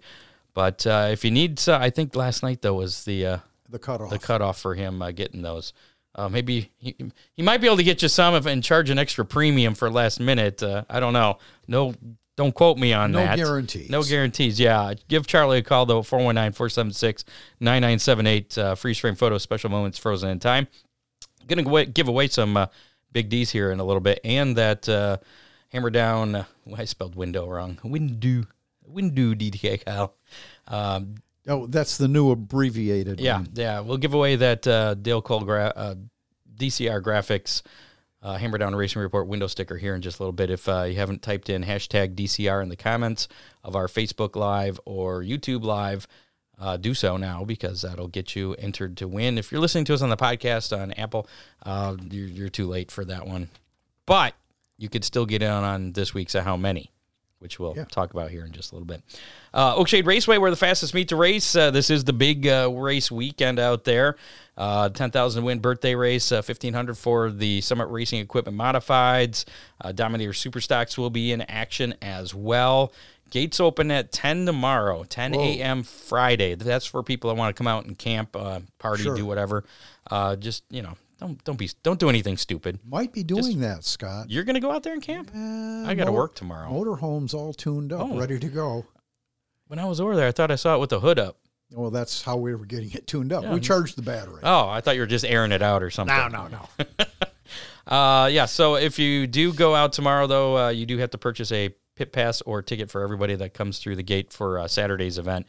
But 0.52 0.86
uh, 0.86 1.08
if 1.10 1.24
you 1.24 1.30
need, 1.30 1.66
uh, 1.66 1.78
I 1.80 1.88
think 1.88 2.14
last 2.14 2.42
night 2.42 2.60
though 2.60 2.74
was 2.74 3.04
the 3.04 3.26
uh, 3.26 3.38
The 3.70 3.78
cutoff. 3.78 4.10
the 4.10 4.18
cutoff 4.18 4.60
for 4.60 4.74
him 4.74 5.00
uh, 5.00 5.12
getting 5.12 5.40
those. 5.40 5.72
Uh, 6.14 6.28
maybe 6.28 6.72
he, 6.76 6.94
he 7.34 7.42
might 7.42 7.62
be 7.62 7.66
able 7.66 7.76
to 7.78 7.82
get 7.84 8.02
you 8.02 8.08
some 8.08 8.34
if, 8.34 8.44
and 8.44 8.62
charge 8.62 8.90
an 8.90 8.98
extra 8.98 9.24
premium 9.24 9.74
for 9.74 9.90
last 9.90 10.20
minute. 10.20 10.62
Uh, 10.62 10.84
I 10.90 11.00
don't 11.00 11.12
know. 11.14 11.38
No, 11.68 11.94
don't 12.36 12.54
quote 12.54 12.76
me 12.76 12.92
on 12.92 13.12
No 13.12 13.18
that. 13.18 13.38
No 13.38 13.44
guarantees. 13.44 13.88
No 13.90 14.02
guarantees. 14.02 14.60
Yeah. 14.60 14.92
Give 15.08 15.26
Charlie 15.26 15.58
a 15.58 15.62
call 15.62 15.86
though, 15.86 16.02
419 16.02 16.52
476 16.52 17.24
9978. 17.60 18.58
uh, 18.58 18.74
Freeze 18.74 18.98
frame 18.98 19.14
photo, 19.14 19.38
special 19.38 19.70
moments 19.70 19.98
frozen 19.98 20.28
in 20.30 20.38
time. 20.38 20.68
To 21.48 21.84
give 21.86 22.08
away 22.08 22.28
some 22.28 22.56
uh, 22.56 22.66
big 23.12 23.28
D's 23.28 23.50
here 23.50 23.70
in 23.70 23.80
a 23.80 23.84
little 23.84 24.00
bit. 24.00 24.20
And 24.24 24.56
that 24.56 24.88
uh, 24.88 25.18
hammer 25.70 25.90
down, 25.90 26.34
uh, 26.34 26.44
I 26.76 26.84
spelled 26.84 27.14
window 27.14 27.48
wrong. 27.48 27.78
Window 27.84 28.42
Windu 28.90 29.34
DKL. 29.34 30.10
Um, 30.68 31.14
Oh, 31.48 31.68
that's 31.68 31.96
the 31.96 32.08
new 32.08 32.32
abbreviated. 32.32 33.20
yeah, 33.20 33.36
one. 33.36 33.48
yeah. 33.54 33.78
We'll 33.78 33.98
give 33.98 34.14
away 34.14 34.34
that 34.34 34.66
uh, 34.66 34.94
Dale 34.94 35.22
Cole 35.22 35.42
gra- 35.42 35.72
uh, 35.76 35.94
DCR 36.56 37.00
graphics 37.00 37.62
uh, 38.20 38.36
Hammer 38.36 38.58
Down 38.58 38.74
Racing 38.74 39.00
Report 39.00 39.28
window 39.28 39.46
sticker 39.46 39.76
here 39.76 39.94
in 39.94 40.02
just 40.02 40.18
a 40.18 40.22
little 40.24 40.32
bit. 40.32 40.50
If 40.50 40.68
uh, 40.68 40.82
you 40.82 40.96
haven't 40.96 41.22
typed 41.22 41.48
in 41.48 41.62
hashtag 41.62 42.16
DCR 42.16 42.64
in 42.64 42.68
the 42.68 42.74
comments 42.76 43.28
of 43.62 43.76
our 43.76 43.86
Facebook 43.86 44.34
Live 44.34 44.80
or 44.84 45.22
YouTube 45.22 45.62
Live, 45.62 46.08
uh, 46.58 46.76
do 46.76 46.94
so 46.94 47.16
now 47.16 47.44
because 47.44 47.82
that'll 47.82 48.08
get 48.08 48.34
you 48.34 48.54
entered 48.54 48.96
to 48.98 49.08
win. 49.08 49.38
If 49.38 49.52
you're 49.52 49.60
listening 49.60 49.84
to 49.86 49.94
us 49.94 50.02
on 50.02 50.10
the 50.10 50.16
podcast 50.16 50.76
on 50.76 50.92
Apple, 50.92 51.26
uh, 51.64 51.96
you're, 52.10 52.28
you're 52.28 52.48
too 52.48 52.66
late 52.66 52.90
for 52.90 53.04
that 53.04 53.26
one. 53.26 53.48
But 54.06 54.34
you 54.78 54.88
could 54.88 55.04
still 55.04 55.26
get 55.26 55.42
in 55.42 55.50
on 55.50 55.92
this 55.92 56.14
week's 56.14 56.34
How 56.34 56.56
Many, 56.56 56.90
which 57.46 57.60
we'll 57.60 57.74
Yeah. 57.76 57.84
talk 57.84 58.12
about 58.12 58.30
here 58.32 58.44
in 58.44 58.50
just 58.50 58.72
a 58.72 58.74
little 58.74 58.86
bit. 58.86 59.00
Uh, 59.54 59.76
Oakshade 59.76 60.04
Raceway, 60.04 60.36
where 60.38 60.50
the 60.50 60.56
fastest 60.56 60.94
meet 60.94 61.06
to 61.10 61.16
race. 61.16 61.54
Uh, 61.54 61.70
this 61.70 61.90
is 61.90 62.02
the 62.02 62.12
big 62.12 62.48
uh, 62.48 62.68
race 62.74 63.08
weekend 63.08 63.60
out 63.60 63.84
there. 63.84 64.16
Uh, 64.58 64.88
10,000 64.88 65.44
win 65.44 65.60
birthday 65.60 65.94
race, 65.94 66.32
uh, 66.32 66.42
1,500 66.42 66.98
for 66.98 67.30
the 67.30 67.60
Summit 67.60 67.86
Racing 67.86 68.18
Equipment 68.18 68.58
Modifieds. 68.58 69.44
Uh, 69.80 69.92
Dominator 69.92 70.32
Superstocks 70.32 70.98
will 70.98 71.10
be 71.10 71.30
in 71.30 71.42
action 71.42 71.94
as 72.02 72.34
well. 72.34 72.92
Gates 73.30 73.60
open 73.60 73.92
at 73.92 74.10
10 74.10 74.44
tomorrow, 74.46 75.04
10 75.04 75.34
a.m. 75.36 75.84
Friday. 75.84 76.54
That's 76.56 76.86
for 76.86 77.02
people 77.04 77.30
that 77.30 77.36
want 77.36 77.54
to 77.54 77.58
come 77.58 77.68
out 77.68 77.84
and 77.84 77.96
camp, 77.96 78.34
uh, 78.34 78.60
party, 78.80 79.04
Sure. 79.04 79.14
do 79.16 79.24
whatever. 79.24 79.64
Uh, 80.10 80.34
just 80.36 80.64
you 80.70 80.82
know, 80.82 80.96
don't 81.18 81.42
don't 81.44 81.58
be 81.58 81.70
don't 81.82 81.98
do 82.00 82.08
anything 82.08 82.36
stupid. 82.36 82.78
Might 82.86 83.12
be 83.12 83.22
doing 83.22 83.60
that, 83.60 83.84
Scott. 83.84 84.30
You're 84.30 84.44
gonna 84.44 84.60
go 84.60 84.70
out 84.70 84.82
there 84.82 84.92
and 84.92 85.02
camp. 85.02 85.30
I 85.34 85.94
got 85.94 86.04
to 86.04 86.12
work 86.12 86.34
tomorrow. 86.34 86.70
Motorhome's 86.70 87.32
all 87.34 87.52
tuned 87.54 87.92
up, 87.92 88.00
Oh. 88.10 88.18
ready 88.18 88.38
to 88.38 88.48
go. 88.48 88.84
When 89.68 89.78
I 89.78 89.84
was 89.86 90.00
over 90.00 90.14
there, 90.14 90.28
I 90.28 90.32
thought 90.32 90.50
I 90.50 90.56
saw 90.56 90.76
it 90.76 90.78
with 90.78 90.90
the 90.90 91.00
hood 91.00 91.18
up. 91.18 91.38
Well, 91.72 91.90
that's 91.90 92.22
how 92.22 92.36
we 92.36 92.54
were 92.54 92.64
getting 92.66 92.92
it 92.92 93.06
tuned 93.08 93.32
up. 93.32 93.42
Yeah. 93.42 93.52
We 93.54 93.60
charged 93.60 93.96
the 93.96 94.02
battery. 94.02 94.40
Oh, 94.44 94.68
I 94.68 94.80
thought 94.80 94.94
you 94.94 95.00
were 95.00 95.06
just 95.06 95.24
airing 95.24 95.50
it 95.50 95.62
out 95.62 95.82
or 95.82 95.90
something. 95.90 96.16
no, 96.16 96.28
no, 96.28 96.46
no. 96.48 96.86
Uh, 97.86 98.26
yeah. 98.32 98.46
So 98.46 98.74
if 98.74 98.98
you 98.98 99.26
do 99.28 99.52
go 99.52 99.74
out 99.74 99.92
tomorrow, 99.92 100.26
though, 100.26 100.58
uh, 100.58 100.68
you 100.70 100.86
do 100.86 100.98
have 100.98 101.10
to 101.10 101.18
purchase 101.18 101.52
a 101.52 101.70
pit 101.94 102.12
pass 102.12 102.40
or 102.42 102.60
ticket 102.60 102.90
for 102.90 103.02
everybody 103.02 103.36
that 103.36 103.54
comes 103.54 103.78
through 103.78 103.94
the 103.96 104.02
gate 104.02 104.32
for 104.32 104.58
uh, 104.58 104.66
Saturday's 104.66 105.18
event. 105.18 105.46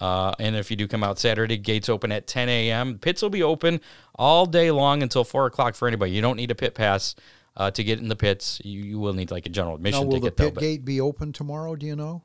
Uh, 0.00 0.32
and 0.38 0.56
if 0.56 0.70
you 0.70 0.76
do 0.76 0.88
come 0.88 1.04
out 1.04 1.18
Saturday, 1.18 1.58
gates 1.58 1.88
open 1.88 2.10
at 2.10 2.26
10 2.26 2.48
a.m. 2.48 2.98
Pits 2.98 3.20
will 3.20 3.30
be 3.30 3.42
open 3.42 3.80
all 4.14 4.46
day 4.46 4.70
long 4.70 5.02
until 5.02 5.24
four 5.24 5.46
o'clock 5.46 5.74
for 5.74 5.86
anybody. 5.86 6.12
You 6.12 6.22
don't 6.22 6.36
need 6.36 6.50
a 6.50 6.54
pit 6.54 6.74
pass 6.74 7.14
uh, 7.56 7.70
to 7.72 7.84
get 7.84 7.98
in 7.98 8.08
the 8.08 8.16
pits. 8.16 8.60
You, 8.64 8.80
you 8.82 8.98
will 8.98 9.12
need 9.12 9.30
like 9.30 9.44
a 9.46 9.50
general 9.50 9.74
admission 9.76 10.00
Now, 10.00 10.06
will 10.06 10.20
the 10.20 10.30
ticket, 10.30 10.36
though. 10.38 10.44
pit 10.46 10.54
But, 10.54 10.60
gate 10.60 10.84
be 10.84 11.00
open 11.00 11.32
tomorrow? 11.32 11.76
Do 11.76 11.86
you 11.86 11.96
know? 11.96 12.22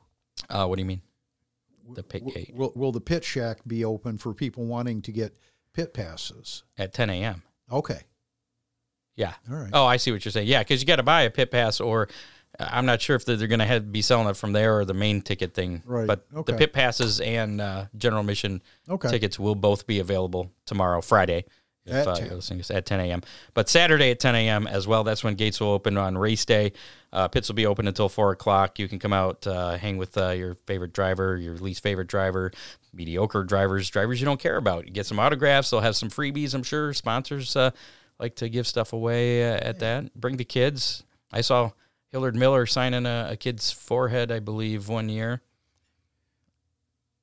uh, 0.48 0.66
what 0.66 0.76
do 0.76 0.80
you 0.82 0.86
mean? 0.86 1.02
The 1.94 2.02
pit 2.02 2.26
gate 2.26 2.52
Will, 2.54 2.72
will 2.74 2.92
the 2.92 3.00
pit 3.00 3.22
shack 3.22 3.58
be 3.66 3.84
open 3.84 4.18
for 4.18 4.34
people 4.34 4.64
wanting 4.64 5.02
to 5.02 5.12
get 5.12 5.36
pit 5.72 5.94
passes? 5.94 6.64
at 6.78 6.92
10 6.92 7.10
a.m. 7.10 7.42
Okay. 7.70 8.00
Yeah. 9.14 9.34
All 9.50 9.56
right. 9.56 9.70
Oh, 9.72 9.84
I 9.86 9.96
see 9.98 10.12
what 10.12 10.24
you're 10.24 10.32
saying. 10.32 10.48
Yeah, 10.48 10.60
because 10.62 10.80
you 10.80 10.86
got 10.86 10.96
to 10.96 11.02
buy 11.02 11.22
a 11.22 11.30
pit 11.30 11.50
pass, 11.50 11.80
or 11.80 12.08
I'm 12.58 12.86
not 12.86 13.00
sure 13.02 13.16
if 13.16 13.24
they're 13.24 13.46
going 13.46 13.58
to 13.60 13.80
be 13.80 14.02
selling 14.02 14.28
it 14.28 14.36
from 14.36 14.52
there 14.52 14.78
or 14.78 14.84
the 14.84 14.94
main 14.94 15.20
ticket 15.22 15.52
thing. 15.54 15.82
Right. 15.84 16.06
But 16.06 16.26
Okay. 16.34 16.52
the 16.52 16.58
pit 16.58 16.72
passes 16.72 17.20
and 17.20 17.60
uh, 17.60 17.86
general 17.96 18.20
admission 18.20 18.62
Okay. 18.88 19.10
tickets 19.10 19.38
will 19.38 19.54
both 19.54 19.86
be 19.86 19.98
available 19.98 20.50
tomorrow, 20.64 21.00
Friday. 21.00 21.44
If, 21.84 21.92
At 21.94 22.08
uh, 22.08 22.16
10. 22.16 22.26
you're 22.26 22.34
listening 22.34 22.58
to 22.62 22.68
this, 22.68 22.76
at 22.76 22.84
10 22.84 22.98
a.m. 22.98 23.22
But 23.54 23.68
Saturday 23.68 24.10
at 24.10 24.18
10 24.18 24.34
a.m. 24.34 24.66
as 24.66 24.88
well. 24.88 25.04
That's 25.04 25.22
when 25.22 25.34
gates 25.36 25.60
will 25.60 25.68
open 25.68 25.96
on 25.96 26.18
race 26.18 26.44
day. 26.44 26.72
Uh, 27.12 27.28
pits 27.28 27.46
will 27.48 27.54
be 27.54 27.64
open 27.66 27.86
until 27.86 28.08
4 28.08 28.32
o'clock. 28.32 28.80
You 28.80 28.88
can 28.88 28.98
come 28.98 29.12
out, 29.12 29.46
uh, 29.46 29.76
hang 29.76 29.96
with 29.96 30.18
uh, 30.18 30.30
your 30.30 30.54
favorite 30.66 30.92
driver, 30.92 31.36
your 31.36 31.54
least 31.58 31.84
favorite 31.84 32.08
driver, 32.08 32.50
mediocre 32.92 33.44
drivers, 33.44 33.88
drivers 33.88 34.20
you 34.20 34.24
don't 34.24 34.40
care 34.40 34.56
about. 34.56 34.86
You 34.86 34.92
get 34.92 35.06
some 35.06 35.20
autographs. 35.20 35.70
They'll 35.70 35.80
have 35.80 35.94
some 35.94 36.10
freebies, 36.10 36.54
I'm 36.54 36.64
sure. 36.64 36.92
Sponsors 36.92 37.54
uh, 37.54 37.70
like 38.18 38.34
to 38.36 38.48
give 38.48 38.66
stuff 38.66 38.92
away 38.92 39.44
uh, 39.48 39.58
at 39.60 39.78
that. 39.78 40.12
Bring 40.18 40.38
the 40.38 40.44
kids. 40.44 41.04
I 41.32 41.42
saw 41.42 41.70
Hillard 42.16 42.34
Miller 42.34 42.64
signing 42.64 43.04
a, 43.04 43.28
a 43.32 43.36
kid's 43.36 43.70
forehead, 43.70 44.32
I 44.32 44.38
believe, 44.38 44.88
one 44.88 45.10
year. 45.10 45.42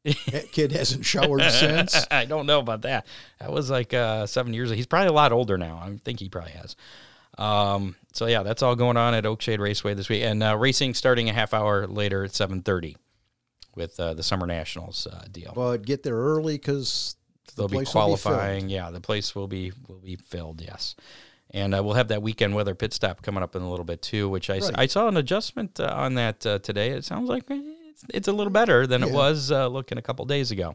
That 0.03 0.51
kid 0.51 0.71
hasn't 0.71 1.03
showered 1.03 1.41
since. 1.49 2.05
I 2.11 2.25
don't 2.25 2.45
know 2.45 2.59
about 2.59 2.83
that. 2.83 3.07
That 3.39 3.51
was 3.51 3.71
like 3.71 3.91
uh, 3.91 4.27
seven 4.27 4.53
years. 4.53 4.69
ago. 4.69 4.75
He's 4.75 4.85
probably 4.85 5.07
a 5.07 5.13
lot 5.13 5.31
older 5.31 5.57
now. 5.57 5.77
I 5.77 5.97
think 6.05 6.19
he 6.19 6.29
probably 6.29 6.51
has. 6.51 6.75
Um, 7.39 7.95
so 8.11 8.27
yeah, 8.27 8.43
that's 8.43 8.61
all 8.61 8.75
going 8.75 8.97
on 8.97 9.15
at 9.15 9.23
Oakshade 9.23 9.57
Raceway 9.57 9.95
this 9.95 10.09
week, 10.09 10.21
and 10.21 10.43
uh, 10.43 10.55
racing 10.55 10.93
starting 10.93 11.27
a 11.27 11.33
half 11.33 11.55
hour 11.55 11.87
later 11.87 12.23
at 12.25 12.35
seven 12.35 12.61
thirty 12.61 12.95
with 13.75 13.99
uh, 13.99 14.13
the 14.13 14.21
Summer 14.21 14.45
Nationals 14.45 15.07
uh, 15.11 15.23
deal. 15.31 15.53
But 15.55 15.77
get 15.85 16.03
there 16.03 16.15
early 16.15 16.55
because 16.57 17.15
They'll 17.55 17.67
be 17.67 17.83
qualifying. 17.83 18.69
yeah, 18.69 18.91
the 18.91 19.01
place 19.01 19.33
will 19.33 19.47
be 19.47 19.71
will 19.87 19.99
be 19.99 20.17
filled. 20.17 20.61
Yes, 20.61 20.95
and 21.53 21.75
uh, 21.75 21.83
we'll 21.83 21.93
have 21.93 22.07
that 22.09 22.21
weekend 22.21 22.55
weather 22.55 22.75
pit 22.75 22.93
stop 22.93 23.21
coming 23.21 23.43
up 23.43 23.55
in 23.55 23.61
a 23.61 23.69
little 23.69 23.85
bit 23.85 24.01
too. 24.01 24.27
Which 24.29 24.49
I, 24.49 24.59
Right. 24.59 24.71
I 24.75 24.87
saw 24.87 25.07
an 25.07 25.17
adjustment 25.17 25.79
uh, 25.79 25.93
on 25.95 26.15
that 26.15 26.45
uh, 26.45 26.59
today. 26.59 26.89
It 26.91 27.05
sounds 27.05 27.29
like 27.29 27.49
eh, 27.49 27.59
it's, 27.89 28.03
it's 28.09 28.27
a 28.27 28.33
little 28.33 28.51
better 28.51 28.87
than 28.87 29.03
it 29.03 29.11
was 29.11 29.51
uh, 29.51 29.67
looking 29.67 29.97
a 29.97 30.01
couple 30.01 30.25
days 30.25 30.51
ago. 30.51 30.73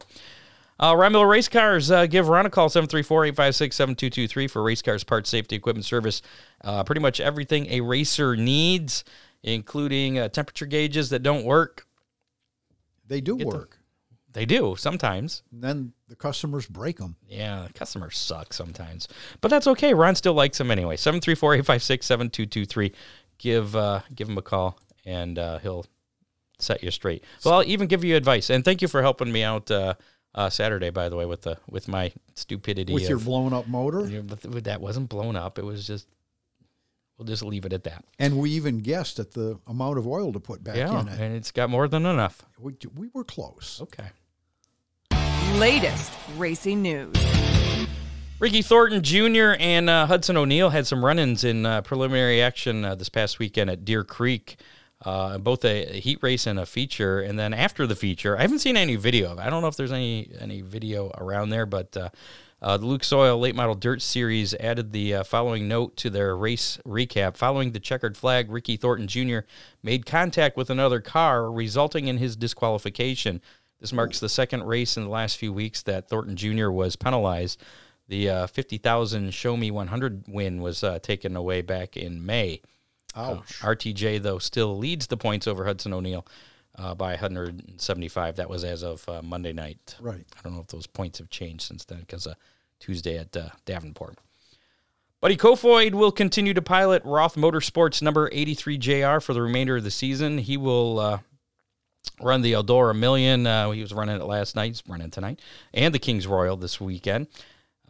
Uh, 0.81 0.95
Race 0.95 1.49
Cars, 1.49 1.91
uh, 1.91 2.05
give 2.05 2.29
Ron 2.29 2.45
a 2.45 2.49
call, 2.49 2.69
734-856-7223 2.69 4.49
for 4.49 4.63
race 4.63 4.81
cars, 4.81 5.03
parts, 5.03 5.29
safety, 5.29 5.57
equipment 5.57 5.85
service. 5.85 6.21
Uh, 6.63 6.83
pretty 6.85 7.01
much 7.01 7.19
everything 7.19 7.67
a 7.69 7.81
racer 7.81 8.37
needs, 8.37 9.03
including 9.43 10.17
uh, 10.19 10.29
temperature 10.29 10.65
gauges 10.65 11.09
that 11.09 11.21
don't 11.21 11.43
work. 11.43 11.85
They 13.07 13.19
do 13.19 13.37
Get 13.37 13.47
work. 13.47 13.78
They 14.31 14.45
do 14.45 14.75
sometimes. 14.77 15.43
And 15.51 15.63
then 15.63 15.93
the 16.07 16.15
customers 16.15 16.67
break 16.67 16.97
them. 16.97 17.15
Yeah, 17.27 17.67
customers 17.73 18.17
suck 18.17 18.53
sometimes. 18.53 19.07
But 19.41 19.49
that's 19.49 19.67
okay. 19.67 19.93
Ron 19.93 20.15
still 20.15 20.33
likes 20.33 20.57
them 20.57 20.71
anyway. 20.71 20.97
734-856-7223. 20.97 22.93
Give 23.37 23.75
uh, 23.75 24.01
give 24.13 24.29
him 24.29 24.37
a 24.37 24.41
call 24.41 24.77
and 25.05 25.39
uh, 25.39 25.59
he'll 25.59 25.85
set 26.59 26.83
you 26.83 26.91
straight. 26.91 27.23
Well, 27.43 27.55
I'll 27.55 27.63
even 27.63 27.87
give 27.87 28.03
you 28.03 28.15
advice. 28.15 28.49
And 28.49 28.63
thank 28.63 28.81
you 28.81 28.87
for 28.87 29.01
helping 29.01 29.31
me 29.31 29.43
out 29.43 29.71
uh, 29.71 29.95
uh, 30.35 30.49
Saturday, 30.49 30.89
by 30.89 31.09
the 31.09 31.15
way, 31.15 31.25
with 31.25 31.41
the 31.43 31.57
with 31.69 31.87
my 31.87 32.11
stupidity. 32.35 32.93
With 32.93 33.09
your 33.09 33.19
blown 33.19 33.53
up 33.53 33.67
motor. 33.67 34.21
But 34.21 34.41
th- 34.41 34.63
that 34.65 34.81
wasn't 34.81 35.09
blown 35.09 35.35
up. 35.35 35.57
It 35.57 35.65
was 35.65 35.87
just 35.87 36.07
we'll 37.19 37.27
just 37.27 37.43
leave 37.43 37.65
it 37.65 37.73
at 37.73 37.83
that. 37.83 38.03
And 38.17 38.39
we 38.39 38.51
even 38.51 38.79
guessed 38.79 39.19
at 39.19 39.31
the 39.31 39.59
amount 39.67 39.99
of 39.99 40.07
oil 40.07 40.31
to 40.33 40.39
put 40.39 40.63
back 40.63 40.77
yeah, 40.77 41.01
in 41.01 41.07
it. 41.09 41.19
and 41.19 41.35
it's 41.35 41.51
got 41.51 41.69
more 41.69 41.87
than 41.87 42.05
enough. 42.05 42.43
We, 42.57 42.75
we 42.95 43.09
were 43.13 43.25
close. 43.25 43.81
Okay. 43.83 44.07
Latest 45.55 46.11
racing 46.37 46.81
news. 46.81 47.15
Ricky 48.39 48.61
Thornton 48.61 49.03
Jr. 49.03 49.55
and 49.59 49.89
uh, 49.89 50.05
Hudson 50.05 50.37
O'Neal 50.37 50.69
had 50.69 50.87
some 50.87 51.03
run-ins 51.03 51.43
in 51.43 51.65
uh, 51.65 51.81
preliminary 51.81 52.41
action 52.41 52.85
uh, 52.85 52.95
this 52.95 53.09
past 53.09 53.37
weekend 53.37 53.69
at 53.69 53.83
Deer 53.83 54.05
Creek. 54.05 54.57
Uh, 55.03 55.37
both 55.37 55.63
a, 55.65 55.97
a 55.97 55.99
heat 55.99 56.19
race 56.21 56.45
and 56.45 56.59
a 56.59 56.65
feature, 56.65 57.21
and 57.21 57.39
then 57.39 57.53
after 57.53 57.87
the 57.87 57.95
feature, 57.95 58.37
I 58.37 58.41
haven't 58.41 58.59
seen 58.59 58.75
any 58.75 58.97
video 58.97 59.31
of. 59.31 59.39
it. 59.39 59.41
I 59.41 59.49
don't 59.49 59.61
know 59.61 59.69
if 59.69 59.77
there's 59.77 59.93
any 59.93 60.29
any 60.41 60.59
video 60.59 61.09
around 61.17 61.51
there, 61.51 61.65
but 61.65 61.95
uh, 61.95 62.09
uh, 62.61 62.77
the 62.77 62.85
Lucas 62.85 63.11
Oil 63.13 63.39
Late 63.39 63.55
Model 63.55 63.75
Dirt 63.75 64.01
Series 64.01 64.53
added 64.55 64.91
the 64.91 65.15
uh, 65.15 65.23
following 65.23 65.67
note 65.67 65.95
to 65.97 66.09
their 66.09 66.35
race 66.35 66.77
recap: 66.85 67.37
Following 67.37 67.71
the 67.71 67.79
checkered 67.79 68.17
flag, 68.17 68.51
Ricky 68.51 68.75
Thornton 68.75 69.07
Jr. 69.07 69.39
made 69.81 70.05
contact 70.05 70.57
with 70.57 70.69
another 70.69 70.99
car, 70.99 71.51
resulting 71.51 72.07
in 72.07 72.17
his 72.17 72.35
disqualification. 72.35 73.41
This 73.79 73.93
marks 73.93 74.19
the 74.19 74.27
second 74.27 74.63
race 74.63 74.97
in 74.97 75.05
the 75.05 75.09
last 75.09 75.37
few 75.37 75.53
weeks 75.53 75.83
that 75.83 76.09
Thornton 76.09 76.35
Jr. 76.35 76.69
was 76.69 76.97
penalized. 76.97 77.63
The 78.09 78.29
uh, 78.29 78.47
50,000 78.47 79.33
Show 79.33 79.55
Me 79.55 79.71
100 79.71 80.25
win 80.27 80.61
was 80.61 80.83
uh, 80.83 80.99
taken 80.99 81.35
away 81.35 81.61
back 81.61 81.95
in 81.95 82.25
May. 82.25 82.61
Ouch. 83.15 83.63
Uh, 83.63 83.67
RTJ, 83.67 84.21
though, 84.21 84.39
still 84.39 84.77
leads 84.77 85.07
the 85.07 85.15
points 85.15 85.47
over 85.47 85.65
Hudson 85.65 85.93
O'Neal 85.93 86.25
uh, 86.79 86.95
by 86.95 87.11
175. 87.11 88.35
That 88.37 88.49
was 88.49 88.63
as 88.63 88.83
of 88.83 89.07
uh, 89.09 89.21
Monday 89.21 89.53
night. 89.53 89.95
Right. 89.99 90.25
I 90.37 90.41
don't 90.43 90.55
know 90.55 90.61
if 90.61 90.67
those 90.67 90.87
points 90.87 91.19
have 91.19 91.29
changed 91.29 91.63
since 91.63 91.85
then 91.85 91.99
because 91.99 92.25
uh, 92.25 92.35
Tuesday 92.79 93.17
at 93.17 93.35
uh, 93.35 93.49
Davenport. 93.65 94.17
Buddy 95.21 95.35
Kofoid 95.35 95.93
will 95.93 96.13
continue 96.13 96.53
to 96.53 96.61
pilot 96.61 97.03
Roth 97.03 97.35
Motorsports 97.35 98.01
number 98.01 98.29
83 98.31 98.77
JR 98.77 99.19
for 99.19 99.33
the 99.33 99.41
remainder 99.41 99.75
of 99.75 99.83
the 99.83 99.91
season. 99.91 100.37
He 100.37 100.55
will 100.55 100.97
uh, 100.97 101.19
run 102.21 102.41
the 102.41 102.53
Eldora 102.53 102.97
Million. 102.97 103.45
Uh, 103.45 103.71
he 103.71 103.81
was 103.81 103.93
running 103.93 104.15
it 104.15 104.23
last 104.23 104.55
night. 104.55 104.67
He's 104.67 104.83
running 104.87 105.11
tonight. 105.11 105.41
And 105.73 105.93
the 105.93 105.99
Kings 105.99 106.25
Royal 106.25 106.55
this 106.55 106.79
weekend. 106.79 107.27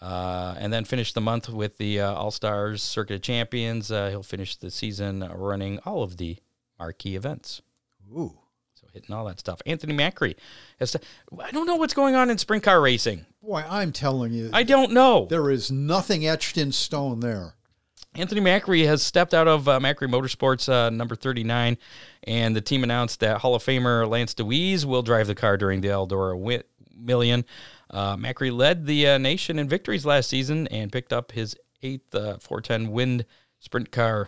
Uh, 0.01 0.55
and 0.57 0.73
then 0.73 0.85
finish 0.85 1.13
the 1.13 1.21
month 1.21 1.49
with 1.49 1.77
the 1.77 1.99
uh, 1.99 2.13
All 2.13 2.31
Stars 2.31 2.81
Circuit 2.81 3.15
of 3.15 3.21
Champions. 3.21 3.91
Uh, 3.91 4.09
he'll 4.09 4.23
finish 4.23 4.55
the 4.55 4.71
season 4.71 5.29
running 5.35 5.77
all 5.79 6.01
of 6.01 6.17
the 6.17 6.37
marquee 6.79 7.15
events. 7.15 7.61
Ooh. 8.11 8.39
Hitting 8.93 9.13
all 9.15 9.25
that 9.25 9.39
stuff. 9.39 9.61
Anthony 9.65 9.93
Macri 9.93 10.35
has. 10.79 10.91
To, 10.91 10.99
I 11.39 11.51
don't 11.51 11.65
know 11.67 11.75
what's 11.75 11.93
going 11.93 12.15
on 12.15 12.29
in 12.29 12.37
sprint 12.37 12.63
car 12.63 12.81
racing. 12.81 13.25
Boy, 13.41 13.63
I'm 13.69 13.91
telling 13.91 14.33
you, 14.33 14.49
I 14.53 14.63
don't 14.63 14.91
know. 14.91 15.25
there 15.29 15.49
is 15.49 15.71
nothing 15.71 16.25
etched 16.25 16.57
in 16.57 16.71
stone 16.71 17.19
there. 17.19 17.53
Anthony 18.15 18.41
Macri 18.41 18.85
has 18.85 19.03
stepped 19.03 19.33
out 19.35 19.47
of 19.47 19.67
uh, 19.67 19.79
Macri 19.79 20.09
Motorsports 20.09 20.67
uh, 20.67 20.89
number 20.89 21.15
39, 21.15 21.77
and 22.23 22.55
the 22.55 22.61
team 22.61 22.83
announced 22.83 23.19
that 23.19 23.37
Hall 23.37 23.53
of 23.53 23.63
Famer 23.63 24.09
Lance 24.09 24.33
Dewease 24.33 24.83
will 24.83 25.03
drive 25.03 25.27
the 25.27 25.35
car 25.35 25.57
during 25.57 25.81
the 25.81 25.89
Eldora 25.89 26.31
Wi- 26.33 26.63
Million. 26.97 27.45
Uh, 27.91 28.17
Macri 28.17 28.51
led 28.51 28.85
the 28.87 29.07
uh, 29.09 29.17
nation 29.19 29.59
in 29.59 29.69
victories 29.69 30.05
last 30.05 30.27
season 30.29 30.67
and 30.67 30.91
picked 30.91 31.13
up 31.13 31.31
his 31.31 31.55
eighth 31.83 32.13
uh, 32.15 32.37
410 32.39 32.91
wing 32.91 33.25
sprint 33.59 33.91
car. 33.91 34.27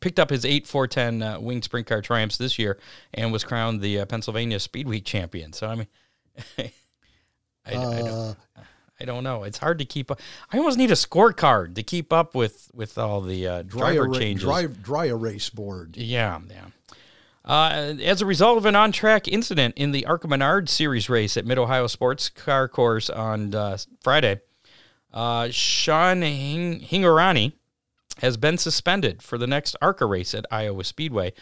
Picked 0.00 0.18
up 0.18 0.30
his 0.30 0.44
eight 0.44 0.66
410 0.66 1.22
uh, 1.22 1.40
wing 1.40 1.62
sprint 1.62 1.86
car 1.86 2.00
triumphs 2.02 2.36
this 2.36 2.58
year 2.58 2.78
and 3.14 3.32
was 3.32 3.44
crowned 3.44 3.80
the 3.80 4.00
uh, 4.00 4.06
Pennsylvania 4.06 4.60
Speed 4.60 4.86
Week 4.88 5.04
champion. 5.04 5.52
So 5.52 5.66
I 5.68 5.74
mean, 5.74 5.86
I, 6.58 6.72
I 7.66 7.72
don't, 7.72 8.08
Uh, 8.08 8.34
I 9.00 9.04
don't 9.04 9.22
know. 9.24 9.44
It's 9.44 9.58
hard 9.58 9.78
to 9.78 9.84
keep 9.84 10.10
up. 10.10 10.20
I 10.52 10.58
almost 10.58 10.76
need 10.78 10.90
a 10.90 10.94
scorecard 10.94 11.74
to 11.76 11.82
keep 11.82 12.12
up 12.12 12.34
with 12.34 12.70
with 12.74 12.98
all 12.98 13.20
the 13.20 13.46
uh, 13.46 13.62
dry, 13.62 13.92
driver 13.92 14.06
erase, 14.06 14.18
changes. 14.18 14.44
dry, 14.44 14.66
dry 14.66 15.04
erase 15.06 15.50
board. 15.50 15.96
Yeah, 15.96 16.40
yeah. 16.48 16.66
Uh, 17.44 17.94
as 18.02 18.20
a 18.20 18.26
result 18.26 18.58
of 18.58 18.66
an 18.66 18.76
on-track 18.76 19.26
incident 19.26 19.72
in 19.78 19.90
the 19.92 20.04
ARCA 20.04 20.28
Menard 20.28 20.68
Series 20.68 21.08
race 21.08 21.36
at 21.36 21.46
Mid 21.46 21.56
Ohio 21.56 21.86
Sports 21.86 22.28
Car 22.28 22.68
Course 22.68 23.08
on 23.08 23.54
uh, 23.54 23.78
Friday, 24.02 24.40
uh, 25.14 25.48
Sean 25.50 26.20
Hing- 26.20 26.80
Hingorani 26.80 27.52
has 28.20 28.36
been 28.36 28.58
suspended 28.58 29.22
for 29.22 29.38
the 29.38 29.46
next 29.46 29.76
ARCA 29.80 30.06
race 30.06 30.34
at 30.34 30.46
Iowa 30.50 30.84
Speedway 30.84 31.32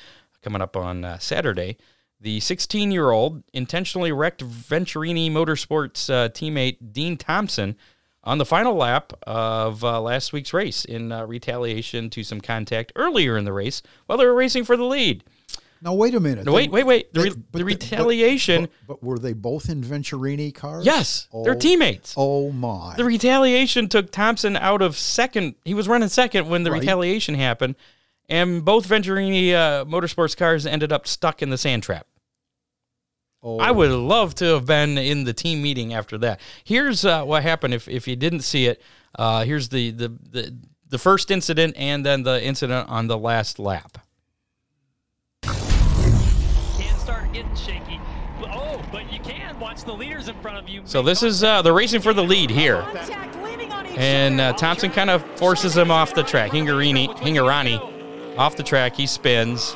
coming 0.42 0.62
up 0.62 0.76
on 0.76 1.04
uh, 1.04 1.18
Saturday. 1.18 1.76
The 2.20 2.40
16 2.40 2.90
year 2.90 3.10
old 3.10 3.42
intentionally 3.52 4.12
wrecked 4.12 4.44
Venturini 4.44 5.30
Motorsports 5.30 6.08
uh, 6.08 6.28
teammate 6.30 6.92
Dean 6.92 7.16
Thompson 7.16 7.76
on 8.24 8.38
the 8.38 8.44
final 8.44 8.74
lap 8.74 9.12
of 9.26 9.84
uh, 9.84 10.00
last 10.00 10.32
week's 10.32 10.52
race 10.52 10.84
in 10.84 11.12
uh, 11.12 11.24
retaliation 11.26 12.10
to 12.10 12.24
some 12.24 12.40
contact 12.40 12.92
earlier 12.96 13.36
in 13.36 13.44
the 13.44 13.52
race 13.52 13.82
while 14.06 14.18
they 14.18 14.24
were 14.24 14.34
racing 14.34 14.64
for 14.64 14.76
the 14.76 14.84
lead. 14.84 15.22
Now 15.86 15.94
wait 15.94 16.16
a 16.16 16.20
minute. 16.20 16.44
No, 16.46 16.52
wait, 16.52 16.72
wait, 16.72 16.84
wait. 16.84 17.14
The, 17.14 17.20
they- 17.22 17.28
re- 17.30 17.36
but 17.52 17.58
the 17.60 17.64
retaliation. 17.64 18.62
But, 18.62 18.70
but 18.88 19.04
were 19.04 19.20
they 19.20 19.34
both 19.34 19.68
in 19.70 19.84
Venturini 19.84 20.52
cars? 20.52 20.84
yes, 20.84 21.28
they're 21.44 21.54
Oh, 21.54 21.58
teammates. 21.58 22.12
Oh 22.16 22.50
my! 22.50 22.94
The 22.96 23.04
retaliation 23.04 23.88
took 23.88 24.10
Thompson 24.10 24.56
out 24.56 24.82
of 24.82 24.96
second. 24.96 25.54
He 25.64 25.74
was 25.74 25.86
running 25.86 26.08
second 26.08 26.48
when 26.48 26.64
the 26.64 26.72
Right. 26.72 26.80
retaliation 26.80 27.36
happened, 27.36 27.76
and 28.28 28.64
both 28.64 28.88
Venturini 28.88 29.52
uh, 29.52 29.84
Motorsports 29.84 30.36
cars 30.36 30.66
ended 30.66 30.90
up 30.92 31.06
stuck 31.06 31.40
in 31.40 31.50
the 31.50 31.58
sand 31.58 31.84
trap. 31.84 32.08
oh, 33.44 33.58
I 33.60 33.70
would 33.70 33.92
love 33.92 34.34
to 34.36 34.44
have 34.54 34.66
been 34.66 34.98
in 34.98 35.22
the 35.22 35.32
team 35.32 35.62
meeting 35.62 35.94
after 35.94 36.18
that. 36.18 36.40
Here's 36.64 37.04
uh, 37.04 37.22
what 37.22 37.44
happened 37.44 37.74
if, 37.74 37.86
if 37.86 38.08
you 38.08 38.16
didn't 38.16 38.40
see 38.40 38.66
it. 38.66 38.82
Uh, 39.16 39.44
here's 39.44 39.68
the, 39.68 39.92
the, 39.92 40.08
the, 40.08 40.56
the 40.88 40.98
first 40.98 41.30
incident 41.30 41.76
and 41.76 42.04
then 42.04 42.24
the 42.24 42.42
incident 42.44 42.88
on 42.88 43.06
the 43.06 43.16
last 43.16 43.60
lap. 43.60 43.98
Start 47.26 47.32
getting 47.32 47.54
shaky. 47.54 48.00
Oh, 48.42 48.82
but 48.92 49.12
you 49.12 49.18
can 49.20 49.58
watch 49.58 49.84
the 49.84 49.92
leaders 49.92 50.28
in 50.28 50.34
front 50.40 50.58
of 50.58 50.68
you. 50.68 50.82
So 50.84 51.02
this 51.02 51.22
is 51.22 51.42
uh, 51.42 51.62
they're 51.62 51.72
racing 51.72 52.02
for 52.02 52.12
the 52.12 52.22
lead 52.22 52.50
here. 52.50 52.86
And 53.96 54.40
uh. 54.40 54.52
Thompson 54.52 54.90
kind 54.90 55.10
of 55.10 55.24
forces 55.38 55.76
him 55.76 55.90
off 55.90 56.14
the 56.14 56.22
track. 56.22 56.50
Hingorani, 56.50 57.08
Hingorani 57.16 58.36
off 58.38 58.56
the 58.56 58.62
track. 58.62 58.94
He 58.94 59.06
spins. 59.06 59.74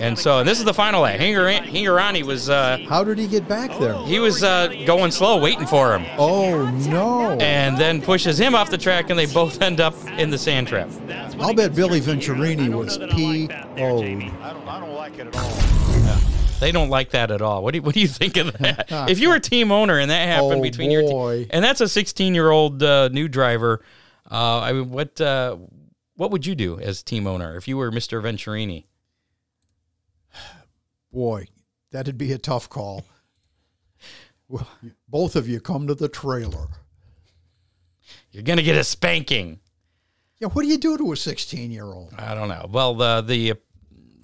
And 0.00 0.18
so 0.18 0.38
and 0.40 0.48
this 0.48 0.58
is 0.58 0.64
the 0.64 0.74
final 0.74 1.02
lap. 1.02 1.18
Hingar- 1.20 1.64
Hingorani 1.64 2.22
was 2.22 2.48
uh, 2.50 2.78
How 2.88 3.04
did 3.04 3.18
he 3.18 3.26
get 3.26 3.46
back 3.48 3.70
there? 3.78 3.96
he 4.06 4.18
was 4.18 4.42
uh, 4.42 4.68
going 4.86 5.10
slow, 5.10 5.38
waiting 5.38 5.66
for 5.66 5.94
him, 5.96 6.04
Oh 6.18 6.68
no! 6.88 7.32
and 7.40 7.76
then 7.78 8.00
pushes 8.02 8.38
him 8.38 8.54
off 8.54 8.70
the 8.70 8.78
track, 8.78 9.10
and 9.10 9.18
they 9.18 9.26
both 9.26 9.60
end 9.62 9.80
up 9.80 9.94
in 10.18 10.30
the 10.30 10.38
sand 10.38 10.68
trap. 10.68 10.88
I'll 11.40 11.54
bet 11.54 11.74
Billy 11.74 12.00
Venturini 12.00 12.72
was 12.74 12.98
know 12.98 13.06
that 13.06 13.14
I 13.14 13.16
like 13.16 13.48
that 13.48 13.76
there, 13.76 13.90
P.O.'d. 13.90 14.02
Jamie. 14.06 14.32
I 14.40 14.52
don't, 14.80 14.94
like 14.94 15.18
it 15.18 15.26
at 15.28 15.36
all. 15.36 16.18
They 16.60 16.70
don't 16.70 16.90
like 16.90 17.10
that 17.10 17.30
at 17.32 17.42
all. 17.42 17.62
What 17.64 17.72
do 17.72 17.78
you, 17.78 17.82
what 17.82 17.94
do 17.94 18.00
you 18.00 18.06
think 18.08 18.36
of 18.36 18.52
that? 18.58 18.86
if 19.10 19.18
you 19.18 19.28
were 19.30 19.34
a 19.34 19.40
team 19.40 19.72
owner 19.72 19.98
and 19.98 20.10
that 20.12 20.28
happened 20.28 20.60
Oh, 20.60 20.62
between 20.62 20.90
your 20.92 21.02
boy. 21.02 21.38
team, 21.40 21.46
and 21.50 21.64
that's 21.64 21.80
a 21.80 21.88
16 21.88 22.34
year 22.34 22.50
old 22.50 22.82
uh, 22.82 23.08
new 23.08 23.26
driver, 23.26 23.82
uh, 24.30 24.60
I 24.60 24.72
mean, 24.72 24.90
what 24.90 25.20
uh, 25.20 25.56
what 26.14 26.30
would 26.30 26.46
you 26.46 26.54
do 26.54 26.78
as 26.78 27.02
team 27.02 27.26
owner 27.26 27.56
if 27.56 27.66
you 27.66 27.76
were 27.76 27.90
Mr. 27.90 28.22
Venturini? 28.22 28.84
Boy, 31.12 31.46
that'd 31.90 32.16
be 32.18 32.32
a 32.32 32.38
tough 32.38 32.68
call. 32.68 33.04
Well, 34.48 34.66
Both 35.08 35.36
of 35.36 35.48
you 35.48 35.60
come 35.60 35.86
to 35.86 35.94
the 35.94 36.08
trailer. 36.08 36.68
You're 38.32 38.42
gonna 38.42 38.62
get 38.62 38.76
a 38.76 38.84
spanking. 38.84 39.60
Yeah, 40.38 40.48
what 40.48 40.62
do 40.62 40.68
you 40.68 40.78
do 40.78 40.98
to 40.98 41.12
a 41.12 41.16
16 41.16 41.70
year 41.70 41.84
old? 41.84 42.12
I 42.18 42.34
don't 42.34 42.48
know. 42.48 42.66
Well, 42.70 42.94
the 42.94 43.20
the 43.22 43.54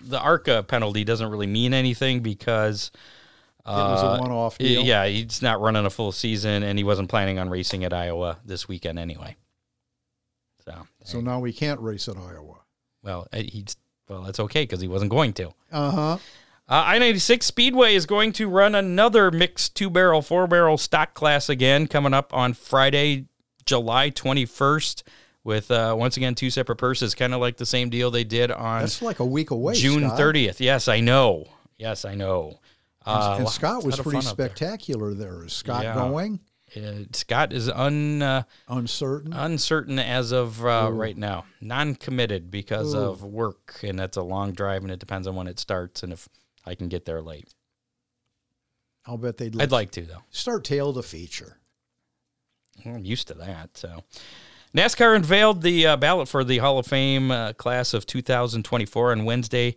the 0.03 0.19
ARCA 0.21 0.63
penalty 0.65 1.05
doesn't 1.05 1.31
really 1.31 1.47
mean 1.47 1.75
anything 1.75 2.21
because 2.21 2.91
It 3.61 3.71
was 3.71 4.03
a 4.03 4.07
uh, 4.07 4.21
one 4.21 4.31
off 4.31 4.59
deal. 4.59 4.83
yeah, 4.83 5.07
he's 5.07 5.43
not 5.43 5.61
running 5.61 5.85
a 5.85 5.91
full 5.91 6.13
season, 6.13 6.63
and 6.63 6.79
he 6.79 6.85
wasn't 6.85 7.09
planning 7.11 7.39
on 7.39 7.51
racing 7.51 7.85
at 7.85 7.93
Iowa 7.93 8.39
this 8.45 8.67
weekend 8.67 8.99
anyway. 8.99 9.37
So, 10.65 10.87
So 11.05 11.21
now 11.21 11.41
we 11.41 11.53
can't 11.53 11.81
race 11.81 12.09
at 12.09 12.17
Iowa. 12.17 12.57
well, 13.03 13.29
uh, 13.33 13.43
he's 13.43 13.77
well, 14.09 14.23
that's 14.23 14.41
okay 14.41 14.63
because 14.63 14.81
he 14.81 14.89
wasn't 14.89 15.11
going 15.11 15.35
to. 15.35 15.53
Uh 15.71 15.91
huh. 15.91 16.19
Uh, 16.71 16.83
I 16.87 16.99
96 16.99 17.47
Speedway 17.47 17.95
is 17.95 18.05
going 18.05 18.33
to 18.35 18.47
run 18.49 18.75
another 18.75 19.31
mixed 19.31 19.75
two 19.75 19.89
barrel, 19.89 20.21
four 20.21 20.47
barrel 20.47 20.77
stock 20.77 21.15
class 21.15 21.49
again 21.49 21.87
coming 21.87 22.13
up 22.13 22.35
on 22.35 22.53
Friday, 22.53 23.25
July 23.65 24.11
21st, 24.11 25.03
with 25.45 25.71
uh, 25.71 25.95
once 25.99 26.19
again 26.19 26.35
two 26.35 26.51
separate 26.51 26.77
purses, 26.77 27.15
kind 27.15 27.33
of 27.33 27.41
like 27.41 27.57
the 27.57 27.65
same 27.65 27.89
deal 27.89 28.11
they 28.11 28.25
did 28.25 28.51
on 28.51 28.81
That's 28.83 29.01
like 29.01 29.19
a 29.21 29.25
week 29.25 29.51
away. 29.51 29.75
June 29.75 30.03
Scott. 30.09 30.19
30th. 30.19 30.61
Yes, 30.61 30.89
I 30.89 31.01
know. 31.01 31.47
Yes, 31.79 32.05
I 32.05 32.15
know. 32.15 32.59
Uh, 33.07 33.37
And 33.37 33.45
lo- 33.45 33.51
Scott 33.51 33.83
was 33.85 33.99
pretty 33.99 34.19
up 34.19 34.25
there. 34.25 34.49
spectacular 34.49 35.15
there. 35.15 35.45
Is 35.45 35.55
Scott 35.55 35.85
Yeah. 35.85 35.95
going? 35.95 36.41
Uh, 36.77 37.05
Scott 37.15 37.55
is 37.55 37.71
un, 37.71 38.21
uh, 38.21 38.43
Uncertain. 38.69 39.33
uncertain 39.33 39.99
as 39.99 40.33
of 40.33 40.63
uh, 40.63 40.91
right 40.93 41.17
now, 41.17 41.47
non 41.63 41.95
committed 41.95 42.51
because 42.51 42.95
Ooh. 42.95 42.99
of 42.99 43.25
work, 43.25 43.81
and 43.83 43.99
that's 43.99 44.19
a 44.19 44.23
long 44.23 44.53
drive, 44.53 44.83
and 44.83 44.91
it 44.93 44.99
depends 44.99 45.27
on 45.27 45.35
when 45.35 45.47
it 45.47 45.59
starts 45.59 46.03
and 46.03 46.13
if 46.13 46.29
I 46.69 46.75
can 46.75 46.89
get 46.89 47.05
there 47.05 47.23
late. 47.23 47.55
I'll 49.07 49.17
bet 49.17 49.39
they'd 49.39 49.61
I'd 49.61 49.73
like 49.73 49.91
to, 49.93 50.03
though. 50.03 50.23
start 50.31 50.65
tail 50.65 50.93
to 50.93 51.03
feature. 51.03 51.57
Well, 52.85 52.97
I'm 52.97 53.05
used 53.05 53.29
to 53.29 53.35
that. 53.35 53.77
So, 53.77 54.05
NASCAR 54.77 55.17
unveiled 55.17 55.63
the 55.63 55.87
uh, 55.87 55.97
ballot 55.97 56.29
for 56.29 56.45
the 56.45 56.59
Hall 56.59 56.79
of 56.79 56.87
Fame 56.87 57.31
uh, 57.31 57.55
class 57.55 57.95
of 57.95 58.07
2024 58.07 59.13
on 59.13 59.25
Wednesday, 59.25 59.77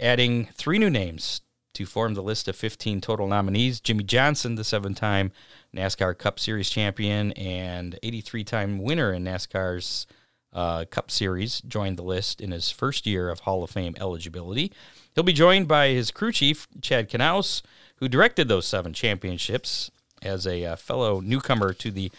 adding 0.00 0.46
three 0.54 0.78
new 0.78 0.88
names 0.88 1.40
to 1.74 1.84
form 1.84 2.14
the 2.14 2.22
list 2.22 2.46
of 2.46 2.54
15 2.54 3.00
total 3.00 3.26
nominees. 3.26 3.80
Jimmie 3.80 4.04
Johnson, 4.04 4.54
the 4.54 4.64
seven 4.64 4.94
time 4.94 5.32
NASCAR 5.74 6.16
Cup 6.16 6.38
Series 6.38 6.70
champion 6.70 7.32
and 7.32 7.98
83 8.02 8.44
time 8.44 8.78
winner 8.78 9.12
in 9.12 9.24
NASCAR's 9.24 10.06
uh, 10.52 10.84
Cup 10.88 11.10
Series, 11.10 11.60
joined 11.62 11.96
the 11.96 12.04
list 12.04 12.40
in 12.40 12.52
his 12.52 12.70
first 12.70 13.06
year 13.06 13.28
of 13.28 13.40
Hall 13.40 13.64
of 13.64 13.70
Fame 13.70 13.96
eligibility. 13.98 14.72
He'll 15.14 15.24
be 15.24 15.32
joined 15.32 15.68
by 15.68 15.88
his 15.88 16.10
crew 16.10 16.32
chief, 16.32 16.66
Chad 16.80 17.08
Knaus, 17.08 17.62
who 17.96 18.08
directed 18.08 18.48
those 18.48 18.66
seven 18.66 18.92
championships 18.92 19.90
as 20.22 20.46
a 20.46 20.64
uh, 20.64 20.76
fellow 20.76 21.20
newcomer 21.20 21.72
to 21.74 21.90
the 21.90 22.10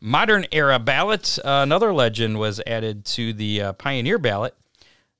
modern 0.00 0.46
era 0.52 0.78
ballot. 0.78 1.38
Uh, 1.44 1.60
another 1.62 1.92
legend 1.92 2.38
was 2.38 2.60
added 2.66 3.04
to 3.06 3.32
the 3.32 3.60
uh, 3.60 3.72
pioneer 3.72 4.18
ballot. 4.18 4.54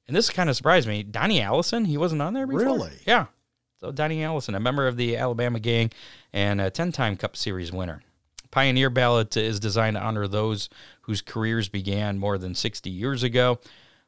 And 0.07 0.15
this 0.15 0.31
kind 0.31 0.51
of 0.51 0.57
surprised 0.57 0.87
me. 0.87 1.03
Donnie 1.03 1.41
Allison, 1.41 1.87
he 1.87 1.97
wasn't 1.97 2.23
on 2.23 2.35
there 2.35 2.47
before? 2.47 2.65
Really? 2.65 2.93
Yeah. 3.07 3.27
So 3.81 3.91
Donnie 3.91 4.23
Allison, 4.23 4.55
a 4.55 4.61
member 4.61 4.87
of 4.87 4.97
the 4.97 5.17
Alabama 5.17 5.59
gang 5.59 5.91
and 6.33 6.61
a 6.61 6.71
10-time 6.71 7.17
Cup 7.17 7.37
Series 7.37 7.73
winner. 7.73 8.03
Pioneer 8.51 8.91
ballot 8.91 9.37
is 9.37 9.59
designed 9.59 9.97
to 9.97 10.03
honor 10.03 10.29
those 10.29 10.69
whose 11.03 11.21
careers 11.23 11.69
began 11.69 12.19
more 12.19 12.39
than 12.39 12.55
60 12.55 12.89
years 12.89 13.23
ago. 13.23 13.59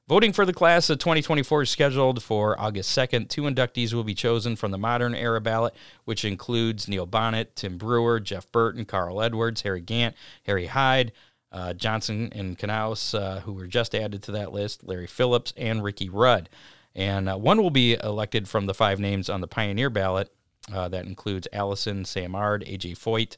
Voting 0.08 0.32
for 0.32 0.46
the 0.46 0.52
class 0.52 0.88
of 0.88 1.00
2024 1.00 1.62
is 1.62 1.70
scheduled 1.70 2.22
for 2.22 2.58
August 2.60 2.96
2nd. 2.96 3.28
Two 3.28 3.42
inductees 3.42 3.92
will 3.92 4.04
be 4.04 4.14
chosen 4.14 4.54
from 4.54 4.70
the 4.70 4.78
modern 4.78 5.16
era 5.16 5.40
ballot, 5.40 5.74
which 6.04 6.24
includes 6.24 6.86
Neil 6.86 7.08
Bonnett, 7.08 7.56
Tim 7.56 7.76
Brewer, 7.76 8.20
Jeff 8.20 8.50
Burton, 8.52 8.84
Carl 8.84 9.20
Edwards, 9.20 9.62
Harry 9.62 9.80
Gant, 9.80 10.14
Harry 10.44 10.66
Hyde, 10.66 11.10
uh, 11.50 11.72
Johnson 11.72 12.28
and 12.36 12.56
Knaus, 12.56 13.18
uh, 13.18 13.40
who 13.40 13.52
were 13.52 13.66
just 13.66 13.96
added 13.96 14.22
to 14.22 14.32
that 14.32 14.52
list, 14.52 14.84
Larry 14.86 15.08
Phillips, 15.08 15.52
and 15.56 15.82
Ricky 15.82 16.08
Rudd. 16.08 16.50
And 16.94 17.28
uh, 17.28 17.36
one 17.36 17.60
will 17.60 17.70
be 17.70 17.94
elected 17.94 18.48
from 18.48 18.66
the 18.66 18.74
five 18.74 19.00
names 19.00 19.28
on 19.28 19.40
the 19.40 19.48
Pioneer 19.48 19.90
ballot. 19.90 20.32
Uh, 20.72 20.86
that 20.88 21.06
includes 21.06 21.48
Allison, 21.52 22.04
Sam 22.04 22.36
Ard, 22.36 22.64
AJ 22.64 22.96
Foyt, 22.96 23.36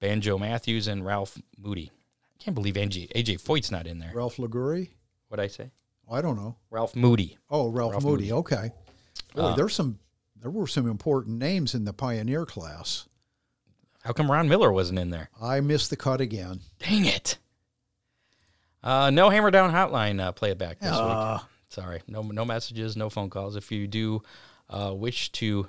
Banjo 0.00 0.38
Matthews, 0.38 0.88
and 0.88 1.04
Ralph 1.04 1.36
Moody. 1.58 1.92
I 2.34 2.42
can't 2.42 2.54
believe 2.54 2.76
AJ, 2.76 3.12
AJ 3.12 3.42
Foyt's 3.42 3.70
not 3.70 3.86
in 3.86 3.98
there. 3.98 4.12
Ralph 4.14 4.38
Liguri? 4.38 4.88
What'd 5.28 5.44
I 5.44 5.48
say? 5.48 5.70
I 6.10 6.20
don't 6.22 6.36
know. 6.36 6.56
Ralph 6.70 6.96
Moody. 6.96 7.36
Oh, 7.50 7.68
Ralph, 7.68 7.92
Ralph 7.92 8.04
Moody. 8.04 8.24
Moody. 8.24 8.32
Okay. 8.32 8.70
Uh, 9.36 9.54
there's 9.54 9.74
some. 9.74 9.98
There 10.40 10.50
were 10.50 10.66
some 10.66 10.88
important 10.88 11.38
names 11.38 11.74
in 11.74 11.84
the 11.84 11.92
pioneer 11.92 12.46
class. 12.46 13.06
How 14.04 14.12
come 14.12 14.30
Ron 14.30 14.48
Miller 14.48 14.72
wasn't 14.72 14.98
in 15.00 15.10
there? 15.10 15.28
I 15.42 15.60
missed 15.60 15.90
the 15.90 15.96
cut 15.96 16.20
again. 16.20 16.60
Dang 16.78 17.04
it. 17.04 17.38
Uh, 18.82 19.10
no 19.10 19.28
hammer 19.28 19.50
down 19.50 19.72
hotline 19.72 20.20
uh, 20.20 20.30
play 20.32 20.50
it 20.52 20.58
back 20.58 20.78
this 20.78 20.90
Ah. 20.92 21.34
week. 21.34 21.42
Sorry, 21.70 22.02
no 22.06 22.22
no 22.22 22.44
messages, 22.44 22.96
no 22.96 23.10
phone 23.10 23.28
calls. 23.28 23.56
If 23.56 23.70
you 23.72 23.86
do 23.86 24.22
uh, 24.70 24.94
wish 24.96 25.30
to 25.32 25.66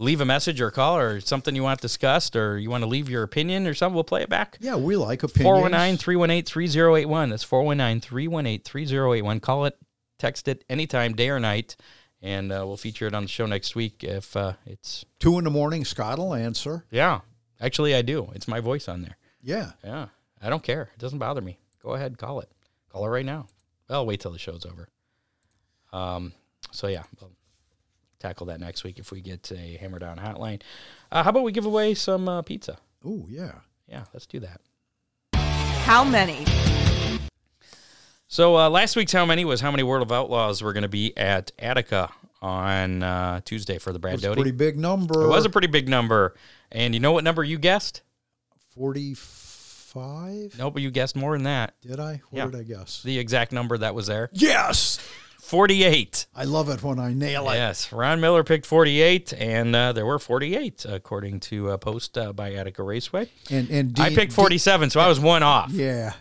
leave 0.00 0.20
a 0.22 0.24
message 0.24 0.60
or 0.62 0.70
call 0.70 0.96
or 0.96 1.20
something 1.20 1.54
you 1.54 1.62
want 1.62 1.80
discussed 1.80 2.34
or 2.34 2.58
you 2.58 2.70
want 2.70 2.82
to 2.82 2.88
leave 2.88 3.08
your 3.08 3.22
opinion 3.22 3.66
or 3.66 3.74
something, 3.74 3.94
we'll 3.94 4.02
play 4.02 4.22
it 4.22 4.30
back. 4.30 4.56
Yeah, 4.60 4.76
we 4.76 4.96
like 4.96 5.22
opinions. 5.22 5.44
419 5.44 5.98
318 5.98 6.44
3081. 6.44 7.28
That's 7.28 7.42
419 7.44 8.00
318 8.00 8.62
3081. 8.62 9.40
Call 9.40 9.66
it, 9.66 9.78
text 10.18 10.48
it 10.48 10.64
anytime, 10.70 11.12
day 11.14 11.28
or 11.28 11.38
night, 11.38 11.76
and 12.22 12.50
uh, 12.50 12.64
we'll 12.66 12.78
feature 12.78 13.06
it 13.06 13.14
on 13.14 13.22
the 13.24 13.28
show 13.28 13.44
next 13.44 13.76
week 13.76 14.02
if 14.02 14.34
uh, 14.36 14.54
it's, 14.64 15.04
Two 15.18 15.38
in 15.38 15.44
the 15.44 15.50
morning, 15.50 15.84
Scott 15.84 16.18
will 16.18 16.34
answer. 16.34 16.84
yeah. 16.90 17.20
Actually, 17.62 17.94
I 17.94 18.00
do. 18.00 18.30
It's 18.34 18.48
my 18.48 18.58
voice 18.60 18.88
on 18.88 19.02
there. 19.02 19.18
Yeah. 19.42 19.72
Yeah. 19.84 20.06
I 20.40 20.48
don't 20.48 20.62
care. 20.62 20.88
It 20.94 20.98
doesn't 20.98 21.18
bother 21.18 21.42
me. 21.42 21.58
Go 21.82 21.90
ahead, 21.90 22.16
call 22.16 22.40
it. 22.40 22.48
Call 22.90 23.04
it 23.04 23.10
right 23.10 23.24
now. 23.26 23.48
Well, 23.90 24.06
wait 24.06 24.20
till 24.20 24.30
the 24.30 24.38
show's 24.38 24.64
over. 24.64 24.88
Um, 25.92 26.32
so 26.72 26.86
yeah, 26.86 27.02
we'll 27.20 27.32
tackle 28.20 28.46
that 28.46 28.60
next 28.60 28.84
week 28.84 28.98
if 28.98 29.10
we 29.10 29.20
get 29.20 29.50
a 29.50 29.76
hammer 29.78 29.98
down 29.98 30.18
hotline. 30.18 30.62
Uh, 31.10 31.22
how 31.24 31.30
about 31.30 31.42
we 31.42 31.50
give 31.52 31.66
away 31.66 31.94
some 31.94 32.28
uh, 32.28 32.42
pizza? 32.42 32.78
Oh, 33.04 33.26
yeah. 33.28 33.52
Yeah, 33.88 34.04
let's 34.12 34.26
do 34.26 34.38
that. 34.40 34.60
How 35.84 36.04
many? 36.04 36.44
So 38.28 38.56
uh, 38.56 38.70
last 38.70 38.94
week's 38.94 39.10
how 39.12 39.26
many 39.26 39.44
was 39.44 39.60
how 39.60 39.72
many 39.72 39.82
World 39.82 40.02
of 40.02 40.12
Outlaws 40.12 40.62
were 40.62 40.72
going 40.72 40.82
to 40.84 40.88
be 40.88 41.16
at 41.16 41.50
Attica 41.58 42.10
on 42.40 43.02
uh, 43.02 43.40
Tuesday 43.44 43.78
for 43.78 43.92
the 43.92 43.98
Brad 43.98 44.14
It's 44.14 44.22
a 44.22 44.28
Doty. 44.28 44.42
pretty 44.42 44.56
big 44.56 44.78
number. 44.78 45.24
It 45.24 45.28
was 45.28 45.44
a 45.44 45.50
pretty 45.50 45.66
big 45.66 45.88
number, 45.88 46.36
and 46.70 46.94
you 46.94 47.00
know 47.00 47.10
what 47.12 47.24
number 47.24 47.42
you 47.42 47.58
guessed? 47.58 48.02
45? 48.76 50.56
Nope, 50.58 50.78
you 50.78 50.90
guessed 50.92 51.16
more 51.16 51.32
than 51.32 51.42
that. 51.44 51.74
Did 51.82 51.98
I? 51.98 52.20
What 52.30 52.38
Yeah. 52.38 52.46
did 52.46 52.60
I 52.60 52.62
guess? 52.62 53.02
The 53.02 53.18
exact 53.18 53.50
number 53.52 53.76
that 53.78 53.94
was 53.96 54.06
there, 54.06 54.30
Yes! 54.32 54.98
Forty-eight. 55.50 56.26
I 56.34 56.44
love 56.44 56.68
it 56.68 56.82
when 56.82 56.98
I 56.98 57.12
nail 57.12 57.50
it. 57.50 57.54
Yes, 57.54 57.92
Ron 57.92 58.20
Miller 58.20 58.44
picked 58.44 58.66
48, 58.66 59.32
and 59.32 59.74
uh, 59.74 59.92
there 59.92 60.06
were 60.06 60.18
48 60.18 60.86
according 60.88 61.40
to 61.40 61.70
a 61.70 61.78
post 61.78 62.16
uh, 62.16 62.32
by 62.32 62.54
Attica 62.54 62.82
Raceway. 62.82 63.28
And, 63.50 63.68
and 63.68 63.92
Dean, 63.92 64.04
I 64.04 64.14
picked 64.14 64.32
47, 64.32 64.90
so 64.90 65.00
I 65.00 65.08
was 65.08 65.18
one 65.18 65.42
off. 65.42 65.72
Yeah. 65.72 66.14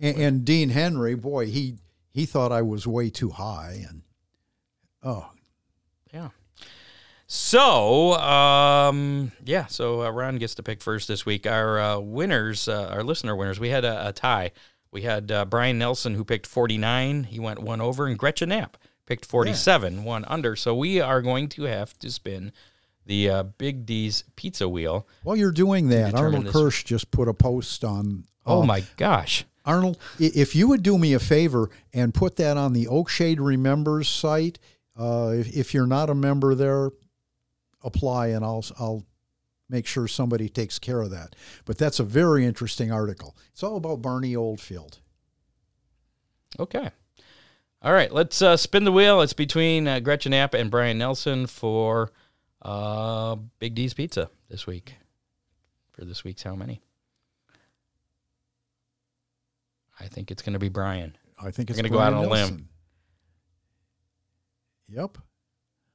And, 0.00 0.16
and 0.16 0.44
Dean 0.44 0.70
Henry, 0.70 1.14
boy, 1.14 1.46
he 1.46 1.76
he 2.10 2.26
thought 2.26 2.52
I 2.52 2.62
was 2.62 2.86
way 2.86 3.10
too 3.10 3.30
high. 3.30 3.84
And 3.88 4.02
oh, 5.02 5.30
Yeah. 6.12 6.30
So, 7.32 8.14
um, 8.14 9.30
yeah, 9.44 9.66
so 9.66 10.02
uh, 10.02 10.10
Ron 10.10 10.38
gets 10.38 10.56
to 10.56 10.64
pick 10.64 10.82
first 10.82 11.06
this 11.06 11.24
week. 11.24 11.46
Our 11.46 11.78
uh, 11.78 11.98
winners, 12.00 12.66
uh, 12.66 12.88
our 12.90 13.04
listener 13.04 13.36
winners, 13.36 13.60
we 13.60 13.68
had 13.68 13.84
a, 13.84 14.08
a 14.08 14.12
tie. 14.12 14.50
We 14.92 15.02
had 15.02 15.30
uh, 15.30 15.44
Brian 15.44 15.78
Nelson 15.78 16.14
who 16.14 16.24
picked 16.24 16.46
49. 16.46 17.24
He 17.24 17.38
went 17.38 17.60
one 17.60 17.80
over, 17.80 18.06
and 18.06 18.18
Gretchen 18.18 18.48
Knapp 18.48 18.76
picked 19.06 19.24
47, 19.24 20.04
one 20.04 20.24
under. 20.26 20.56
So 20.56 20.74
we 20.74 21.00
are 21.00 21.22
going 21.22 21.48
to 21.50 21.64
have 21.64 21.98
to 22.00 22.10
spin 22.10 22.52
the 23.06 23.30
uh, 23.30 23.42
Big 23.42 23.86
D's 23.86 24.24
pizza 24.36 24.68
wheel. 24.68 25.06
while 25.22 25.36
you're 25.36 25.52
doing 25.52 25.88
that, 25.88 26.14
Arnold 26.14 26.46
this. 26.46 26.52
Kirsch 26.52 26.84
just 26.84 27.10
put 27.10 27.28
a 27.28 27.34
post 27.34 27.84
on. 27.84 28.24
Oh, 28.46 28.62
uh, 28.62 28.66
my 28.66 28.84
gosh. 28.96 29.44
Arnold, 29.64 29.98
if 30.18 30.56
you 30.56 30.68
would 30.68 30.82
do 30.82 30.96
me 30.96 31.12
a 31.12 31.18
favor 31.18 31.70
and 31.92 32.14
put 32.14 32.36
that 32.36 32.56
on 32.56 32.72
the 32.72 32.86
Oakshade 32.86 33.38
Remembers 33.38 34.08
site, 34.08 34.58
uh, 34.98 35.32
if, 35.34 35.54
if 35.54 35.74
you're 35.74 35.86
not 35.86 36.10
a 36.10 36.14
member 36.14 36.54
there, 36.54 36.90
apply 37.82 38.28
and 38.28 38.44
I'll 38.44 38.64
I'll 38.78 39.04
make 39.70 39.86
sure 39.86 40.08
somebody 40.08 40.48
takes 40.48 40.78
care 40.78 41.00
of 41.00 41.10
that. 41.10 41.36
But 41.64 41.78
that's 41.78 42.00
a 42.00 42.04
very 42.04 42.44
interesting 42.44 42.90
article. 42.90 43.36
It's 43.52 43.62
all 43.62 43.76
about 43.76 44.02
Barney 44.02 44.34
Oldfield. 44.34 44.98
Okay. 46.58 46.90
All 47.82 47.92
right, 47.92 48.12
let's 48.12 48.42
uh, 48.42 48.56
spin 48.56 48.84
the 48.84 48.92
wheel. 48.92 49.22
It's 49.22 49.32
between 49.32 49.88
uh, 49.88 50.00
Gretchen 50.00 50.30
Knapp 50.30 50.52
and 50.52 50.70
Brian 50.70 50.98
Nelson 50.98 51.46
for 51.46 52.12
uh, 52.60 53.36
Big 53.58 53.74
D's 53.74 53.94
Pizza 53.94 54.30
this 54.50 54.66
week. 54.66 54.96
For 55.92 56.04
this 56.04 56.22
week's 56.22 56.42
How 56.42 56.54
Many? 56.54 56.82
I 59.98 60.08
think 60.08 60.30
it's 60.30 60.42
going 60.42 60.52
to 60.54 60.58
be 60.58 60.68
Brian. 60.68 61.16
I 61.42 61.50
think 61.50 61.70
it's 61.70 61.78
gonna 61.78 61.88
go 61.88 61.98
out 61.98 62.12
on 62.12 62.24
a 62.24 62.28
limb. 62.28 62.68
Yep. 64.88 65.18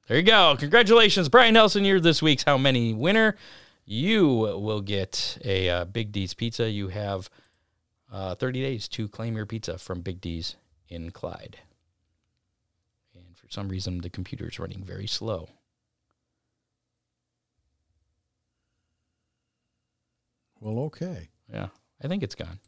There 0.07 0.17
you 0.17 0.23
go. 0.23 0.55
Congratulations, 0.57 1.29
Brian 1.29 1.53
Nelson. 1.53 1.85
You're 1.85 1.99
this 1.99 2.21
week's 2.21 2.43
How 2.43 2.57
Many 2.57 2.93
winner. 2.93 3.35
You 3.85 4.27
will 4.27 4.81
get 4.81 5.37
a 5.45 5.69
uh, 5.69 5.85
Big 5.85 6.11
D's 6.11 6.33
Pizza. 6.33 6.69
You 6.69 6.87
have 6.87 7.29
uh, 8.11 8.33
30 8.35 8.61
days 8.61 8.87
to 8.89 9.07
claim 9.07 9.35
your 9.35 9.45
pizza 9.45 9.77
from 9.77 10.01
Big 10.01 10.19
D's 10.21 10.55
in 10.89 11.11
Clyde. 11.11 11.57
And 13.13 13.37
for 13.37 13.45
some 13.49 13.69
reason, 13.69 14.01
the 14.01 14.09
computer 14.09 14.47
is 14.47 14.59
running 14.59 14.83
very 14.83 15.07
slow. 15.07 15.49
Well, 20.59 20.79
okay. 20.85 21.29
Yeah, 21.53 21.67
I 22.03 22.07
think 22.07 22.23
it's 22.23 22.35
gone. 22.35 22.59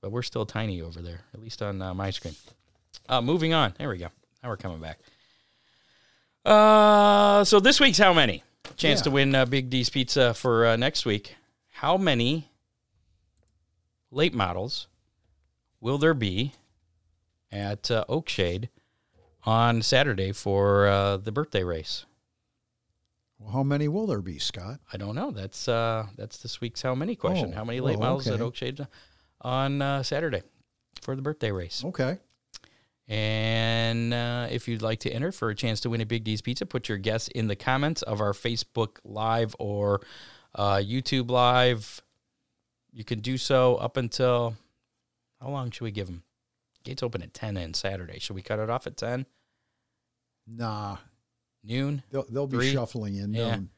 But 0.00 0.12
we're 0.12 0.22
still 0.22 0.46
tiny 0.46 0.80
over 0.80 1.02
there, 1.02 1.22
at 1.32 1.40
least 1.40 1.60
on 1.60 1.82
uh, 1.82 1.92
my 1.92 2.10
screen. 2.10 2.36
Uh, 3.08 3.20
moving 3.20 3.52
on. 3.52 3.74
There 3.78 3.88
we 3.88 3.98
go. 3.98 4.08
Now 4.42 4.50
we're 4.50 4.56
coming 4.58 4.80
back. 4.80 4.98
Uh, 6.44 7.42
so 7.42 7.58
this 7.58 7.80
week's 7.80 7.98
how 7.98 8.12
many? 8.12 8.44
Chance 8.76 9.00
Yeah. 9.00 9.04
to 9.04 9.10
win 9.10 9.34
uh, 9.34 9.46
Big 9.46 9.70
D's 9.70 9.90
Pizza 9.90 10.34
for 10.34 10.66
uh, 10.66 10.76
next 10.76 11.06
week. 11.06 11.36
How 11.70 11.96
many 11.96 12.50
late 14.10 14.34
models 14.34 14.88
will 15.80 15.98
there 15.98 16.14
be 16.14 16.52
at 17.52 17.90
uh, 17.90 18.04
Oakshade 18.08 18.68
on 19.44 19.82
Saturday 19.82 20.32
for 20.32 20.86
uh, 20.86 21.16
the 21.16 21.32
birthday 21.32 21.62
race? 21.64 22.06
Well, 23.38 23.52
how 23.52 23.62
many 23.62 23.88
will 23.88 24.06
there 24.06 24.22
be, 24.22 24.38
Scott? 24.38 24.80
I 24.92 24.96
don't 24.96 25.14
know. 25.14 25.30
That's 25.30 25.68
uh, 25.68 26.06
that's 26.16 26.38
this 26.38 26.60
week's 26.60 26.82
how 26.82 26.94
many 26.94 27.16
question. 27.16 27.50
Oh, 27.52 27.56
how 27.56 27.64
many 27.64 27.80
late 27.80 27.98
well, 27.98 28.10
models 28.10 28.26
at 28.28 28.40
okay. 28.40 28.66
Oakshade 28.70 28.86
on 29.40 29.82
uh, 29.82 30.02
Saturday 30.02 30.42
for 31.02 31.14
the 31.16 31.22
birthday 31.22 31.50
race? 31.50 31.82
Okay. 31.84 32.18
And 33.06 34.14
uh, 34.14 34.48
if 34.50 34.66
you'd 34.66 34.80
like 34.82 35.00
to 35.00 35.10
enter 35.10 35.30
for 35.30 35.50
a 35.50 35.54
chance 35.54 35.80
to 35.80 35.90
win 35.90 36.00
a 36.00 36.06
Big 36.06 36.24
D's 36.24 36.40
Pizza, 36.40 36.64
put 36.64 36.88
your 36.88 36.96
guess 36.98 37.28
in 37.28 37.48
the 37.48 37.56
comments 37.56 38.02
of 38.02 38.20
our 38.20 38.32
Facebook 38.32 38.96
Live 39.04 39.54
or 39.58 40.00
uh, 40.54 40.76
YouTube 40.76 41.30
Live. 41.30 42.00
You 42.92 43.04
can 43.04 43.20
do 43.20 43.36
so 43.36 43.74
up 43.76 43.96
until 43.96 44.56
how 45.40 45.48
long 45.50 45.70
should 45.70 45.84
we 45.84 45.90
give 45.90 46.06
them? 46.06 46.22
Gates 46.84 47.02
open 47.02 47.22
at 47.22 47.34
ten 47.34 47.56
on 47.58 47.74
Saturday. 47.74 48.18
Should 48.20 48.36
we 48.36 48.42
cut 48.42 48.58
it 48.58 48.70
off 48.70 48.86
at 48.86 48.96
ten 48.96 49.26
Nah, 50.46 50.98
noon? 51.62 52.02
they'll, 52.10 52.26
they'll 52.30 52.46
be 52.46 52.56
Three? 52.58 52.72
shuffling 52.72 53.16
in. 53.16 53.32
Yeah. 53.34 53.56
noon. 53.56 53.70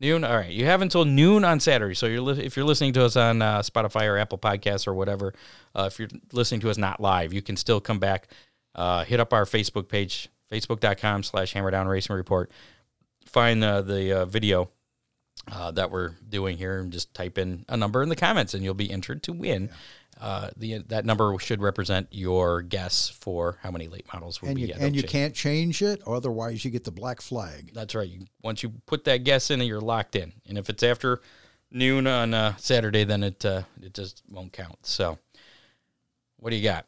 Noon. 0.00 0.24
All 0.24 0.36
right. 0.36 0.50
You 0.50 0.64
have 0.66 0.80
until 0.82 1.04
noon 1.04 1.44
on 1.44 1.60
Saturday. 1.60 1.94
So 1.94 2.06
you're 2.06 2.20
li- 2.22 2.42
if 2.44 2.56
you're 2.56 2.64
listening 2.64 2.92
to 2.94 3.04
us 3.04 3.16
on 3.16 3.42
uh, 3.42 3.60
Spotify 3.60 4.08
or 4.08 4.16
Apple 4.16 4.38
Podcasts 4.38 4.86
or 4.86 4.94
whatever, 4.94 5.34
uh, 5.74 5.88
if 5.92 5.98
you're 5.98 6.08
listening 6.32 6.60
to 6.60 6.70
us 6.70 6.78
not 6.78 7.00
live, 7.00 7.32
you 7.34 7.42
can 7.42 7.56
still 7.56 7.80
come 7.80 7.98
back, 7.98 8.28
uh, 8.74 9.04
hit 9.04 9.20
up 9.20 9.32
our 9.32 9.44
Facebook 9.44 9.88
page, 9.88 10.28
facebook.com 10.50 11.22
slash 11.22 11.52
hammer 11.52 11.70
down 11.70 11.86
racing 11.88 12.16
report. 12.16 12.50
Find 13.26 13.62
uh, 13.62 13.82
the 13.82 14.12
uh, 14.22 14.24
video 14.26 14.70
uh, 15.50 15.70
that 15.72 15.90
we're 15.90 16.10
doing 16.28 16.56
here 16.56 16.78
and 16.78 16.92
just 16.92 17.14
type 17.14 17.38
in 17.38 17.64
a 17.68 17.76
number 17.76 18.02
in 18.02 18.08
the 18.08 18.16
comments 18.16 18.54
and 18.54 18.62
you'll 18.64 18.74
be 18.74 18.90
entered 18.90 19.22
to 19.24 19.32
win. 19.32 19.70
Uh, 20.20 20.50
the 20.56 20.78
that 20.88 21.06
number 21.06 21.34
should 21.38 21.62
represent 21.62 22.06
your 22.10 22.60
guess 22.60 23.08
for 23.08 23.56
how 23.62 23.70
many 23.70 23.88
late 23.88 24.04
models 24.12 24.42
will 24.42 24.48
And 24.50 24.56
be 24.56 24.62
you 24.66 24.74
and 24.78 24.94
you 24.94 25.02
Oakshade. 25.02 25.08
can't 25.08 25.34
change 25.34 25.80
it, 25.80 26.02
otherwise 26.06 26.62
you 26.62 26.70
get 26.70 26.84
the 26.84 26.90
black 26.90 27.22
flag. 27.22 27.70
That's 27.72 27.94
right. 27.94 28.08
You, 28.08 28.26
once 28.42 28.62
you 28.62 28.70
put 28.84 29.04
that 29.04 29.24
guess 29.24 29.50
in, 29.50 29.60
you're 29.62 29.80
locked 29.80 30.16
in. 30.16 30.32
And 30.46 30.58
if 30.58 30.68
it's 30.68 30.82
after 30.82 31.20
noon 31.70 32.06
on 32.06 32.34
uh, 32.34 32.54
Saturday, 32.56 33.04
then 33.04 33.22
it 33.22 33.42
uh, 33.46 33.62
it 33.80 33.94
just 33.94 34.22
won't 34.28 34.52
count. 34.52 34.84
So, 34.84 35.18
what 36.36 36.50
do 36.50 36.56
you 36.56 36.64
got? 36.64 36.86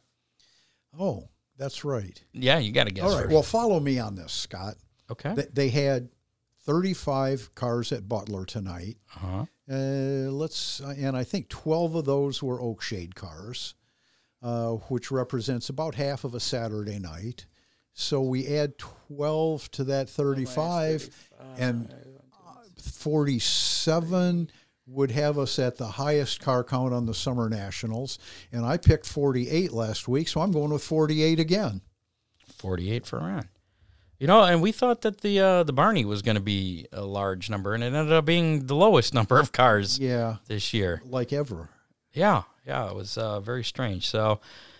Oh, 0.99 1.29
that's 1.63 1.85
right. 1.85 2.21
Yeah, 2.33 2.59
you 2.59 2.73
got 2.73 2.89
to 2.89 2.91
guess. 2.93 3.05
All 3.05 3.11
right. 3.11 3.23
first. 3.23 3.33
Well, 3.33 3.43
follow 3.43 3.79
me 3.79 4.01
on 4.01 4.17
this, 4.17 4.33
Scott. 4.33 4.75
okay. 5.11 5.35
They, 5.35 5.47
they 5.53 5.69
had 5.69 6.09
35 6.65 7.55
cars 7.55 7.93
at 7.93 8.09
Butler 8.09 8.45
tonight. 8.45 8.97
uh-huh. 9.17 9.47
Uh, 9.71 10.29
let's 10.31 10.81
and 10.81 11.17
I 11.17 11.23
think 11.23 11.49
12 11.49 11.95
of 11.95 12.05
those 12.05 12.43
were 12.43 12.61
Oakshade 12.61 13.15
cars, 13.15 13.75
uh, 14.43 14.71
which 14.71 15.13
represents 15.13 15.69
about 15.69 15.95
half 15.95 16.25
of 16.25 16.35
a 16.35 16.41
Saturday 16.41 16.99
night. 16.99 17.47
So 17.95 18.21
we 18.23 18.49
add 18.49 18.77
12 18.79 19.71
to 19.73 19.85
that 19.85 20.11
35, 20.11 21.31
and 21.59 21.95
47 22.83 24.51
would 24.93 25.11
have 25.11 25.39
us 25.39 25.59
at 25.59 25.77
the 25.77 25.87
highest 25.87 26.41
car 26.41 26.63
count 26.63 26.93
on 26.93 27.07
the 27.07 27.15
Summer 27.15 27.49
Nationals. 27.49 28.19
And 28.53 28.65
I 28.65 28.77
picked 28.77 29.07
48 29.07 29.73
last 29.73 30.07
week, 30.09 30.29
so 30.29 30.41
I'm 30.41 30.53
going 30.53 30.71
with 30.71 30.85
48 30.85 31.41
again. 31.41 31.81
48 32.59 33.07
for 33.07 33.19
Ron. 33.19 33.49
You 34.19 34.29
know, 34.29 34.45
and 34.45 34.63
we 34.63 34.71
thought 34.71 35.01
that 35.01 35.23
the 35.23 35.41
uh, 35.41 35.63
the 35.65 35.73
Barney 35.73 36.05
was 36.05 36.23
going 36.23 36.37
to 36.37 36.41
be 36.41 36.87
a 36.93 37.03
large 37.05 37.51
number, 37.51 37.75
and 37.75 37.83
it 37.83 37.89
ended 37.93 38.13
up 38.13 38.25
being 38.25 38.67
the 38.67 38.77
lowest 38.77 39.13
number 39.19 39.41
of 39.41 39.51
cars 39.51 39.99
Yeah, 39.99 40.37
this 40.47 40.73
year. 40.73 41.03
like 41.05 41.33
ever. 41.33 41.71
Yeah, 42.13 42.43
yeah, 42.65 42.89
it 42.89 42.95
was 42.95 43.19
uh, 43.19 43.41
very 43.41 43.65
strange. 43.65 44.09
So 44.09 44.39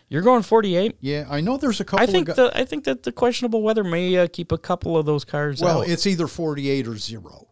you're 0.09 0.23
going 0.23 0.43
48. 0.43 0.97
Yeah, 1.01 1.27
I 1.29 1.41
know 1.41 1.57
there's 1.57 1.81
a 1.81 1.85
couple 1.85 2.05
I 2.05 2.07
think 2.07 2.29
of 2.29 2.37
the 2.37 2.53
I 2.55 2.65
think 2.65 2.85
that 2.85 3.03
the 3.03 3.11
questionable 3.11 3.63
weather 3.63 3.83
may 3.83 4.17
uh, 4.17 4.29
keep 4.33 4.53
a 4.53 4.59
couple 4.59 4.97
of 4.97 5.07
those 5.07 5.25
cars 5.25 5.61
well, 5.61 5.81
out. 5.81 5.89
it's 5.89 6.07
either 6.07 6.29
48 6.29 6.87
or 6.87 6.97
0. 6.97 7.49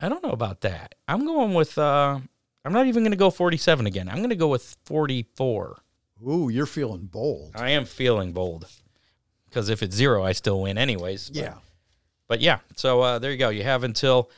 I 0.00 0.08
don't 0.08 0.22
know 0.22 0.30
about 0.30 0.60
that. 0.62 0.94
I'm 1.06 1.24
going 1.24 1.54
with. 1.54 1.76
Uh, 1.76 2.20
I'm 2.64 2.72
not 2.72 2.86
even 2.86 3.02
going 3.02 3.12
to 3.12 3.16
go 3.16 3.30
47 3.30 3.86
again. 3.86 4.08
I'm 4.08 4.18
going 4.18 4.30
to 4.30 4.36
go 4.36 4.48
with 4.48 4.76
44. 4.84 5.78
Ooh, 6.28 6.48
you're 6.48 6.66
feeling 6.66 7.06
bold. 7.06 7.52
I 7.54 7.70
am 7.70 7.84
feeling 7.84 8.32
bold 8.32 8.68
because 9.48 9.68
if 9.68 9.82
it's 9.82 9.94
zero, 9.94 10.24
I 10.24 10.32
still 10.32 10.60
win 10.60 10.76
anyways. 10.76 11.30
Yeah. 11.32 11.54
But 12.26 12.40
yeah, 12.40 12.58
so 12.76 13.00
uh, 13.00 13.18
there 13.18 13.32
you 13.32 13.38
go. 13.38 13.48
You 13.48 13.62
have 13.62 13.84
until 13.84 14.30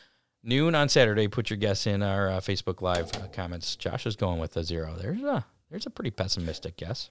noon 0.45 0.75
on 0.75 0.89
Saturday. 0.89 1.27
Put 1.29 1.51
your 1.51 1.57
guess 1.57 1.87
in 1.87 2.03
our 2.03 2.29
uh, 2.31 2.41
Facebook 2.41 2.83
Live 2.83 3.11
uh, 3.17 3.27
comments. 3.33 3.75
Josh 3.77 4.07
is 4.07 4.17
going 4.17 4.39
with 4.39 4.57
a 4.57 4.63
zero. 4.63 4.95
There's 4.97 5.23
a 5.23 5.45
there's 5.71 5.87
a 5.87 5.91
pretty 5.91 6.11
pessimistic 6.11 6.77
guess. 6.77 7.11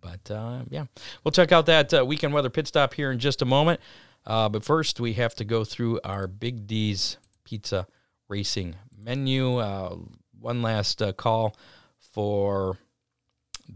But 0.00 0.30
uh, 0.30 0.62
yeah, 0.68 0.84
we'll 1.24 1.32
check 1.32 1.52
out 1.52 1.66
that 1.66 1.94
uh, 1.94 2.04
weekend 2.04 2.34
weather 2.34 2.50
pit 2.50 2.66
stop 2.66 2.94
here 2.94 3.10
in 3.10 3.18
just 3.18 3.42
a 3.42 3.44
moment. 3.44 3.80
Uh, 4.26 4.48
but 4.48 4.64
first, 4.64 5.00
we 5.00 5.14
have 5.14 5.34
to 5.36 5.44
go 5.44 5.64
through 5.64 6.00
our 6.04 6.26
Big 6.26 6.66
D's 6.66 7.16
Pizza 7.44 7.86
Racing 8.28 8.76
menu. 8.96 9.56
Uh, 9.58 9.96
one 10.40 10.62
last 10.62 11.02
uh, 11.02 11.12
call 11.12 11.56
for 12.12 12.76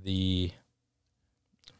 the 0.04 0.50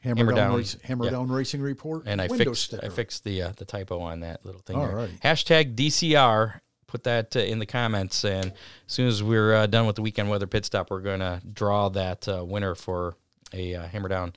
Hammer, 0.01 0.17
Hammer 0.19 0.33
down, 0.33 0.51
down. 0.51 0.57
Race, 0.59 0.77
Hammer 0.85 1.05
Yeah. 1.07 1.11
down 1.13 1.29
racing 1.29 1.61
report. 1.61 2.05
and 2.07 2.21
I 2.21 2.29
fixed 2.29 2.63
sticker. 2.65 2.87
I 2.87 2.89
fixed 2.89 3.25
the 3.25 3.43
uh, 3.43 3.53
the 3.57 3.65
typo 3.65 4.01
on 4.01 4.21
that 4.21 4.45
little 4.45 4.61
thing. 4.61 4.79
there. 4.79 4.89
Alrighty. 4.89 5.21
Hashtag 5.21 5.75
DCR. 5.75 6.61
Put 6.87 7.03
that 7.05 7.35
uh, 7.35 7.41
in 7.41 7.59
the 7.59 7.67
comments, 7.67 8.25
and 8.25 8.47
as 8.47 8.53
soon 8.87 9.09
as 9.09 9.21
we're 9.21 9.53
uh, 9.55 9.67
done 9.67 9.87
with 9.87 9.97
the 9.97 10.03
weekend 10.03 10.31
weather 10.31 10.47
pit 10.47 10.65
stop, 10.65 10.89
we're 10.91 11.01
going 11.01 11.19
to 11.19 11.41
draw 11.53 11.89
that 11.91 12.29
uh, 12.29 12.45
winner 12.45 12.77
for 12.77 13.17
a 13.53 13.75
uh, 13.75 13.87
Hammer 13.89 14.09
Down 14.09 14.33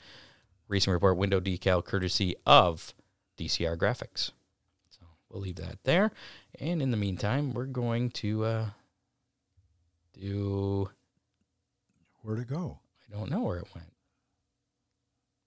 Racing 0.68 0.92
Report 0.92 1.16
window 1.16 1.40
decal, 1.40 1.86
courtesy 1.86 2.36
of 2.48 2.96
DCR 3.40 3.78
Graphics. 3.78 4.32
So 4.90 5.00
we'll 5.30 5.42
leave 5.42 5.56
that 5.56 5.78
there, 5.84 6.12
and 6.60 6.82
in 6.82 6.92
the 6.92 6.98
meantime, 6.98 7.54
we're 7.54 7.66
going 7.66 8.10
to 8.12 8.44
uh, 8.44 8.66
do. 10.14 10.90
Where'd 12.22 12.40
it 12.40 12.48
go? 12.50 12.80
I 13.12 13.18
don't 13.18 13.32
know 13.32 13.42
where 13.42 13.58
it 13.58 13.68
went. 13.74 13.88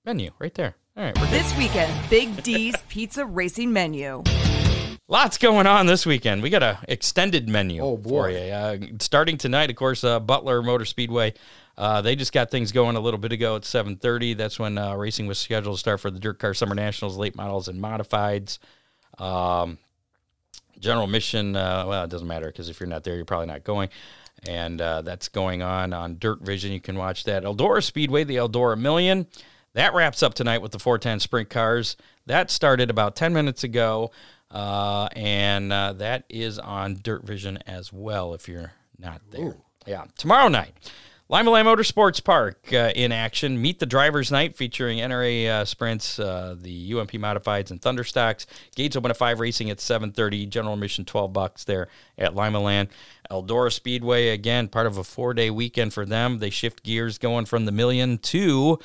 Menu 0.04 0.30
right 0.38 0.54
there. 0.54 0.74
All 0.96 1.04
right, 1.04 1.16
we're 1.18 1.26
good. 1.26 1.32
This 1.44 1.56
weekend's 1.56 2.08
Big 2.08 2.42
D's 2.42 2.74
Pizza 2.88 3.24
Racing 3.24 3.72
Menu. 3.72 4.22
Lots 5.08 5.36
going 5.38 5.66
on 5.66 5.86
this 5.86 6.06
weekend. 6.06 6.42
We 6.42 6.48
got 6.50 6.62
a 6.62 6.78
extended 6.88 7.48
menu 7.48 7.82
Oh, 7.82 7.96
for 7.96 8.02
boy. 8.02 8.46
you. 8.46 8.52
Uh, 8.52 8.78
starting 9.00 9.36
tonight, 9.36 9.68
of 9.70 9.76
course, 9.76 10.04
uh, 10.04 10.18
Butler 10.20 10.62
Motor 10.62 10.84
Speedway. 10.86 11.34
Uh, 11.76 12.02
they 12.02 12.14
just 12.14 12.32
got 12.32 12.50
things 12.50 12.70
going 12.70 12.96
a 12.96 13.00
little 13.00 13.18
bit 13.18 13.32
ago 13.32 13.56
at 13.56 13.62
7:30. 13.62 14.36
That's 14.36 14.58
when 14.58 14.78
uh, 14.78 14.94
racing 14.94 15.26
was 15.26 15.38
scheduled 15.38 15.76
to 15.76 15.80
start 15.80 16.00
for 16.00 16.10
the 16.10 16.20
Dirt 16.20 16.38
Car 16.38 16.54
Summer 16.54 16.74
Nationals, 16.74 17.16
late 17.16 17.36
models 17.36 17.68
and 17.68 17.82
modifieds. 17.82 18.58
Um, 19.18 19.78
general 20.78 21.06
mission. 21.06 21.56
Uh, 21.56 21.84
well, 21.86 22.04
it 22.04 22.10
doesn't 22.10 22.28
matter 22.28 22.46
because 22.46 22.68
if 22.68 22.80
you're 22.80 22.88
not 22.88 23.04
there, 23.04 23.16
you're 23.16 23.24
probably 23.24 23.46
not 23.46 23.64
going. 23.64 23.88
And 24.46 24.80
uh, 24.80 25.02
that's 25.02 25.28
going 25.28 25.62
on 25.62 25.92
on 25.92 26.18
Dirt 26.18 26.42
Vision. 26.42 26.72
You 26.72 26.80
can 26.80 26.96
watch 26.96 27.24
that. 27.24 27.44
Eldora 27.44 27.82
Speedway, 27.82 28.24
the 28.24 28.36
Eldora 28.36 28.78
Million. 28.78 29.26
That 29.74 29.94
wraps 29.94 30.22
up 30.22 30.34
tonight 30.34 30.60
with 30.60 30.72
the 30.72 30.78
410 30.78 31.20
sprint 31.20 31.48
cars. 31.48 31.96
That 32.26 32.50
started 32.50 32.90
about 32.90 33.16
10 33.16 33.32
minutes 33.32 33.64
ago, 33.64 34.10
uh, 34.50 35.08
and 35.16 35.72
uh, 35.72 35.94
that 35.94 36.24
is 36.28 36.58
on 36.58 36.98
Dirt 37.02 37.24
Vision 37.24 37.58
as 37.66 37.92
well 37.92 38.34
if 38.34 38.48
you're 38.48 38.72
not 38.98 39.22
there. 39.30 39.56
Yeah. 39.86 40.04
Tomorrow 40.18 40.48
night, 40.48 40.74
Limaland 41.32 41.64
Motorsports 41.64 42.22
Park 42.22 42.74
uh, 42.74 42.92
in 42.94 43.10
action. 43.10 43.62
Meet 43.62 43.78
the 43.78 43.86
Drivers 43.86 44.30
Night 44.30 44.54
featuring 44.54 44.98
NRA 44.98 45.48
uh, 45.48 45.64
sprints, 45.64 46.18
uh, 46.18 46.54
the 46.60 46.92
UMP 46.92 47.12
Modifieds, 47.12 47.70
and 47.70 47.80
Thunderstocks. 47.80 48.44
Gates 48.76 48.96
open 48.96 49.10
at 49.10 49.16
5 49.16 49.40
racing 49.40 49.70
at 49.70 49.78
7.30. 49.78 50.46
General 50.50 50.74
admission 50.74 51.06
12 51.06 51.32
bucks 51.32 51.64
there 51.64 51.88
at 52.18 52.34
Limaland. 52.34 52.88
Eldora 53.30 53.72
Speedway, 53.72 54.28
again, 54.28 54.68
part 54.68 54.86
of 54.86 54.98
a 54.98 55.04
four-day 55.04 55.48
weekend 55.48 55.94
for 55.94 56.04
them. 56.04 56.38
They 56.38 56.50
shift 56.50 56.82
gears 56.82 57.16
going 57.16 57.46
from 57.46 57.64
the 57.64 57.72
Million 57.72 58.18
to 58.18 58.78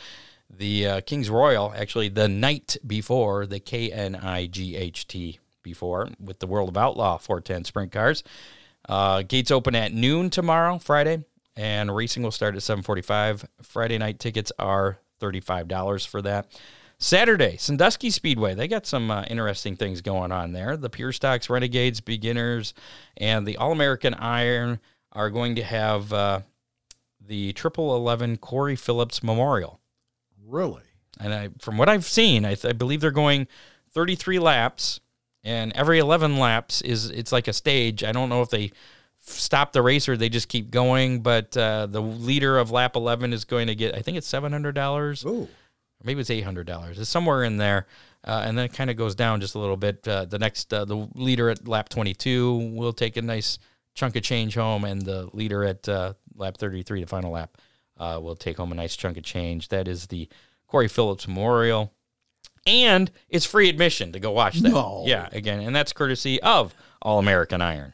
the 0.49 0.87
uh, 0.87 1.01
King's 1.01 1.29
Royal, 1.29 1.73
actually 1.75 2.07
the 2.07 2.29
night 2.29 2.77
before 2.87 3.45
the 3.45 3.59
KNIGHT 3.59 5.39
before 5.63 6.07
with 6.17 6.39
the 6.39 6.47
World 6.47 6.69
of 6.69 6.77
Outlaw 6.77 7.17
410 7.17 7.65
sprint 7.65 7.91
cars. 7.91 8.23
Uh, 8.87 9.23
gates 9.23 9.51
open 9.51 9.75
at 9.75 9.91
noon 9.91 10.29
tomorrow, 10.29 10.77
Friday, 10.77 11.25
and 11.57 11.93
racing 11.93 12.23
will 12.23 12.31
start 12.31 12.55
at 12.55 12.61
7:45. 12.61 13.45
Friday 13.63 13.97
night 13.97 14.19
tickets 14.19 14.51
are 14.59 14.99
$35 15.19 16.05
for 16.05 16.21
that. 16.21 16.47
Saturday, 16.99 17.57
Sandusky 17.57 18.09
Speedway. 18.09 18.55
They 18.55 18.67
got 18.67 18.85
some 18.85 19.11
uh, 19.11 19.23
interesting 19.23 19.75
things 19.75 20.01
going 20.01 20.31
on 20.31 20.53
there. 20.53 20.77
The 20.77 20.89
Pure 20.89 21.11
Stocks, 21.11 21.49
Renegades, 21.49 22.01
Beginners, 22.01 22.73
and 23.17 23.45
the 23.45 23.57
All 23.57 23.71
American 23.71 24.13
Iron 24.15 24.79
are 25.11 25.29
going 25.29 25.55
to 25.55 25.63
have 25.63 26.13
uh, 26.13 26.41
the 27.19 27.53
Triple 27.53 27.95
Eleven 27.95 28.37
Corey 28.37 28.75
Phillips 28.75 29.21
Memorial. 29.23 29.79
Really? 30.43 30.83
And 31.19 31.33
I, 31.33 31.49
from 31.59 31.77
what 31.77 31.89
I've 31.89 32.05
seen, 32.05 32.45
I, 32.45 32.55
th- 32.55 32.65
I 32.65 32.73
believe 32.73 33.01
they're 33.01 33.11
going 33.11 33.47
33 33.91 34.39
laps, 34.39 34.99
and 35.43 35.71
every 35.73 35.99
11 35.99 36.37
laps 36.37 36.81
is 36.81 37.09
it's 37.09 37.31
like 37.31 37.47
a 37.47 37.53
stage. 37.53 38.03
I 38.03 38.11
don't 38.11 38.29
know 38.29 38.41
if 38.41 38.49
they 38.49 38.71
stop 39.29 39.73
the 39.73 39.81
racer. 39.81 40.15
they 40.17 40.29
just 40.29 40.47
keep 40.49 40.71
going, 40.71 41.21
but 41.21 41.55
uh, 41.57 41.85
the 41.87 42.01
leader 42.01 42.57
of 42.57 42.71
lap 42.71 42.95
11 42.95 43.33
is 43.33 43.45
going 43.45 43.67
to 43.67 43.75
get, 43.75 43.95
I 43.95 44.01
think 44.01 44.17
it's 44.17 44.31
$700 44.31 45.25
Ooh. 45.25 45.47
maybe 46.03 46.21
it's 46.21 46.29
eight 46.29 46.41
hundred 46.43 46.67
dollars. 46.67 46.99
It's 46.99 47.09
somewhere 47.09 47.43
in 47.43 47.57
there, 47.57 47.87
uh, 48.25 48.43
and 48.45 48.57
then 48.57 48.65
it 48.65 48.73
kind 48.73 48.89
of 48.89 48.95
goes 48.95 49.15
down 49.15 49.41
just 49.41 49.55
a 49.55 49.59
little 49.59 49.77
bit. 49.77 50.07
Uh, 50.07 50.25
the 50.25 50.39
next, 50.39 50.73
uh, 50.73 50.85
the 50.85 51.07
leader 51.15 51.49
at 51.49 51.67
lap 51.67 51.89
twenty 51.89 52.13
two 52.13 52.71
will 52.73 52.93
take 52.93 53.17
a 53.17 53.21
nice 53.21 53.59
chunk 53.93 54.15
of 54.15 54.23
change 54.23 54.55
home, 54.55 54.83
and 54.85 55.01
the 55.01 55.29
leader 55.33 55.63
at 55.63 55.87
uh, 55.89 56.13
lap 56.35 56.57
thirty 56.57 56.83
three, 56.83 57.01
the 57.01 57.07
final 57.07 57.31
lap, 57.31 57.57
uh, 57.97 58.19
will 58.21 58.35
take 58.35 58.57
home 58.57 58.71
a 58.71 58.75
nice 58.75 58.95
chunk 58.95 59.17
of 59.17 59.23
change. 59.23 59.69
That 59.69 59.87
is 59.87 60.07
the 60.07 60.29
Corey 60.67 60.87
Phillips 60.87 61.27
Memorial, 61.27 61.91
and 62.65 63.09
it's 63.29 63.45
free 63.45 63.67
admission 63.69 64.11
to 64.13 64.19
go 64.19 64.31
watch 64.31 64.59
that. 64.59 64.69
No. 64.69 65.03
Yeah, 65.05 65.27
again, 65.31 65.61
and 65.61 65.75
that's 65.75 65.93
courtesy 65.93 66.41
of 66.41 66.75
All 67.01 67.19
American 67.19 67.61
Iron. 67.61 67.93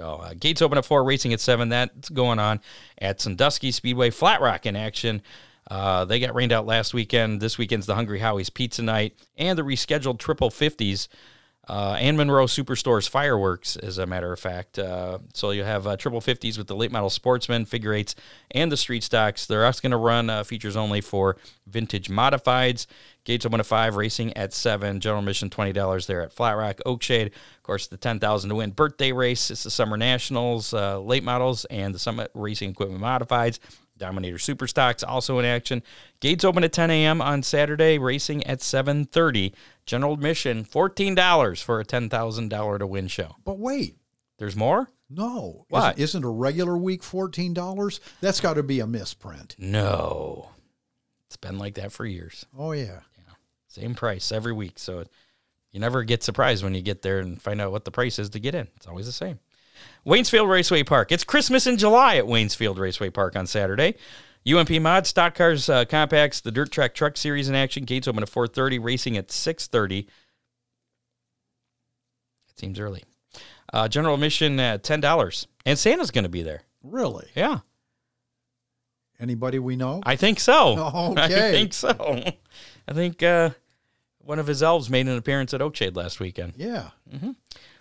So 0.00 0.14
uh, 0.14 0.32
gates 0.32 0.62
open 0.62 0.78
at 0.78 0.86
four, 0.86 1.04
racing 1.04 1.34
at 1.34 1.40
seven. 1.40 1.68
That's 1.68 2.08
going 2.08 2.38
on 2.38 2.60
at 2.96 3.20
Sandusky 3.20 3.70
Speedway. 3.70 4.08
Flat 4.08 4.40
Rock 4.40 4.64
in 4.64 4.74
action. 4.74 5.20
Uh, 5.70 6.06
they 6.06 6.18
got 6.18 6.34
rained 6.34 6.52
out 6.52 6.64
last 6.64 6.94
weekend. 6.94 7.38
This 7.42 7.58
weekend's 7.58 7.84
the 7.84 7.94
Hungry 7.94 8.18
Howie's 8.18 8.48
Pizza 8.48 8.80
Night 8.80 9.14
and 9.36 9.58
the 9.58 9.62
rescheduled 9.62 10.18
Triple 10.18 10.48
Fifties. 10.48 11.06
Uh, 11.68 11.96
and 12.00 12.16
Monroe 12.16 12.46
Superstores 12.46 13.08
fireworks, 13.08 13.76
as 13.76 13.98
a 13.98 14.06
matter 14.06 14.32
of 14.32 14.40
fact. 14.40 14.76
Uh, 14.78 15.18
so 15.34 15.52
you'll 15.52 15.66
have 15.66 15.86
uh, 15.86 15.96
triple 15.96 16.20
fifties 16.20 16.58
with 16.58 16.66
the 16.66 16.74
late 16.74 16.90
model 16.90 17.10
sportsmen, 17.10 17.64
figure 17.64 17.92
eights, 17.92 18.16
and 18.50 18.72
the 18.72 18.76
street 18.76 19.04
stocks. 19.04 19.46
They're 19.46 19.64
also 19.64 19.80
going 19.80 19.92
to 19.92 19.96
run 19.96 20.30
uh, 20.30 20.42
features 20.42 20.76
only 20.76 21.00
for 21.00 21.36
vintage 21.68 22.08
modifieds. 22.08 22.86
Gates 23.22 23.46
open 23.46 23.60
at 23.60 23.66
five, 23.66 23.94
racing 23.94 24.36
at 24.36 24.52
seven. 24.52 24.98
General 24.98 25.20
admission 25.20 25.48
twenty 25.48 25.72
dollars 25.72 26.08
there 26.08 26.22
at 26.22 26.32
Flat 26.32 26.56
Rock, 26.56 26.80
Oakshade. 26.86 27.26
Of 27.26 27.62
course, 27.62 27.86
the 27.86 27.98
ten 27.98 28.18
thousand 28.18 28.50
to 28.50 28.56
win 28.56 28.70
birthday 28.70 29.12
race. 29.12 29.50
It's 29.50 29.62
the 29.62 29.70
Summer 29.70 29.96
Nationals, 29.96 30.74
uh, 30.74 30.98
late 30.98 31.22
models, 31.22 31.66
and 31.66 31.94
the 31.94 32.00
Summit 32.00 32.32
Racing 32.34 32.70
Equipment 32.70 33.00
modifieds. 33.00 33.60
Dominator 34.00 34.38
Super 34.38 34.66
Stocks 34.66 35.04
also 35.04 35.38
in 35.38 35.44
action. 35.44 35.82
Gates 36.18 36.42
open 36.44 36.64
at 36.64 36.72
10 36.72 36.90
a.m. 36.90 37.22
on 37.22 37.44
Saturday, 37.44 37.98
racing 37.98 38.44
at 38.46 38.58
7:30. 38.60 39.52
General 39.86 40.14
admission 40.14 40.64
$14 40.64 41.62
for 41.62 41.78
a 41.80 41.84
$10,000 41.84 42.78
to 42.78 42.86
win 42.86 43.06
show. 43.08 43.36
But 43.44 43.58
wait, 43.58 43.96
There's 44.38 44.56
more? 44.56 44.88
no. 45.08 45.66
What? 45.68 45.94
Isn't, 45.98 46.02
isn't 46.02 46.24
a 46.24 46.28
regular 46.30 46.76
week 46.78 47.02
fourteen 47.04 47.52
dollars? 47.54 48.00
That's 48.20 48.40
got 48.40 48.54
to 48.54 48.62
be 48.62 48.80
a 48.80 48.86
misprint. 48.86 49.54
No. 49.58 50.50
It's 51.26 51.36
been 51.36 51.58
like 51.58 51.74
that 51.74 51.92
for 51.92 52.04
years. 52.06 52.46
Oh 52.58 52.72
yeah. 52.72 53.00
Same 53.68 53.94
price 53.94 54.32
every 54.32 54.52
week. 54.52 54.78
So 54.80 55.04
you 55.72 55.78
never 55.78 56.02
get 56.02 56.24
surprised 56.24 56.64
when 56.64 56.74
you 56.74 56.82
get 56.82 57.02
there 57.02 57.20
and 57.20 57.40
find 57.40 57.60
out 57.60 57.70
what 57.70 57.84
the 57.84 57.92
price 57.92 58.18
is 58.18 58.30
to 58.30 58.40
get 58.40 58.54
in. 58.56 58.66
It's 58.76 58.88
always 58.88 59.06
the 59.06 59.12
same. 59.12 59.38
Waynesfield 60.06 60.48
Raceway 60.48 60.82
Park. 60.82 61.12
It's 61.12 61.24
Christmas 61.24 61.66
in 61.66 61.76
July 61.76 62.16
at 62.16 62.24
Waynesfield 62.24 62.78
Raceway 62.78 63.10
Park 63.10 63.36
on 63.36 63.46
Saturday. 63.46 63.94
UMP 64.50 64.70
Mod, 64.80 65.06
Stock 65.06 65.34
Cars, 65.34 65.68
uh, 65.68 65.84
Compacts, 65.84 66.40
the 66.40 66.50
Dirt 66.50 66.70
Track 66.70 66.94
Truck 66.94 67.16
Series 67.16 67.48
in 67.48 67.54
action. 67.54 67.84
Gates 67.84 68.08
open 68.08 68.22
at 68.22 68.30
4.30, 68.30 68.82
racing 68.82 69.16
at 69.18 69.28
6.30. 69.28 70.06
It 70.06 70.08
seems 72.58 72.80
early. 72.80 73.04
Uh, 73.72 73.86
general 73.88 74.14
admission 74.14 74.58
at 74.58 74.82
$10. 74.82 75.46
And 75.66 75.78
Santa's 75.78 76.10
going 76.10 76.24
to 76.24 76.30
be 76.30 76.42
there. 76.42 76.62
Really? 76.82 77.28
Yeah, 77.34 77.58
Anybody 79.20 79.58
we 79.58 79.76
know? 79.76 80.00
I 80.04 80.16
think 80.16 80.40
so. 80.40 80.78
Okay. 81.10 81.48
I 81.48 81.52
think 81.52 81.74
so. 81.74 81.90
I 82.88 82.92
think 82.94 83.22
uh, 83.22 83.50
one 84.18 84.38
of 84.38 84.46
his 84.46 84.62
elves 84.62 84.88
made 84.88 85.06
an 85.08 85.18
appearance 85.18 85.52
at 85.52 85.60
Oakshade 85.60 85.94
last 85.94 86.20
weekend. 86.20 86.54
yeah. 86.56 86.88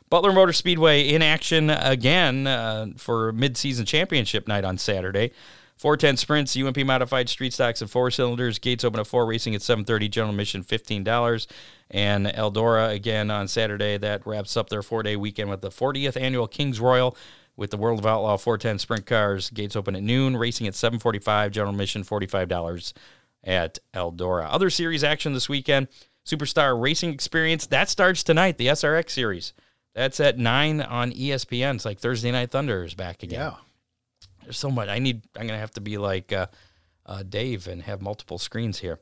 Butler 0.09 0.31
Motor 0.31 0.53
Speedway 0.53 1.07
in 1.09 1.21
action 1.21 1.69
again 1.69 2.47
uh, 2.47 2.87
for 2.97 3.31
midseason 3.31 3.85
championship 3.85 4.47
night 4.47 4.65
on 4.65 4.77
Saturday. 4.77 5.31
410 5.77 6.17
sprints, 6.17 6.57
UMP 6.57 6.85
modified 6.85 7.29
street 7.29 7.53
stocks 7.53 7.81
and 7.81 7.89
four 7.89 8.11
cylinders. 8.11 8.59
Gates 8.59 8.83
open 8.83 8.99
at 8.99 9.07
four, 9.07 9.25
racing 9.25 9.55
at 9.55 9.61
7:30. 9.61 10.09
General 10.09 10.31
admission 10.31 10.63
$15. 10.63 11.47
And 11.91 12.25
Eldora 12.25 12.93
again 12.93 13.31
on 13.31 13.47
Saturday. 13.47 13.97
That 13.97 14.27
wraps 14.27 14.57
up 14.57 14.69
their 14.69 14.83
four-day 14.83 15.15
weekend 15.15 15.49
with 15.49 15.61
the 15.61 15.69
40th 15.69 16.19
annual 16.19 16.47
Kings 16.47 16.81
Royal 16.81 17.15
with 17.55 17.71
the 17.71 17.77
World 17.77 17.99
of 17.99 18.05
Outlaw 18.05 18.35
410 18.35 18.79
sprint 18.79 19.05
cars. 19.05 19.49
Gates 19.51 19.75
open 19.75 19.95
at 19.95 20.03
noon, 20.03 20.35
racing 20.35 20.67
at 20.67 20.73
7:45. 20.73 21.51
General 21.51 21.71
admission 21.71 22.03
$45 22.03 22.93
at 23.43 23.79
Eldora. 23.93 24.47
Other 24.49 24.69
series 24.69 25.03
action 25.03 25.33
this 25.33 25.47
weekend. 25.47 25.87
Superstar 26.25 26.79
Racing 26.79 27.13
Experience 27.13 27.67
that 27.67 27.89
starts 27.89 28.23
tonight. 28.23 28.57
The 28.57 28.67
SRX 28.67 29.11
series. 29.11 29.53
That's 29.99 30.21
at 30.21 30.37
nine 30.37 30.79
on 30.79 31.11
ESPN. 31.11 31.75
It's 31.75 31.83
like 31.83 31.99
Thursday 31.99 32.31
Night 32.31 32.51
Thunder 32.51 32.85
is 32.85 32.93
back 32.93 33.21
again. 33.21 33.37
Yeah. 33.41 33.55
There's 34.43 34.57
so 34.57 34.71
much. 34.71 34.87
I 34.87 34.97
need. 34.99 35.23
I'm 35.37 35.45
gonna 35.45 35.59
have 35.59 35.71
to 35.73 35.81
be 35.81 35.97
like 35.97 36.31
uh, 36.31 36.47
uh, 37.05 37.23
Dave 37.23 37.67
and 37.67 37.81
have 37.83 38.01
multiple 38.01 38.37
screens 38.37 38.79
here. 38.79 38.99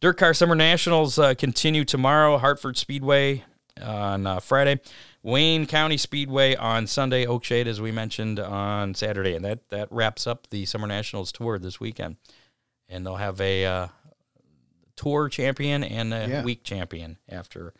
Dirt 0.00 0.16
Car 0.16 0.34
Summer 0.34 0.56
Nationals 0.56 1.20
uh, 1.20 1.34
continue 1.34 1.84
tomorrow. 1.84 2.36
Hartford 2.36 2.76
Speedway 2.76 3.44
on 3.80 4.26
uh, 4.26 4.40
Friday, 4.40 4.80
Wayne 5.22 5.66
County 5.66 5.96
Speedway 5.96 6.56
on 6.56 6.88
Sunday, 6.88 7.26
Oakshade 7.26 7.66
as 7.66 7.80
we 7.80 7.92
mentioned 7.92 8.40
on 8.40 8.94
Saturday, 8.94 9.36
and 9.36 9.44
that 9.44 9.68
that 9.68 9.86
wraps 9.92 10.26
up 10.26 10.48
the 10.50 10.66
Summer 10.66 10.88
Nationals 10.88 11.30
tour 11.30 11.60
this 11.60 11.78
weekend. 11.78 12.16
And 12.88 13.06
they'll 13.06 13.14
have 13.14 13.40
a 13.40 13.64
uh, 13.66 13.86
tour 14.96 15.28
champion 15.28 15.84
and 15.84 16.12
a 16.12 16.26
Yeah. 16.28 16.42
week 16.42 16.64
champion 16.64 17.18
after 17.28 17.72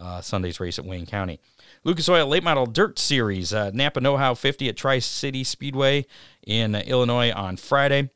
uh, 0.00 0.20
Sunday's 0.20 0.60
race 0.60 0.78
at 0.78 0.84
Wayne 0.84 1.06
County. 1.06 1.40
Lucas 1.84 2.08
Oil 2.08 2.26
Late 2.26 2.42
Model 2.42 2.66
Dirt 2.66 2.98
Series, 2.98 3.52
uh, 3.52 3.70
Napa 3.72 4.00
Know 4.00 4.16
How 4.16 4.34
50 4.34 4.68
at 4.68 4.76
Tri 4.76 4.98
City 4.98 5.44
Speedway 5.44 6.06
in 6.46 6.74
uh, 6.74 6.82
Illinois 6.86 7.32
on 7.32 7.56
Friday. 7.56 8.10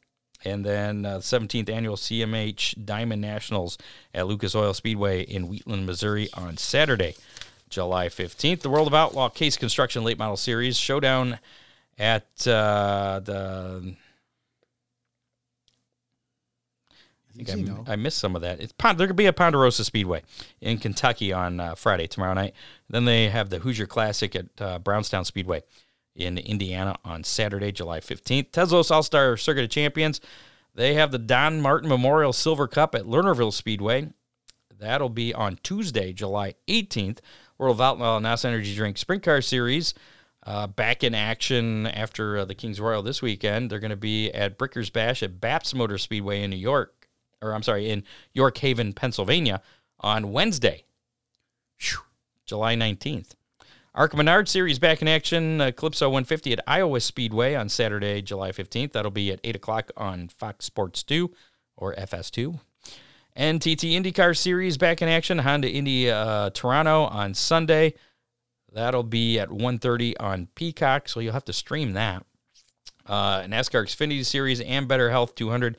And 0.45 0.65
then 0.65 1.05
uh, 1.05 1.19
17th 1.19 1.69
Annual 1.69 1.97
CMH 1.97 2.85
Diamond 2.85 3.21
Nationals 3.21 3.77
at 4.15 4.27
Lucas 4.27 4.55
Oil 4.55 4.73
Speedway 4.73 5.23
in 5.23 5.49
Wheatland, 5.49 5.85
Missouri 5.85 6.29
on 6.33 6.57
Saturday, 6.57 7.15
July 7.69 8.09
15th. 8.09 8.61
The 8.61 8.71
World 8.71 8.89
of 8.89 8.95
Outlaw 8.95 9.29
Case 9.29 9.57
Construction 9.57 10.03
Late 10.03 10.19
Model 10.19 10.37
Series 10.39 10.77
Showdown 10.77 11.39
at 11.99 12.47
uh, 12.47 13.21
the. 13.21 13.95
I 17.49 17.53
I, 17.53 17.55
Easy 17.55 17.63
now. 17.71 17.85
I 17.87 17.97
missed 17.97 18.19
some 18.19 18.37
of 18.37 18.43
that. 18.43 18.61
It's 18.61 18.73
Pond, 18.73 18.99
there 18.99 19.07
could 19.07 19.17
be 19.17 19.27
a 19.27 19.33
Ponderosa 19.33 19.85
Speedway 19.85 20.23
in 20.61 20.79
Kentucky 20.79 21.33
on 21.33 21.61
uh, 21.61 21.75
Friday 21.75 22.07
tomorrow 22.07 22.35
night. 22.35 22.55
Then 22.89 23.05
they 23.05 23.29
have 23.29 23.51
the 23.51 23.59
Hoosier 23.59 23.87
Classic 23.87 24.35
at 24.37 24.47
uh, 24.61 24.79
Brownstown 24.79 25.25
Speedway 25.25 25.63
in 26.15 26.39
Indiana 26.39 26.97
on 27.05 27.25
Saturday, 27.25 27.73
July 27.73 28.01
15th. 28.01 28.51
Tezos 28.51 28.91
All 28.91 29.03
Star 29.03 29.37
Circuit 29.37 29.65
of 29.65 29.71
Champions. 29.71 30.21
They 30.75 30.95
have 30.95 31.11
the 31.11 31.19
Don 31.19 31.61
Martin 31.61 31.89
Memorial 31.89 32.33
Silver 32.33 32.69
Cup 32.69 32.95
at 32.95 33.05
Lernerville 33.05 33.53
Speedway. 33.53 34.11
That'll 34.79 35.09
be 35.09 35.35
on 35.35 35.59
Tuesday, 35.63 36.13
July 36.13 36.55
18th. 36.69 37.19
World 37.59 37.77
of 37.77 37.81
Outlaw 37.83 38.19
NOS 38.19 38.47
Energy 38.47 38.75
Drink 38.75 38.97
Sprint 38.97 39.23
Car 39.23 39.43
Series 39.43 39.93
uh, 40.45 40.67
back 40.67 41.05
in 41.05 41.15
action 41.15 41.87
after 41.87 42.39
uh, 42.39 42.45
the 42.47 42.55
Kings 42.55 42.81
Royal 42.81 43.03
this 43.03 43.21
weekend. 43.21 43.71
They're 43.71 43.79
going 43.79 43.91
to 43.91 43.97
be 43.97 44.31
at 44.31 44.57
Brickers 44.57 44.91
Bash 44.91 45.23
at 45.23 45.41
Baps 45.41 45.75
Motor 45.75 45.99
Speedway 45.99 46.43
in 46.43 46.51
New 46.51 46.57
York, 46.57 47.00
or 47.43 47.55
I'm 47.55 47.63
sorry, 47.63 47.91
in 47.91 48.05
York 48.33 48.59
Haven, 48.59 48.93
Pennsylvania 48.93 49.63
on 50.01 50.33
Wednesday, 50.33 50.85
Phew, 51.79 52.01
July 52.47 52.75
19th. 52.75 53.35
ARCA 53.95 54.17
Menard 54.17 54.49
Series 54.49 54.79
back 54.79 55.03
in 55.03 55.09
action. 55.09 55.61
Uh, 55.61 55.73
Calypso 55.73 56.09
150 56.09 56.53
at 56.53 56.61
Iowa 56.67 57.01
Speedway 57.01 57.55
on 57.55 57.69
Saturday, 57.69 58.23
July 58.23 58.53
15th. 58.53 58.93
That'll 58.93 59.11
be 59.11 59.33
at 59.33 59.41
8 59.43 59.57
o'clock 59.57 59.91
on 59.97 60.29
Fox 60.29 60.65
Sports 60.65 61.03
2 61.03 61.31
or 61.77 61.95
FS2. 61.97 62.61
NTT 63.37 63.93
IndyCar 64.01 64.37
Series 64.37 64.77
back 64.77 65.03
in 65.03 65.09
action. 65.09 65.39
Honda 65.39 65.69
Indy 65.69 66.11
uh, 66.11 66.51
Toronto 66.51 67.05
on 67.05 67.35
Sunday. 67.35 67.95
That'll 68.73 69.03
be 69.03 69.41
at 69.41 69.49
1.30 69.49 70.15
on 70.21 70.49
Peacock, 70.55 71.09
so 71.09 71.19
you'll 71.19 71.33
have 71.33 71.45
to 71.47 71.53
stream 71.53 71.95
that. 71.95 72.25
Uh, 73.07 73.41
NASCAR 73.43 73.85
Xfinity 73.85 74.25
Series 74.25 74.61
Ambetter 74.61 75.11
Health 75.11 75.35
200 75.35 75.77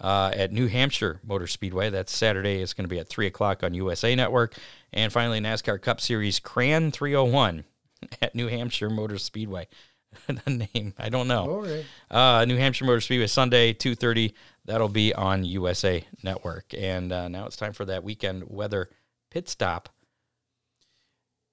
uh, 0.00 0.32
at 0.34 0.52
New 0.52 0.66
Hampshire 0.66 1.20
Motor 1.24 1.46
Speedway. 1.46 1.90
That's 1.90 2.14
Saturday. 2.14 2.60
It's 2.60 2.74
going 2.74 2.84
to 2.84 2.88
be 2.88 2.98
at 2.98 3.08
3 3.08 3.26
o'clock 3.26 3.62
on 3.62 3.74
USA 3.74 4.14
Network. 4.14 4.54
And 4.92 5.12
finally, 5.12 5.40
NASCAR 5.40 5.80
Cup 5.80 6.00
Series 6.00 6.40
Crayon 6.40 6.90
301 6.90 7.64
at 8.22 8.34
New 8.34 8.48
Hampshire 8.48 8.90
Motor 8.90 9.18
Speedway. 9.18 9.68
the 10.26 10.68
name, 10.74 10.94
I 10.98 11.08
don't 11.08 11.28
know. 11.28 11.50
All 11.50 11.62
right. 11.62 11.84
Uh, 12.10 12.44
New 12.44 12.56
Hampshire 12.56 12.84
Motor 12.84 13.00
Speedway 13.00 13.26
Sunday, 13.26 13.72
two 13.72 13.94
thirty. 13.94 14.34
That'll 14.64 14.88
be 14.88 15.12
on 15.12 15.44
USA 15.44 16.06
Network. 16.22 16.72
And 16.76 17.12
uh, 17.12 17.28
now 17.28 17.46
it's 17.46 17.56
time 17.56 17.72
for 17.72 17.84
that 17.86 18.04
weekend 18.04 18.44
weather 18.46 18.88
pit 19.30 19.48
stop. 19.48 19.88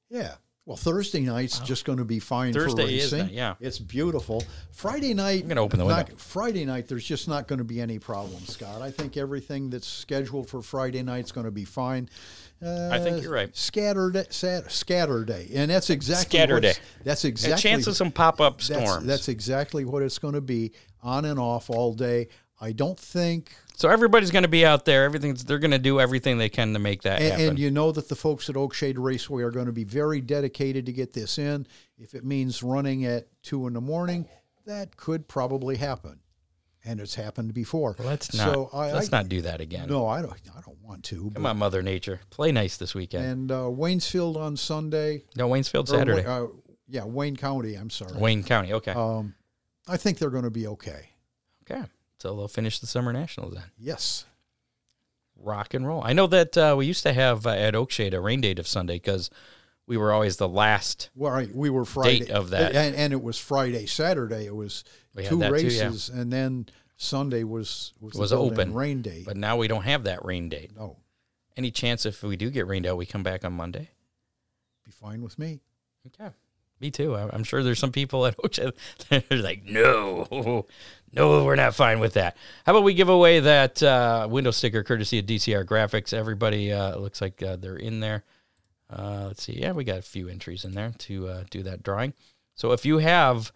Yeah. 0.10 0.36
Well, 0.68 0.78
Thursday 0.78 1.22
night's 1.22 1.58
just 1.60 1.86
going 1.86 1.98
to 1.98 2.06
be 2.06 2.20
fine 2.20 2.54
Thursday 2.54 2.84
for 2.84 2.90
is 2.90 3.12
racing. 3.14 3.30
yeah. 3.34 3.56
it's 3.60 3.80
beautiful. 3.80 4.44
Friday 4.72 5.14
night, 5.16 5.42
I'm 5.42 5.48
gonna 5.48 5.62
open 5.62 5.80
the 5.80 5.86
not- 5.86 6.08
window. 6.10 6.20
Friday 6.22 6.66
night, 6.66 6.88
there's 6.88 7.04
just 7.04 7.28
not 7.28 7.48
going 7.48 7.58
to 7.58 7.66
be 7.66 7.82
any 7.82 7.98
problems, 7.98 8.54
Scott. 8.54 8.80
I 8.82 8.92
think 8.92 9.18
everything 9.18 9.72
that's 9.72 9.88
scheduled 9.88 10.48
for 10.50 10.62
Friday 10.62 11.02
night's 11.02 11.32
going 11.32 11.46
to 11.46 11.52
be 11.52 11.66
fine. 11.66 12.10
Uh, 12.64 12.90
I 12.92 13.00
think 13.00 13.24
you're 13.24 13.34
right. 13.34 13.56
Scattered, 13.58 14.32
sat, 14.32 14.72
scatter 14.72 15.26
day, 15.26 15.50
and 15.56 15.72
that's 15.72 15.90
exactly 15.90 16.38
Scatter 16.38 16.54
what's- 16.56 16.78
day. 16.78 16.84
That's 17.04 17.24
A 17.26 17.30
exactly 17.30 17.62
chance 17.70 17.88
of 17.88 17.98
some 17.98 18.12
pop 18.12 18.40
up 18.40 18.62
that's, 18.62 18.98
that's 18.98 19.30
exactly 19.30 19.84
what 19.84 20.04
it's 20.04 20.20
going 20.20 20.36
to 20.36 20.42
be, 20.42 20.74
on 21.02 21.26
and 21.26 21.40
off 21.40 21.72
all 21.72 21.96
day. 21.96 22.28
I 22.62 22.72
don't 22.72 23.00
think 23.00 23.56
so 23.82 23.90
everybody's 23.90 24.30
going 24.32 24.44
to 24.44 24.50
be 24.50 24.66
out 24.66 24.86
there. 24.86 25.04
Everything's 25.06 25.44
they're 25.44 25.60
going 25.60 25.72
to 25.72 25.80
do 25.80 26.00
everything 26.00 26.38
they 26.38 26.50
can 26.50 26.74
to 26.74 26.80
make 26.80 27.02
that 27.02 27.20
And, 27.22 27.32
happen. 27.32 27.48
and 27.50 27.60
you 27.60 27.72
know 27.72 27.92
that 27.92 28.08
the 28.10 28.16
folks 28.16 28.50
at 28.50 28.56
Oakshade 28.56 28.96
Raceway 28.98 29.42
are 29.44 29.52
going 29.52 29.66
to 29.66 29.72
be 29.72 29.84
very 29.84 30.22
dedicated 30.22 30.86
to 30.86 30.94
get 30.94 31.14
this 31.14 31.38
in. 31.40 31.66
If 31.98 32.14
it 32.14 32.24
means 32.24 32.62
running 32.62 33.06
at 33.06 33.28
two 33.42 33.66
in 33.68 33.74
the 33.74 33.82
morning, 33.82 34.28
that 34.66 34.96
could 34.98 35.28
probably 35.28 35.78
happen, 35.78 36.20
and 36.86 37.00
it's 37.00 37.16
happened 37.16 37.54
before. 37.56 37.96
let's 38.00 38.34
not 38.36 38.54
So 38.54 38.70
I, 38.72 38.92
let's 38.94 39.12
I- 39.12 39.18
not 39.18 39.30
do 39.30 39.42
that 39.42 39.60
again. 39.62 39.90
No, 39.90 40.08
I 40.08 40.22
don't. 40.22 40.34
I 40.56 40.62
don't 40.62 40.82
want 40.84 41.04
to. 41.06 41.32
Come 41.34 41.46
on, 41.48 41.58
Mother 41.58 41.82
Nature, 41.82 42.20
play 42.30 42.52
nice 42.52 42.78
this 42.78 42.94
weekend. 42.94 43.26
And 43.26 43.52
uh, 43.52 43.56
Waynesfield 43.66 44.38
on 44.38 44.56
Sunday. 44.58 45.24
no, 45.36 45.50
Waynesfield 45.50 45.90
or 45.90 45.94
Wa- 45.94 46.00
Saturday, 46.00 46.26
uh, 46.26 46.48
yeah, 46.88 47.06
Wayne 47.06 47.36
County. 47.36 47.74
I'm 47.76 47.90
sorry. 47.90 48.18
Wayne 48.20 48.44
County. 48.44 48.74
Okay, 48.74 48.92
Um, 48.92 49.34
I 49.88 49.98
think 49.98 50.20
they're 50.20 50.30
going 50.30 50.44
to 50.44 50.52
be 50.52 50.68
okay. 50.68 51.10
okay. 51.70 51.84
So 52.22 52.36
they'll 52.36 52.48
finish 52.48 52.78
the 52.78 52.86
summer 52.86 53.12
nationals 53.12 53.56
then. 53.56 53.64
Yes. 53.80 54.26
rock 55.36 55.74
and 55.74 55.88
roll. 55.88 56.04
I 56.04 56.14
know 56.14 56.28
that 56.28 56.56
uh, 56.56 56.76
we 56.78 56.86
used 56.86 57.02
to 57.04 57.14
have 57.14 57.48
uh, 57.48 57.50
at 57.50 57.74
Oakshade 57.74 58.14
a 58.14 58.20
rain 58.20 58.42
date 58.42 58.60
of 58.60 58.68
Sunday 58.68 58.96
because 58.98 59.32
we 59.88 59.98
were 59.98 60.14
always 60.14 60.38
the 60.38 60.48
last. 60.48 61.10
Well, 61.16 61.32
right, 61.32 61.54
we 61.54 61.72
were 61.72 61.84
Friday 61.84 62.32
of 62.32 62.52
that. 62.52 62.76
and, 62.76 62.96
and 62.96 63.12
it 63.12 63.24
was 63.24 63.40
Friday, 63.40 63.88
Saturday. 63.88 64.46
It 64.46 64.56
was 64.56 64.84
We 65.16 65.26
two 65.26 65.38
that 65.38 65.50
too, 65.58 65.68
yeah. 65.68 65.86
races, 65.86 66.10
and 66.10 66.32
then 66.32 66.68
Sunday 66.96 67.44
was 67.44 67.94
was, 68.00 68.14
Was 68.14 68.32
open. 68.32 68.74
rain 68.76 69.02
date. 69.02 69.26
But 69.26 69.38
now 69.38 69.58
we 69.58 69.68
don't 69.68 69.84
have 69.84 70.04
that 70.04 70.24
rain 70.24 70.48
date. 70.48 70.76
no, 70.76 70.98
Any 71.58 71.72
chance 71.72 72.06
if 72.06 72.22
we 72.22 72.38
do 72.38 72.52
get 72.52 72.68
rained 72.68 72.86
out, 72.86 72.98
we 72.98 73.08
come 73.08 73.24
back 73.24 73.44
on 73.44 73.54
Monday? 73.54 73.90
be 74.86 74.92
fine 74.92 75.24
with 75.24 75.40
me. 75.40 75.62
Okay. 76.08 76.30
Me 76.80 76.90
too. 76.90 77.16
I'm 77.16 77.44
sure 77.44 77.62
there's 77.62 77.78
some 77.78 77.92
people 77.92 78.26
at 78.26 78.36
Oakshade 78.38 78.74
they're 79.10 79.38
like, 79.38 79.64
no, 79.66 80.66
no, 81.14 81.44
we're 81.44 81.56
not 81.56 81.76
fine 81.76 82.00
with 82.00 82.14
that. 82.14 82.38
How 82.66 82.74
about 82.74 82.84
we 82.84 82.94
give 82.94 83.10
away 83.10 83.40
that 83.42 83.82
uh, 83.84 84.28
window 84.30 84.52
sticker 84.52 84.84
courtesy 84.84 85.20
of 85.20 85.26
DCR 85.26 85.66
Graphics? 85.66 86.14
Everybody 86.14 86.72
uh, 86.72 86.98
looks 86.98 87.22
like 87.22 87.42
uh, 87.44 87.58
they're 87.58 87.76
in 87.76 88.00
there. 88.00 88.24
Uh, 88.90 89.26
let's 89.28 89.44
see. 89.44 89.60
Yeah, 89.60 89.72
we 89.72 89.84
got 89.84 90.00
a 90.00 90.04
few 90.04 90.28
entries 90.28 90.66
in 90.66 90.72
there 90.72 90.94
to 91.00 91.28
uh, 91.28 91.44
do 91.50 91.64
that 91.64 91.84
drawing. 91.84 92.14
So 92.56 92.72
if 92.74 92.86
you 92.86 92.98
have 93.00 93.52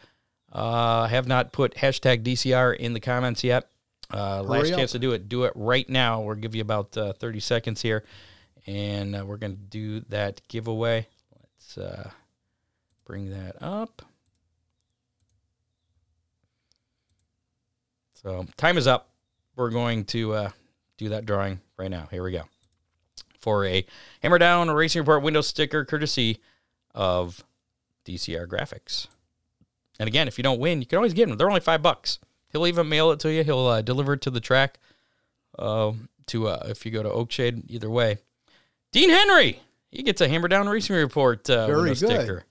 uh, 0.52 1.08
have 1.08 1.28
not 1.28 1.52
put 1.52 1.76
hashtag 1.76 2.24
DCR 2.24 2.76
in 2.76 2.94
the 2.94 3.00
comments 3.00 3.44
yet, 3.44 3.70
uh, 4.14 4.42
last 4.44 4.72
up. 4.72 4.78
chance 4.78 4.92
to 4.94 5.00
do 5.00 5.12
it. 5.12 5.28
Do 5.28 5.44
it 5.44 5.54
right 5.56 5.88
now. 5.90 6.22
We'll 6.22 6.36
give 6.36 6.56
you 6.56 6.62
about 6.62 6.96
uh, 6.98 7.14
30 7.14 7.40
seconds 7.40 7.82
here, 7.82 8.06
and 8.66 9.16
uh, 9.16 9.26
we're 9.26 9.38
going 9.38 9.56
to 9.56 9.62
do 9.62 10.02
that 10.10 10.42
giveaway. 10.48 11.08
Let's 11.42 11.78
uh, 11.78 12.10
bring 13.06 13.32
that 13.32 13.62
up. 13.62 14.02
So 18.26 18.48
time 18.58 18.80
is 18.80 18.88
up. 18.88 19.10
We're 19.56 19.70
going 19.70 20.06
to 20.06 20.34
uh, 20.34 20.50
do 20.98 21.10
that 21.10 21.28
drawing 21.28 21.60
right 21.78 21.92
now. 21.92 22.08
Here 22.10 22.24
we 22.24 22.32
go. 22.32 22.42
For 23.38 23.64
a 23.66 23.86
Hammer 24.24 24.40
Down 24.40 24.72
Racing 24.72 25.02
Report 25.02 25.22
window 25.22 25.42
sticker 25.42 25.86
courtesy 25.86 26.40
of 26.96 27.44
DCR 28.04 28.48
Graphics. 28.48 29.06
And 30.00 30.08
again, 30.08 30.28
if 30.28 30.40
you 30.40 30.44
don't 30.44 30.60
win, 30.60 30.82
you 30.82 30.88
can 30.88 30.98
always 30.98 31.14
get 31.14 31.30
them. 31.30 31.38
They're 31.38 31.48
only 31.48 31.60
five 31.60 31.84
bucks. 31.84 32.18
He'll 32.52 32.66
even 32.66 32.90
mail 32.90 33.12
it 33.12 33.20
to 33.20 33.32
you. 33.32 33.44
He'll 33.44 33.68
uh, 33.68 33.84
deliver 33.84 34.14
it 34.14 34.22
to 34.22 34.32
the 34.32 34.40
track. 34.40 34.80
Uh, 35.60 35.92
to 36.26 36.48
uh, 36.48 36.66
if 36.70 36.84
you 36.84 36.92
go 36.92 37.04
to 37.04 37.10
Oakshade, 37.10 37.66
either 37.68 37.92
way. 37.92 38.18
Dean 38.92 39.12
Henry, 39.12 39.62
he 39.92 40.02
gets 40.02 40.20
a 40.20 40.28
Hammer 40.28 40.48
Down 40.48 40.68
Racing 40.68 40.96
Report 40.96 41.48
uh, 41.48 41.68
Very 41.68 41.90
good. 41.90 41.98
sticker. 41.98 42.44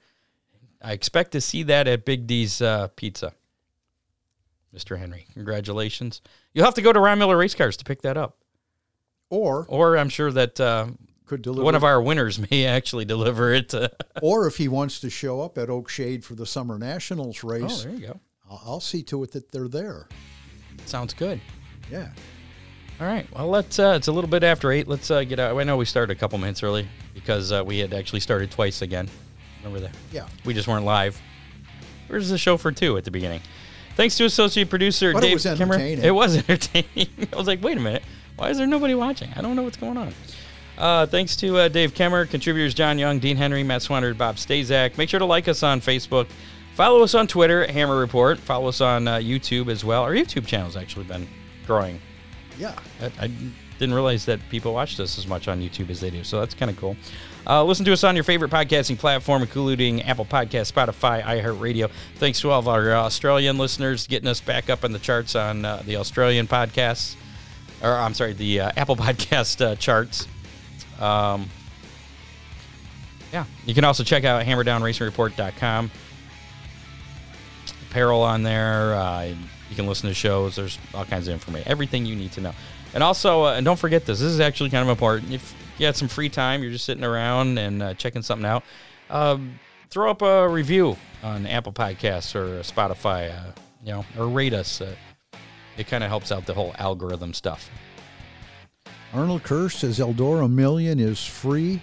I 0.81 0.93
expect 0.93 1.33
to 1.33 1.41
see 1.41 1.65
that 1.65 1.89
at 1.89 2.05
Big 2.05 2.29
D's 2.29 2.63
uh, 2.63 2.87
Pizza. 2.95 3.33
Mr. 4.75 4.99
Henry, 4.99 5.27
congratulations. 5.33 6.21
You'll 6.53 6.65
have 6.65 6.75
to 6.75 6.83
go 6.83 6.93
to 6.93 6.99
Ron 6.99 7.19
Miller 7.19 7.37
Race 7.37 7.55
Cars 7.55 7.77
to 7.77 7.85
pick 7.85 8.03
that 8.03 8.17
up. 8.17 8.39
Or 9.31 9.67
Or 9.69 9.97
I'm 9.97 10.09
sure 10.09 10.31
that 10.33 10.61
uh, 10.61 10.89
could 11.27 11.43
deliver 11.43 11.65
one 11.65 11.75
of 11.75 11.85
our 11.85 12.03
winners 12.03 12.39
may 12.51 12.67
actually 12.67 13.05
deliver 13.05 13.53
it. 13.53 13.71
To, 13.71 13.91
or 14.23 14.47
if 14.47 14.57
he 14.57 14.69
wants 14.69 15.01
to 15.01 15.11
show 15.11 15.41
up 15.41 15.59
at 15.59 15.69
Oakshade 15.69 16.25
for 16.25 16.35
the 16.35 16.47
Summer 16.47 16.79
Nationals 16.79 17.43
oh, 17.45 17.49
race, 17.49 17.85
there 17.85 17.93
you 17.93 18.07
go. 18.07 18.21
I'll, 18.51 18.63
I'll 18.67 18.81
see 18.81 19.03
to 19.05 19.23
it 19.23 19.33
that 19.33 19.53
they're 19.53 19.69
there. 19.69 20.09
Sounds 20.87 21.15
good. 21.15 21.41
Yeah. 21.91 22.11
All 23.01 23.07
right. 23.07 23.27
Well, 23.33 23.49
let's. 23.49 23.79
Uh, 23.79 23.95
it's 23.97 24.09
a 24.09 24.13
little 24.13 24.31
bit 24.31 24.45
after 24.45 24.71
eight. 24.71 24.87
Let's 24.87 25.11
uh, 25.11 25.25
get 25.25 25.39
out. 25.39 25.59
I 25.59 25.65
know 25.65 25.77
we 25.77 25.85
started 25.85 26.17
a 26.17 26.19
couple 26.19 26.39
minutes 26.39 26.63
early 26.63 26.89
because 27.13 27.51
uh, 27.53 27.65
we 27.65 27.79
had 27.79 27.93
actually 27.93 28.21
started 28.21 28.51
twice 28.51 28.83
again. 28.83 29.09
Remember 29.59 29.81
that? 29.81 29.97
Yeah. 30.13 30.29
We 30.45 30.55
just 30.55 30.69
weren't 30.69 30.85
live. 30.85 31.21
Where's 32.07 32.29
the 32.29 32.39
show 32.39 32.57
for 32.57 32.71
two 32.71 32.97
at 32.97 33.05
the 33.05 33.11
beginning? 33.11 33.41
Thanks 33.97 34.17
to 34.17 34.25
associate 34.25 34.71
producer 34.71 35.13
But 35.13 35.23
it 35.25 35.29
Dave 35.29 35.35
was 35.35 35.59
Kimmer. 35.59 35.79
It 35.79 36.15
was 36.15 36.37
entertaining. 36.49 37.09
I 37.33 37.37
was 37.37 37.47
like, 37.47 37.63
wait 37.63 37.77
a 37.77 37.81
minute, 37.81 38.03
why 38.37 38.51
is 38.51 38.59
there 38.59 38.67
nobody 38.67 38.95
watching? 38.95 39.31
I 39.37 39.41
don't 39.43 39.57
know 39.57 39.63
what's 39.63 39.77
going 39.77 39.97
on. 39.97 40.13
Uh, 40.77 41.07
thanks 41.07 41.37
to 41.37 41.57
uh, 41.59 41.69
Dave 41.69 41.95
Kemmer, 41.95 42.29
contributors 42.29 42.75
John 42.75 42.99
Young, 42.99 43.21
Dean 43.21 43.37
Henry, 43.37 43.63
Matt 43.63 43.83
Swanner, 43.83 44.17
Bob 44.17 44.37
Stazak. 44.37 44.99
Make 44.99 45.09
sure 45.09 45.21
to 45.21 45.25
like 45.25 45.47
us 45.47 45.63
on 45.63 45.81
Facebook. 45.81 46.27
Follow 46.75 47.05
us 47.05 47.15
on 47.15 47.29
Twitter 47.29 47.63
at 47.63 47.71
Hammer 47.71 47.97
Report. 47.97 48.39
Follow 48.39 48.69
us 48.69 48.81
on 48.81 49.07
uh, 49.07 49.17
YouTube 49.17 49.69
as 49.69 49.85
well. 49.85 50.03
Our 50.03 50.13
YouTube 50.13 50.47
channel's 50.47 50.77
actually 50.77 51.05
been 51.05 51.29
growing. 51.67 52.01
Yeah. 52.59 52.75
I, 53.01 53.27
I 53.27 53.31
didn't 53.79 53.95
realize 53.95 54.25
that 54.27 54.41
people 54.51 54.73
watched 54.73 55.01
us 55.01 55.19
as 55.19 55.27
much 55.27 55.49
on 55.49 55.61
YouTube 55.61 55.91
as 55.91 56.01
they 56.01 56.11
do, 56.11 56.25
so 56.25 56.41
that's 56.41 56.55
kind 56.55 56.71
of 56.71 56.77
cool. 56.77 56.97
Uh, 57.47 57.63
listen 57.63 57.85
to 57.85 57.93
us 57.93 58.05
on 58.05 58.15
your 58.15 58.25
favorite 58.25 58.51
podcasting 58.51 58.99
platform, 58.99 59.43
including 59.43 60.03
Apple 60.03 60.25
Podcast, 60.25 60.73
Spotify, 60.73 61.23
iHeartRadio. 61.23 61.91
Thanks 62.17 62.41
to 62.41 62.51
all 62.51 62.59
of 62.59 62.69
our 62.69 62.93
Australian 62.93 63.59
listeners 63.59 64.07
getting 64.07 64.29
us 64.29 64.41
back 64.41 64.71
up 64.71 64.83
in 64.85 64.93
the 64.93 64.99
charts 64.99 65.35
on 65.35 65.65
uh, 65.65 65.83
the 65.85 65.97
Australian 65.97 66.47
podcasts, 66.47 67.17
or 67.83 67.93
I'm 67.93 68.15
sorry, 68.15 68.33
the 68.33 68.61
uh, 68.61 68.71
Apple 68.77 68.97
Podcast 68.97 69.61
uh, 69.65 69.77
charts. 69.77 70.27
Um, 71.01 71.51
yeah, 73.33 73.45
you 73.67 73.75
can 73.75 73.85
also 73.85 74.05
check 74.05 74.25
out 74.25 74.45
HammerdownRacingReport.com. 74.47 75.91
Apparel 77.91 78.23
on 78.23 78.43
there. 78.43 78.95
Uh, 78.95 79.35
you 79.69 79.77
can 79.77 79.87
listen 79.87 80.09
to 80.09 80.15
shows. 80.15 80.57
There's 80.57 80.79
all 80.95 81.05
kinds 81.05 81.29
of 81.29 81.35
information, 81.35 81.69
everything 81.69 82.07
you 82.07 82.17
need 82.17 82.33
to 82.33 82.41
know. 82.41 82.53
And 82.95 83.03
also, 83.03 83.45
uh, 83.45 83.55
and 83.55 83.65
don't 83.65 83.79
forget 83.79 84.07
this. 84.07 84.21
This 84.21 84.31
is 84.31 84.41
actually 84.41 84.71
kind 84.71 84.83
of 84.83 84.89
important. 84.89 85.33
If 85.33 85.55
you 85.79 85.87
had 85.87 85.97
some 85.97 86.09
free 86.09 86.29
time, 86.29 86.63
you're 86.63 86.73
just 86.73 86.85
sitting 86.85 87.05
around 87.05 87.59
and 87.59 87.83
uh, 87.83 87.95
checking 87.95 88.23
something 88.23 88.47
out. 88.47 88.63
Um, 89.11 89.59
throw 89.91 90.11
up 90.11 90.23
a 90.23 90.49
review 90.49 90.97
on 91.23 91.47
Apple 91.47 91.73
Podcasts 91.73 92.35
or 92.35 92.61
Spotify, 92.61 93.31
uh, 93.31 93.51
you 93.85 93.93
know, 93.93 94.05
or 94.17 94.29
rate 94.29 94.55
us. 94.55 94.81
Uh, 94.81 94.95
it 95.77 95.89
kind 95.89 96.03
of 96.05 96.09
helps 96.09 96.31
out 96.33 96.47
the 96.47 96.55
whole 96.55 96.73
algorithm 96.79 97.35
stuff 97.35 97.69
Arnold 99.15 99.45
Kerr 99.45 99.69
says 99.69 100.01
Eldora 100.01 100.51
Million 100.51 100.99
is 100.99 101.25
free 101.25 101.81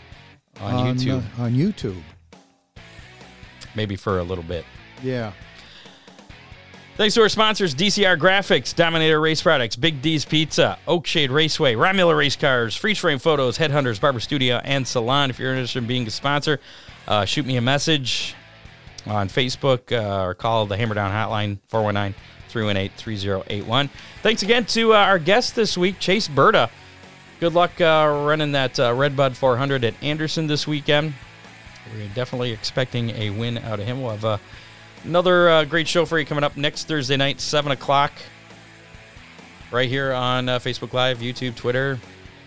on, 0.59 0.97
YouTube, 0.97 1.24
uh, 1.39 1.43
on 1.43 1.53
YouTube. 1.53 2.01
maybe 3.74 3.95
for 3.95 4.20
a 4.20 4.24
little 4.24 4.43
bit. 4.43 4.66
Yeah. 5.01 5.32
Thanks 6.97 7.15
to 7.15 7.21
our 7.21 7.29
sponsors, 7.29 7.73
DCR 7.73 8.17
Graphics, 8.17 8.75
Dominator 8.75 9.19
Race 9.19 9.41
Products, 9.41 9.75
Big 9.75 10.01
D's 10.01 10.25
Pizza, 10.25 10.77
Oakshade 10.87 11.29
Raceway, 11.29 11.73
Miller 11.75 12.15
Race 12.15 12.35
Cars, 12.35 12.75
Freeze 12.75 12.99
Frame 12.99 13.17
Photos, 13.17 13.57
Headhunters, 13.57 13.99
Barber 13.99 14.19
Studio, 14.19 14.61
and 14.63 14.85
Salon. 14.85 15.29
If 15.29 15.39
you're 15.39 15.51
interested 15.51 15.79
in 15.79 15.87
being 15.87 16.05
a 16.05 16.11
sponsor, 16.11 16.59
uh, 17.07 17.23
shoot 17.25 17.45
me 17.45 17.55
a 17.55 17.61
message 17.61 18.35
on 19.07 19.29
Facebook 19.29 19.91
uh, 19.91 20.23
or 20.23 20.35
call 20.35 20.65
the 20.65 20.75
Hammer 20.77 20.93
Down 20.93 21.11
Hotline, 21.11 21.59
419 21.69 22.13
318 22.49 22.97
3081. 22.97 23.89
Thanks 24.21 24.43
again 24.43 24.65
to 24.65 24.93
uh, 24.93 24.97
our 24.97 25.17
guest 25.17 25.55
this 25.55 25.77
week, 25.77 25.97
Chase 25.97 26.27
Burda. 26.27 26.69
Good 27.39 27.53
luck 27.53 27.79
uh, 27.79 28.23
running 28.27 28.51
that 28.51 28.79
uh, 28.79 28.93
Redbud 28.93 29.35
400 29.35 29.85
at 29.85 29.93
Anderson 30.03 30.45
this 30.45 30.67
weekend. 30.67 31.13
We're 31.93 32.07
definitely 32.09 32.51
expecting 32.51 33.09
a 33.11 33.31
win 33.31 33.57
out 33.57 33.79
of 33.79 33.87
him. 33.87 34.01
We'll 34.01 34.11
have 34.11 34.25
uh, 34.25 34.37
another 35.03 35.49
uh, 35.49 35.65
great 35.65 35.87
show 35.87 36.05
for 36.05 36.19
you 36.19 36.25
coming 36.25 36.43
up 36.43 36.57
next 36.57 36.87
Thursday 36.87 37.17
night, 37.17 37.39
7 37.39 37.71
o'clock, 37.71 38.11
right 39.71 39.89
here 39.89 40.13
on 40.13 40.49
uh, 40.49 40.59
Facebook 40.59 40.93
Live, 40.93 41.19
YouTube, 41.19 41.55
Twitter, 41.55 41.99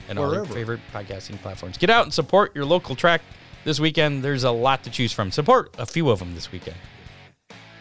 and 0.08 0.18
all 0.18 0.32
your 0.32 0.44
favorite 0.44 0.80
podcasting 0.92 1.38
platforms. 1.38 1.78
Get 1.78 1.90
out 1.90 2.04
and 2.04 2.12
support 2.12 2.54
your 2.54 2.64
local 2.64 2.94
track 2.94 3.22
this 3.64 3.80
weekend. 3.80 4.22
There's 4.22 4.44
a 4.44 4.50
lot 4.50 4.82
to 4.84 4.90
choose 4.90 5.12
from. 5.12 5.30
Support 5.30 5.74
a 5.78 5.86
few 5.86 6.10
of 6.10 6.18
them 6.18 6.34
this 6.34 6.52
weekend. 6.52 6.76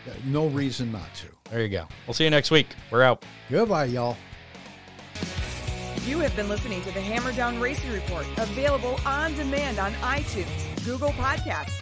Yeah, 0.06 0.14
No 0.26 0.48
reason 0.48 0.92
not 0.92 1.14
to. 1.16 1.28
There 1.50 1.62
you 1.62 1.70
go. 1.70 1.88
We'll 2.08 2.14
see 2.14 2.24
you 2.24 2.30
next 2.30 2.52
week. 2.52 2.68
We're 2.92 3.04
out. 3.04 3.24
Goodbye, 3.50 3.86
y'all. 3.86 4.18
You 6.06 6.20
have 6.20 6.36
been 6.36 6.50
listening 6.50 6.82
to 6.82 6.92
the 6.92 7.00
Hammer 7.00 7.32
Down 7.32 7.62
Racing 7.62 7.92
Report, 7.94 8.26
available 8.38 9.00
on 9.06 9.34
demand 9.36 9.80
on 9.80 9.94
iTunes, 9.94 10.84
Google 10.84 11.12
Podcasts, 11.12 11.82